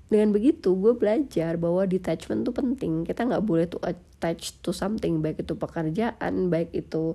dengan 0.09 0.33
begitu 0.33 0.73
gue 0.73 0.97
belajar 0.97 1.61
bahwa 1.61 1.85
detachment 1.85 2.49
tuh 2.49 2.57
penting. 2.57 3.05
Kita 3.05 3.29
nggak 3.29 3.45
boleh 3.45 3.69
tuh 3.69 3.77
attach 4.17 4.57
to 4.65 4.73
something 4.73 5.21
baik 5.21 5.45
itu 5.45 5.53
pekerjaan 5.53 6.49
baik 6.49 6.73
itu 6.73 7.13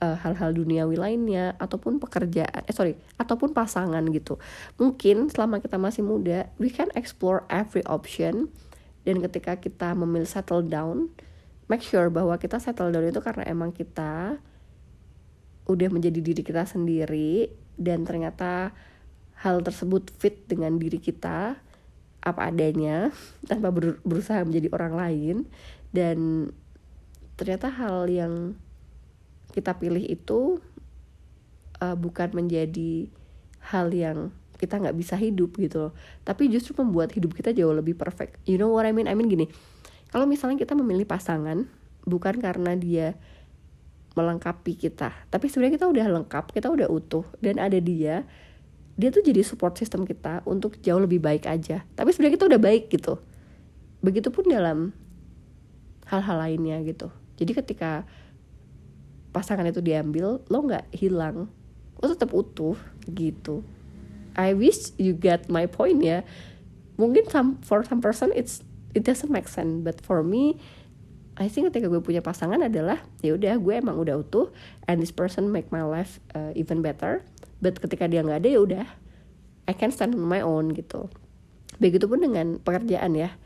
hal 0.00 0.16
hal-hal 0.18 0.56
duniawi 0.56 0.96
lainnya 0.96 1.54
ataupun 1.60 2.00
pekerjaan 2.00 2.64
eh 2.64 2.74
sorry 2.74 2.96
ataupun 3.20 3.54
pasangan 3.54 4.02
gitu. 4.10 4.40
Mungkin 4.80 5.30
selama 5.30 5.62
kita 5.62 5.78
masih 5.78 6.02
muda 6.02 6.50
we 6.58 6.72
can 6.72 6.90
explore 6.98 7.46
every 7.52 7.84
option. 7.86 8.50
Dan 9.00 9.24
ketika 9.24 9.56
kita 9.56 9.96
memilih 9.96 10.28
settle 10.28 10.64
down 10.64 11.12
make 11.70 11.86
sure 11.86 12.10
bahwa 12.10 12.34
kita 12.34 12.58
settle 12.58 12.90
down 12.90 13.06
itu 13.06 13.22
karena 13.22 13.46
emang 13.46 13.70
kita 13.70 14.42
udah 15.70 15.88
menjadi 15.94 16.18
diri 16.18 16.42
kita 16.42 16.66
sendiri 16.66 17.46
dan 17.78 18.02
ternyata 18.02 18.74
hal 19.38 19.62
tersebut 19.62 20.10
fit 20.18 20.50
dengan 20.50 20.74
diri 20.82 20.98
kita 20.98 21.54
apa 22.20 22.40
adanya 22.50 23.14
tanpa 23.48 23.70
ber 23.70 24.02
berusaha 24.02 24.42
menjadi 24.42 24.68
orang 24.74 24.94
lain 24.98 25.36
dan 25.90 26.50
ternyata 27.34 27.72
hal 27.72 28.06
yang 28.06 28.54
kita 29.50 29.74
pilih 29.78 30.04
itu 30.06 30.62
uh, 31.82 31.96
bukan 31.98 32.30
menjadi 32.36 33.10
hal 33.72 33.90
yang 33.90 34.30
kita 34.60 34.76
nggak 34.76 34.94
bisa 34.94 35.16
hidup 35.16 35.56
gitu 35.56 35.88
loh. 35.88 35.92
Tapi 36.22 36.52
justru 36.52 36.76
membuat 36.76 37.16
hidup 37.16 37.32
kita 37.32 37.50
jauh 37.56 37.72
lebih 37.72 37.96
perfect. 37.96 38.36
You 38.44 38.60
know 38.60 38.70
what 38.70 38.84
I 38.84 38.92
mean? 38.92 39.08
I 39.08 39.16
mean 39.16 39.26
gini 39.26 39.48
kalau 40.10 40.26
misalnya 40.26 40.58
kita 40.58 40.74
memilih 40.74 41.06
pasangan 41.06 41.70
bukan 42.04 42.42
karena 42.42 42.74
dia 42.74 43.14
melengkapi 44.18 44.74
kita 44.74 45.14
tapi 45.30 45.46
sebenarnya 45.46 45.78
kita 45.78 45.86
udah 45.86 46.06
lengkap 46.18 46.50
kita 46.50 46.66
udah 46.66 46.90
utuh 46.90 47.22
dan 47.38 47.62
ada 47.62 47.78
dia 47.78 48.26
dia 48.98 49.08
tuh 49.14 49.22
jadi 49.22 49.40
support 49.46 49.78
system 49.78 50.02
kita 50.02 50.42
untuk 50.44 50.76
jauh 50.84 51.00
lebih 51.00 51.24
baik 51.24 51.48
aja. 51.48 51.88
Tapi 51.96 52.12
sebenarnya 52.12 52.36
kita 52.36 52.46
udah 52.52 52.60
baik 52.60 52.92
gitu. 52.92 53.16
Begitupun 54.04 54.44
dalam 54.52 54.92
hal-hal 56.10 56.42
lainnya 56.42 56.82
gitu. 56.82 57.08
Jadi 57.38 57.54
ketika 57.54 58.02
pasangan 59.30 59.62
itu 59.64 59.78
diambil 59.78 60.42
lo 60.50 60.58
nggak 60.66 60.90
hilang. 60.90 61.46
Lo 62.02 62.06
tetap 62.10 62.34
utuh 62.34 62.74
gitu. 63.06 63.62
I 64.34 64.52
wish 64.54 64.90
you 64.98 65.14
get 65.14 65.46
my 65.46 65.70
point 65.70 66.02
ya. 66.02 66.26
Mungkin 66.98 67.30
some 67.30 67.62
for 67.62 67.86
some 67.86 68.02
person 68.02 68.34
it's 68.34 68.66
it 68.92 69.06
doesn't 69.06 69.30
make 69.30 69.46
sense. 69.46 69.86
But 69.86 70.02
for 70.02 70.26
me 70.26 70.58
I 71.38 71.48
think 71.48 71.72
ketika 71.72 71.88
gue 71.88 72.02
punya 72.02 72.20
pasangan 72.20 72.60
adalah 72.60 73.00
ya 73.24 73.38
udah 73.38 73.56
gue 73.56 73.74
emang 73.78 73.96
udah 73.96 74.20
utuh 74.20 74.52
and 74.84 75.00
this 75.00 75.14
person 75.14 75.48
make 75.48 75.70
my 75.70 75.86
life 75.86 76.18
uh, 76.34 76.50
even 76.58 76.82
better. 76.82 77.22
But 77.62 77.78
ketika 77.78 78.10
dia 78.10 78.26
nggak 78.26 78.44
ada 78.44 78.50
ya 78.50 78.60
udah 78.60 78.86
I 79.70 79.72
can 79.78 79.94
stand 79.94 80.18
on 80.18 80.26
my 80.26 80.42
own 80.42 80.74
gitu. 80.74 81.06
Begitupun 81.78 82.26
dengan 82.26 82.58
pekerjaan 82.58 83.14
ya 83.14 83.38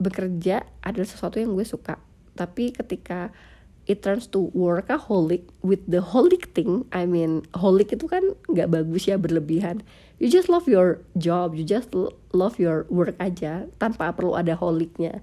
bekerja 0.00 0.64
adalah 0.80 1.06
sesuatu 1.06 1.36
yang 1.36 1.52
gue 1.52 1.68
suka. 1.68 2.00
Tapi 2.34 2.72
ketika 2.72 3.30
it 3.84 4.00
turns 4.00 4.26
to 4.32 4.48
workaholic 4.56 5.44
with 5.60 5.84
the 5.90 6.00
holic 6.00 6.52
thing 6.56 6.86
I 6.94 7.04
mean 7.04 7.42
holic 7.58 7.92
itu 7.92 8.08
kan 8.08 8.22
nggak 8.48 8.72
bagus 8.72 9.06
ya 9.06 9.20
berlebihan. 9.20 9.84
You 10.16 10.32
just 10.32 10.48
love 10.48 10.68
your 10.68 11.04
job 11.16 11.52
you 11.52 11.64
just 11.64 11.92
love 12.32 12.56
your 12.56 12.88
work 12.88 13.16
aja 13.20 13.68
tanpa 13.76 14.12
perlu 14.16 14.36
ada 14.36 14.56
holicnya. 14.56 15.20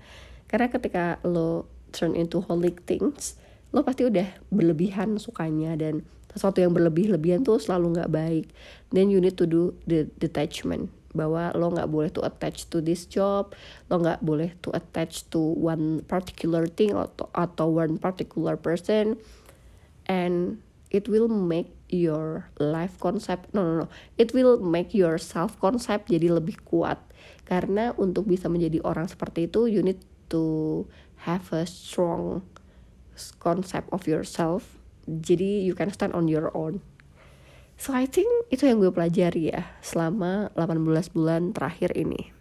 Karena 0.47 0.69
ketika 0.69 1.17
lo 1.25 1.65
turn 1.95 2.13
into 2.13 2.45
holic 2.45 2.85
things 2.85 3.39
lo 3.75 3.83
pasti 3.83 4.07
udah 4.07 4.25
berlebihan 4.53 5.19
sukanya 5.19 5.75
dan 5.75 6.07
sesuatu 6.31 6.61
yang 6.61 6.75
berlebih-lebihan 6.75 7.41
tuh 7.41 7.57
selalu 7.57 7.97
nggak 7.97 8.11
baik. 8.13 8.45
Then 8.93 9.09
you 9.09 9.17
need 9.17 9.39
to 9.41 9.49
do 9.49 9.73
the 9.89 10.05
detachment 10.21 10.93
bahwa 11.15 11.55
lo 11.55 11.71
nggak 11.71 11.89
boleh 11.89 12.09
to 12.11 12.21
attach 12.25 12.67
to 12.67 12.83
this 12.83 13.07
job 13.07 13.55
lo 13.87 14.03
nggak 14.03 14.19
boleh 14.19 14.51
to 14.59 14.73
attach 14.75 15.23
to 15.31 15.39
one 15.55 16.03
particular 16.03 16.67
thing 16.67 16.91
atau 16.91 17.27
atau 17.31 17.67
one 17.71 17.95
particular 17.99 18.59
person. 18.59 19.15
And 20.07 20.63
it 20.87 21.11
will 21.11 21.27
make 21.27 21.71
your 21.91 22.47
life 22.59 22.95
concept 22.99 23.51
no 23.51 23.63
no 23.63 23.73
no. 23.83 23.87
It 24.15 24.31
will 24.31 24.59
make 24.59 24.95
your 24.95 25.19
self 25.19 25.55
concept 25.59 26.11
jadi 26.11 26.31
lebih 26.31 26.63
kuat. 26.67 26.99
Karena 27.47 27.95
untuk 27.95 28.27
bisa 28.27 28.51
menjadi 28.51 28.83
orang 28.83 29.07
seperti 29.07 29.47
itu 29.47 29.67
you 29.71 29.83
need 29.83 29.99
to 30.27 30.83
have 31.27 31.47
a 31.55 31.63
strong 31.63 32.43
concept 33.39 33.87
of 33.95 34.07
yourself. 34.07 34.79
Jadi 35.07 35.63
you 35.63 35.71
can 35.71 35.87
stand 35.91 36.11
on 36.11 36.27
your 36.27 36.51
own 36.51 36.83
so 37.77 37.93
I 37.93 38.09
think 38.09 38.27
itu 38.49 38.65
yang 38.65 38.81
gue 38.81 38.89
pelajari 38.89 39.53
ya 39.53 39.69
selama 39.85 40.49
18 40.57 41.13
bulan 41.13 41.53
terakhir 41.53 41.93
ini. 41.93 42.33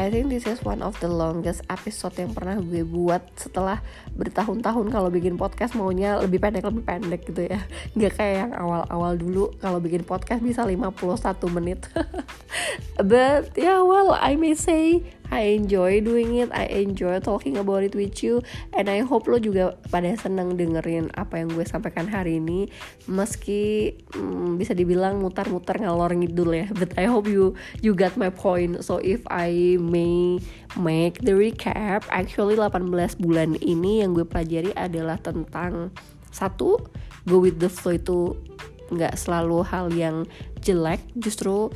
I 0.00 0.08
think 0.08 0.32
this 0.32 0.48
is 0.48 0.64
one 0.64 0.80
of 0.80 0.96
the 1.04 1.12
longest 1.12 1.60
episode 1.68 2.16
yang 2.16 2.32
pernah 2.32 2.56
gue 2.56 2.88
buat 2.88 3.20
setelah 3.36 3.84
bertahun-tahun 4.16 4.88
kalau 4.88 5.12
bikin 5.12 5.36
podcast 5.36 5.76
maunya 5.76 6.16
lebih 6.16 6.40
pendek 6.40 6.64
lebih 6.64 6.88
pendek 6.88 7.28
gitu 7.28 7.44
ya. 7.44 7.60
Nggak 8.00 8.16
kayak 8.16 8.36
yang 8.48 8.52
awal-awal 8.56 9.20
dulu 9.20 9.52
kalau 9.60 9.76
bikin 9.76 10.00
podcast 10.00 10.40
bisa 10.40 10.64
51 10.64 10.96
menit. 11.52 11.84
But 13.12 13.52
yeah 13.60 13.84
well 13.84 14.16
I 14.16 14.40
may 14.40 14.56
say 14.56 15.04
I 15.30 15.54
enjoy 15.54 16.02
doing 16.02 16.42
it, 16.42 16.50
I 16.50 16.66
enjoy 16.84 17.22
talking 17.22 17.56
about 17.56 17.86
it 17.86 17.94
with 17.94 18.18
you, 18.20 18.42
and 18.74 18.90
I 18.90 19.06
hope 19.06 19.30
lo 19.30 19.38
juga 19.38 19.78
pada 19.88 20.10
seneng 20.18 20.58
dengerin 20.58 21.14
apa 21.14 21.40
yang 21.40 21.54
gue 21.54 21.62
sampaikan 21.62 22.10
hari 22.10 22.42
ini, 22.42 22.66
meski 23.06 23.94
hmm, 24.14 24.58
bisa 24.58 24.74
dibilang 24.74 25.22
mutar-mutar 25.22 25.78
ngalor 25.78 26.10
ngidul 26.10 26.50
ya, 26.50 26.66
but 26.74 26.90
I 26.98 27.06
hope 27.06 27.30
you 27.30 27.54
you 27.78 27.94
got 27.94 28.18
my 28.18 28.28
point. 28.28 28.82
So 28.82 28.98
if 28.98 29.22
I 29.30 29.78
may 29.78 30.42
make 30.74 31.22
the 31.22 31.38
recap, 31.38 32.10
actually 32.10 32.58
18 32.58 32.90
bulan 33.22 33.54
ini 33.62 34.02
yang 34.02 34.18
gue 34.18 34.26
pelajari 34.26 34.74
adalah 34.74 35.16
tentang 35.22 35.94
satu 36.34 36.78
go 37.26 37.42
with 37.42 37.58
the 37.62 37.70
flow 37.70 37.94
itu 37.94 38.34
nggak 38.90 39.14
selalu 39.14 39.62
hal 39.62 39.86
yang 39.94 40.26
jelek, 40.60 41.00
justru 41.14 41.70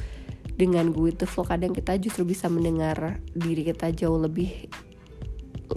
dengan 0.55 0.95
gue 0.95 1.11
the 1.11 1.27
flow 1.27 1.43
kadang 1.43 1.75
kita 1.75 1.99
justru 1.99 2.23
bisa 2.23 2.47
mendengar 2.47 3.19
diri 3.35 3.67
kita 3.67 3.91
jauh 3.91 4.19
lebih 4.23 4.71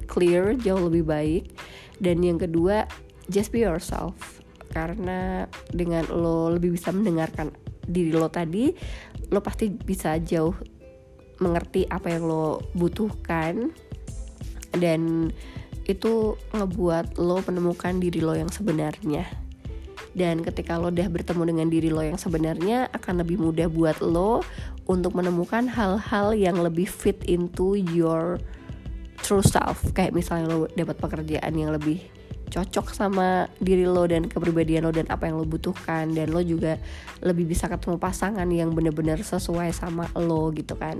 clear 0.05 0.53
jauh 0.57 0.81
lebih 0.89 1.03
baik. 1.07 1.43
Dan 1.97 2.21
yang 2.21 2.37
kedua 2.37 2.85
just 3.29 3.49
be 3.49 3.65
yourself. 3.65 4.13
Karena 4.69 5.49
dengan 5.73 6.05
lo 6.11 6.53
lebih 6.53 6.77
bisa 6.77 6.93
mendengarkan 6.93 7.49
diri 7.87 8.11
lo 8.11 8.27
tadi 8.27 8.75
lo 9.31 9.39
pasti 9.39 9.71
bisa 9.71 10.19
jauh 10.19 10.53
mengerti 11.41 11.89
apa 11.89 12.13
yang 12.13 12.29
lo 12.29 12.61
butuhkan. 12.77 13.73
Dan 14.77 15.33
itu 15.87 16.35
ngebuat 16.53 17.17
lo 17.17 17.41
menemukan 17.47 17.97
diri 17.97 18.19
lo 18.19 18.35
yang 18.35 18.51
sebenarnya 18.51 19.46
dan 20.17 20.41
ketika 20.41 20.81
lo 20.81 20.89
udah 20.89 21.05
bertemu 21.13 21.43
dengan 21.45 21.67
diri 21.69 21.93
lo 21.93 22.01
yang 22.01 22.17
sebenarnya 22.17 22.89
akan 22.89 23.21
lebih 23.21 23.37
mudah 23.37 23.69
buat 23.69 24.01
lo 24.01 24.41
untuk 24.89 25.13
menemukan 25.13 25.69
hal-hal 25.69 26.33
yang 26.33 26.57
lebih 26.57 26.89
fit 26.89 27.21
into 27.29 27.77
your 27.77 28.41
true 29.21 29.45
self. 29.45 29.85
Kayak 29.93 30.17
misalnya 30.17 30.49
lo 30.49 30.65
dapat 30.73 30.97
pekerjaan 30.97 31.53
yang 31.53 31.69
lebih 31.69 32.01
cocok 32.47 32.95
sama 32.95 33.51
diri 33.61 33.83
lo 33.83 34.07
dan 34.07 34.25
kepribadian 34.25 34.87
lo 34.87 34.91
dan 34.95 35.05
apa 35.13 35.29
yang 35.29 35.37
lo 35.37 35.45
butuhkan. 35.45 36.09
Dan 36.09 36.33
lo 36.33 36.41
juga 36.41 36.81
lebih 37.21 37.45
bisa 37.45 37.69
ketemu 37.69 38.01
pasangan 38.01 38.49
yang 38.49 38.73
bener-bener 38.73 39.21
sesuai 39.21 39.69
sama 39.69 40.09
lo 40.17 40.49
gitu 40.49 40.73
kan. 40.81 40.97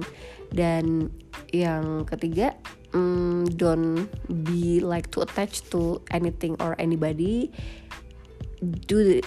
Dan 0.54 1.10
yang 1.50 2.06
ketiga 2.06 2.54
um, 2.94 3.50
don't 3.58 4.06
be 4.46 4.78
like 4.84 5.10
too 5.10 5.26
attached 5.26 5.74
to 5.74 5.98
anything 6.14 6.54
or 6.62 6.78
anybody 6.78 7.50
do 8.62 8.98
the, 9.04 9.18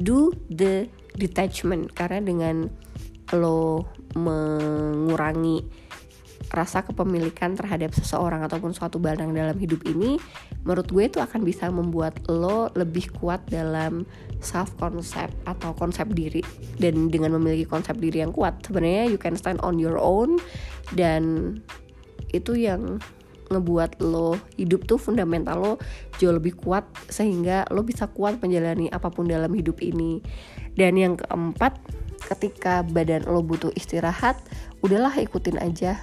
do 0.00 0.32
the 0.52 0.88
detachment. 1.16 1.92
Karena 1.92 2.20
dengan 2.22 2.68
lo 3.36 3.84
mengurangi 4.16 5.60
rasa 6.48 6.80
kepemilikan 6.80 7.52
terhadap 7.60 7.92
seseorang 7.92 8.40
ataupun 8.48 8.72
suatu 8.72 8.96
barang 8.96 9.36
dalam 9.36 9.52
hidup 9.60 9.84
ini 9.84 10.16
menurut 10.64 10.88
gue 10.88 11.04
itu 11.04 11.20
akan 11.20 11.44
bisa 11.44 11.68
membuat 11.68 12.16
lo 12.24 12.72
lebih 12.72 13.12
kuat 13.20 13.44
dalam 13.52 14.08
self 14.40 14.72
concept 14.80 15.36
atau 15.44 15.76
konsep 15.76 16.08
diri. 16.16 16.40
Dan 16.80 17.12
dengan 17.12 17.36
memiliki 17.36 17.68
konsep 17.68 18.00
diri 18.00 18.24
yang 18.24 18.32
kuat 18.32 18.64
sebenarnya 18.64 19.12
you 19.12 19.20
can 19.20 19.36
stand 19.36 19.60
on 19.60 19.76
your 19.76 20.00
own. 20.00 20.40
Dan 20.96 21.56
itu 22.32 22.56
yang 22.56 23.00
ngebuat 23.48 24.00
lo 24.04 24.36
hidup 24.56 24.84
tuh 24.84 25.00
fundamental 25.00 25.56
lo 25.58 25.72
jauh 26.20 26.36
lebih 26.36 26.56
kuat 26.60 26.84
sehingga 27.08 27.64
lo 27.72 27.84
bisa 27.84 28.08
kuat 28.08 28.40
menjalani 28.40 28.92
apa 28.92 29.08
pun 29.08 29.28
dalam 29.28 29.50
hidup 29.52 29.80
ini. 29.80 30.20
Dan 30.76 30.96
yang 31.00 31.14
keempat 31.18 31.80
ketika 32.28 32.84
badan 32.84 33.24
lo 33.26 33.40
butuh 33.40 33.72
istirahat 33.74 34.38
udahlah 34.84 35.12
ikutin 35.16 35.58
aja. 35.58 35.98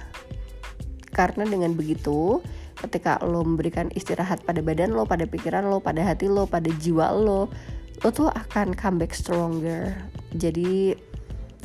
Karena 1.14 1.48
dengan 1.48 1.72
begitu 1.72 2.44
ketika 2.76 3.16
lo 3.24 3.40
memberikan 3.40 3.88
istirahat 3.96 4.44
pada 4.44 4.60
badan 4.60 4.92
lo 4.92 5.08
pada 5.08 5.24
pikiran 5.24 5.64
lo 5.64 5.80
pada 5.80 6.04
hati 6.04 6.28
lo 6.28 6.44
pada 6.44 6.68
jiwa 6.76 7.08
lo 7.16 7.48
lo 8.04 8.08
tuh 8.12 8.28
akan 8.28 8.76
come 8.76 9.00
back 9.00 9.16
stronger. 9.16 9.96
Jadi 10.36 10.92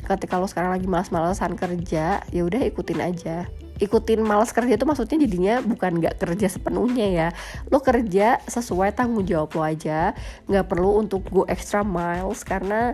ketika 0.08 0.40
lo 0.40 0.48
sekarang 0.48 0.80
lagi 0.80 0.88
malas-malasan 0.88 1.60
kerja 1.60 2.24
ya 2.32 2.42
udah 2.42 2.62
ikutin 2.64 3.00
aja 3.04 3.46
ikutin 3.82 4.22
malas 4.22 4.54
kerja 4.54 4.78
itu 4.78 4.86
maksudnya 4.86 5.18
jadinya 5.26 5.56
bukan 5.66 5.98
nggak 5.98 6.22
kerja 6.22 6.48
sepenuhnya 6.48 7.08
ya. 7.10 7.28
Lo 7.74 7.82
kerja 7.82 8.38
sesuai 8.46 8.94
tanggung 8.94 9.26
jawab 9.26 9.58
lo 9.58 9.66
aja 9.66 10.14
nggak 10.46 10.70
perlu 10.70 11.02
untuk 11.02 11.26
go 11.34 11.44
extra 11.50 11.82
miles 11.82 12.46
karena 12.46 12.94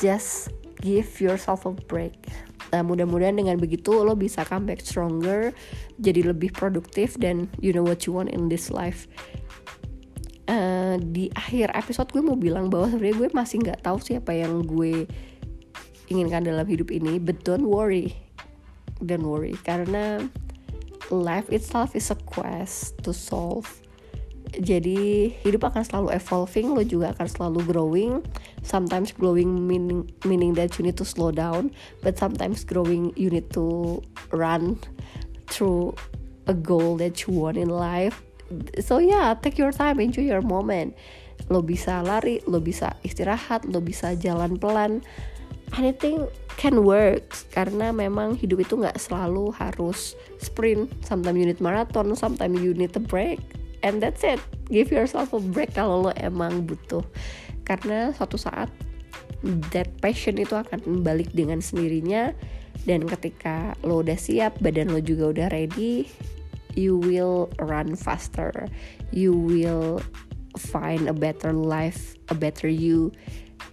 just 0.00 0.48
give 0.80 1.06
yourself 1.20 1.68
a 1.68 1.72
break. 1.86 2.16
Nah 2.72 2.80
mudah-mudahan 2.80 3.36
dengan 3.36 3.60
begitu 3.60 3.92
lo 4.00 4.16
bisa 4.16 4.42
come 4.48 4.72
back 4.72 4.80
stronger, 4.80 5.52
jadi 6.00 6.32
lebih 6.32 6.56
produktif 6.56 7.20
dan 7.20 7.46
you 7.60 7.70
know 7.70 7.84
what 7.84 8.08
you 8.08 8.16
want 8.16 8.32
in 8.32 8.48
this 8.48 8.72
life. 8.72 9.04
Uh, 10.50 10.98
di 10.98 11.30
akhir 11.38 11.70
episode 11.76 12.10
gue 12.10 12.20
mau 12.24 12.34
bilang 12.34 12.66
bahwa 12.66 12.90
sebenarnya 12.90 13.16
gue 13.20 13.28
masih 13.30 13.56
nggak 13.62 13.80
tahu 13.86 14.02
siapa 14.02 14.34
yang 14.34 14.64
gue 14.66 15.06
inginkan 16.10 16.44
dalam 16.44 16.66
hidup 16.66 16.90
ini, 16.92 17.16
but 17.16 17.40
don't 17.46 17.64
worry, 17.64 18.12
don't 19.04 19.26
worry. 19.26 19.58
Karena 19.66 20.22
life 21.10 21.50
itself 21.50 21.94
is 21.94 22.10
a 22.10 22.18
quest 22.28 22.98
to 23.04 23.12
solve. 23.12 23.68
Jadi 24.52 25.32
hidup 25.40 25.72
akan 25.72 25.80
selalu 25.80 26.08
evolving 26.12 26.66
lo 26.76 26.82
juga 26.84 27.16
akan 27.16 27.28
selalu 27.28 27.60
growing. 27.72 28.12
Sometimes 28.60 29.16
growing 29.16 29.64
meaning 29.64 30.04
meaning 30.28 30.52
that 30.52 30.76
you 30.76 30.84
need 30.84 31.00
to 31.00 31.08
slow 31.08 31.32
down 31.32 31.72
but 32.04 32.20
sometimes 32.20 32.62
growing 32.62 33.16
you 33.16 33.32
need 33.32 33.48
to 33.56 33.98
run 34.30 34.76
through 35.48 35.96
a 36.48 36.54
goal 36.54 37.00
that 37.00 37.24
you 37.24 37.32
want 37.32 37.56
in 37.56 37.72
life. 37.72 38.20
So 38.84 39.00
yeah 39.00 39.32
take 39.40 39.56
your 39.56 39.72
time 39.72 40.04
enjoy 40.04 40.28
your 40.28 40.44
moment. 40.44 41.00
Lo 41.48 41.64
bisa 41.64 42.04
lari 42.04 42.44
lo 42.44 42.60
bisa 42.60 42.92
istirahat 43.00 43.64
lo 43.64 43.80
bisa 43.80 44.12
jalan 44.20 44.60
pelan 44.60 45.00
anything 45.76 46.28
can 46.60 46.84
work 46.84 47.24
karena 47.52 47.90
memang 47.90 48.36
hidup 48.36 48.62
itu 48.62 48.76
nggak 48.76 49.00
selalu 49.00 49.50
harus 49.56 50.14
sprint. 50.38 50.92
Sometimes 51.04 51.38
you 51.40 51.46
need 51.48 51.60
marathon 51.60 52.12
sometimes 52.12 52.60
you 52.60 52.76
need 52.76 52.92
a 52.96 53.02
break 53.02 53.40
and 53.82 54.00
that's 54.00 54.22
it. 54.22 54.40
Give 54.68 54.88
yourself 54.92 55.32
a 55.32 55.40
break 55.40 55.74
kalau 55.74 56.08
lo 56.08 56.12
emang 56.20 56.68
butuh. 56.68 57.04
Karena 57.64 58.12
suatu 58.12 58.36
saat 58.36 58.68
that 59.74 59.90
passion 59.98 60.38
itu 60.38 60.54
akan 60.54 61.02
balik 61.02 61.34
dengan 61.34 61.58
sendirinya 61.58 62.30
dan 62.86 63.04
ketika 63.10 63.74
lo 63.82 64.00
udah 64.00 64.16
siap 64.16 64.58
badan 64.62 64.94
lo 64.94 65.02
juga 65.02 65.34
udah 65.34 65.46
ready 65.50 66.06
you 66.72 66.96
will 66.96 67.52
run 67.60 67.96
faster. 67.96 68.68
You 69.12 69.36
will 69.36 70.00
find 70.56 71.08
a 71.08 71.16
better 71.16 71.52
life 71.52 72.16
a 72.28 72.36
better 72.36 72.68
you 72.68 73.12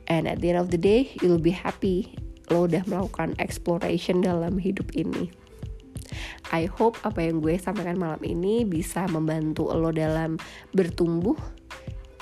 and 0.07 0.27
at 0.27 0.41
the 0.41 0.53
end 0.53 0.59
of 0.59 0.69
the 0.73 0.79
day 0.79 1.13
you'll 1.21 1.41
be 1.41 1.53
happy 1.53 2.13
lo 2.49 2.65
udah 2.65 2.81
melakukan 2.89 3.37
exploration 3.37 4.25
dalam 4.25 4.57
hidup 4.57 4.89
ini 4.97 5.29
I 6.49 6.65
hope 6.65 6.97
apa 7.05 7.21
yang 7.21 7.41
gue 7.45 7.55
sampaikan 7.61 8.01
malam 8.01 8.21
ini 8.25 8.65
bisa 8.65 9.05
membantu 9.09 9.69
lo 9.69 9.93
dalam 9.93 10.41
bertumbuh. 10.73 11.37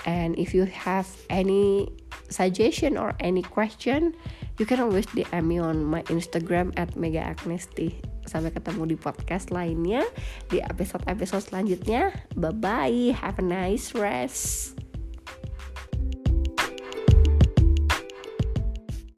And 0.07 0.39
if 0.39 0.55
you 0.55 0.67
have 0.67 1.07
any 1.27 1.91
suggestion 2.31 2.95
or 2.95 3.15
any 3.19 3.43
question, 3.43 4.15
you 4.59 4.63
can 4.67 4.79
always 4.79 5.07
DM 5.11 5.47
me 5.47 5.59
on 5.59 5.83
my 5.83 6.03
Instagram 6.07 6.71
at 6.79 6.95
Mega 6.95 7.35
Agnesti. 7.35 7.99
Sampai 8.27 8.51
ketemu 8.51 8.95
di 8.95 8.97
podcast 8.99 9.51
lainnya 9.51 10.03
di 10.51 10.59
episode-episode 10.59 11.47
selanjutnya. 11.47 12.11
Bye 12.35 12.55
bye, 12.55 12.99
have 13.19 13.39
a 13.39 13.45
nice 13.45 13.95
rest. 13.95 14.86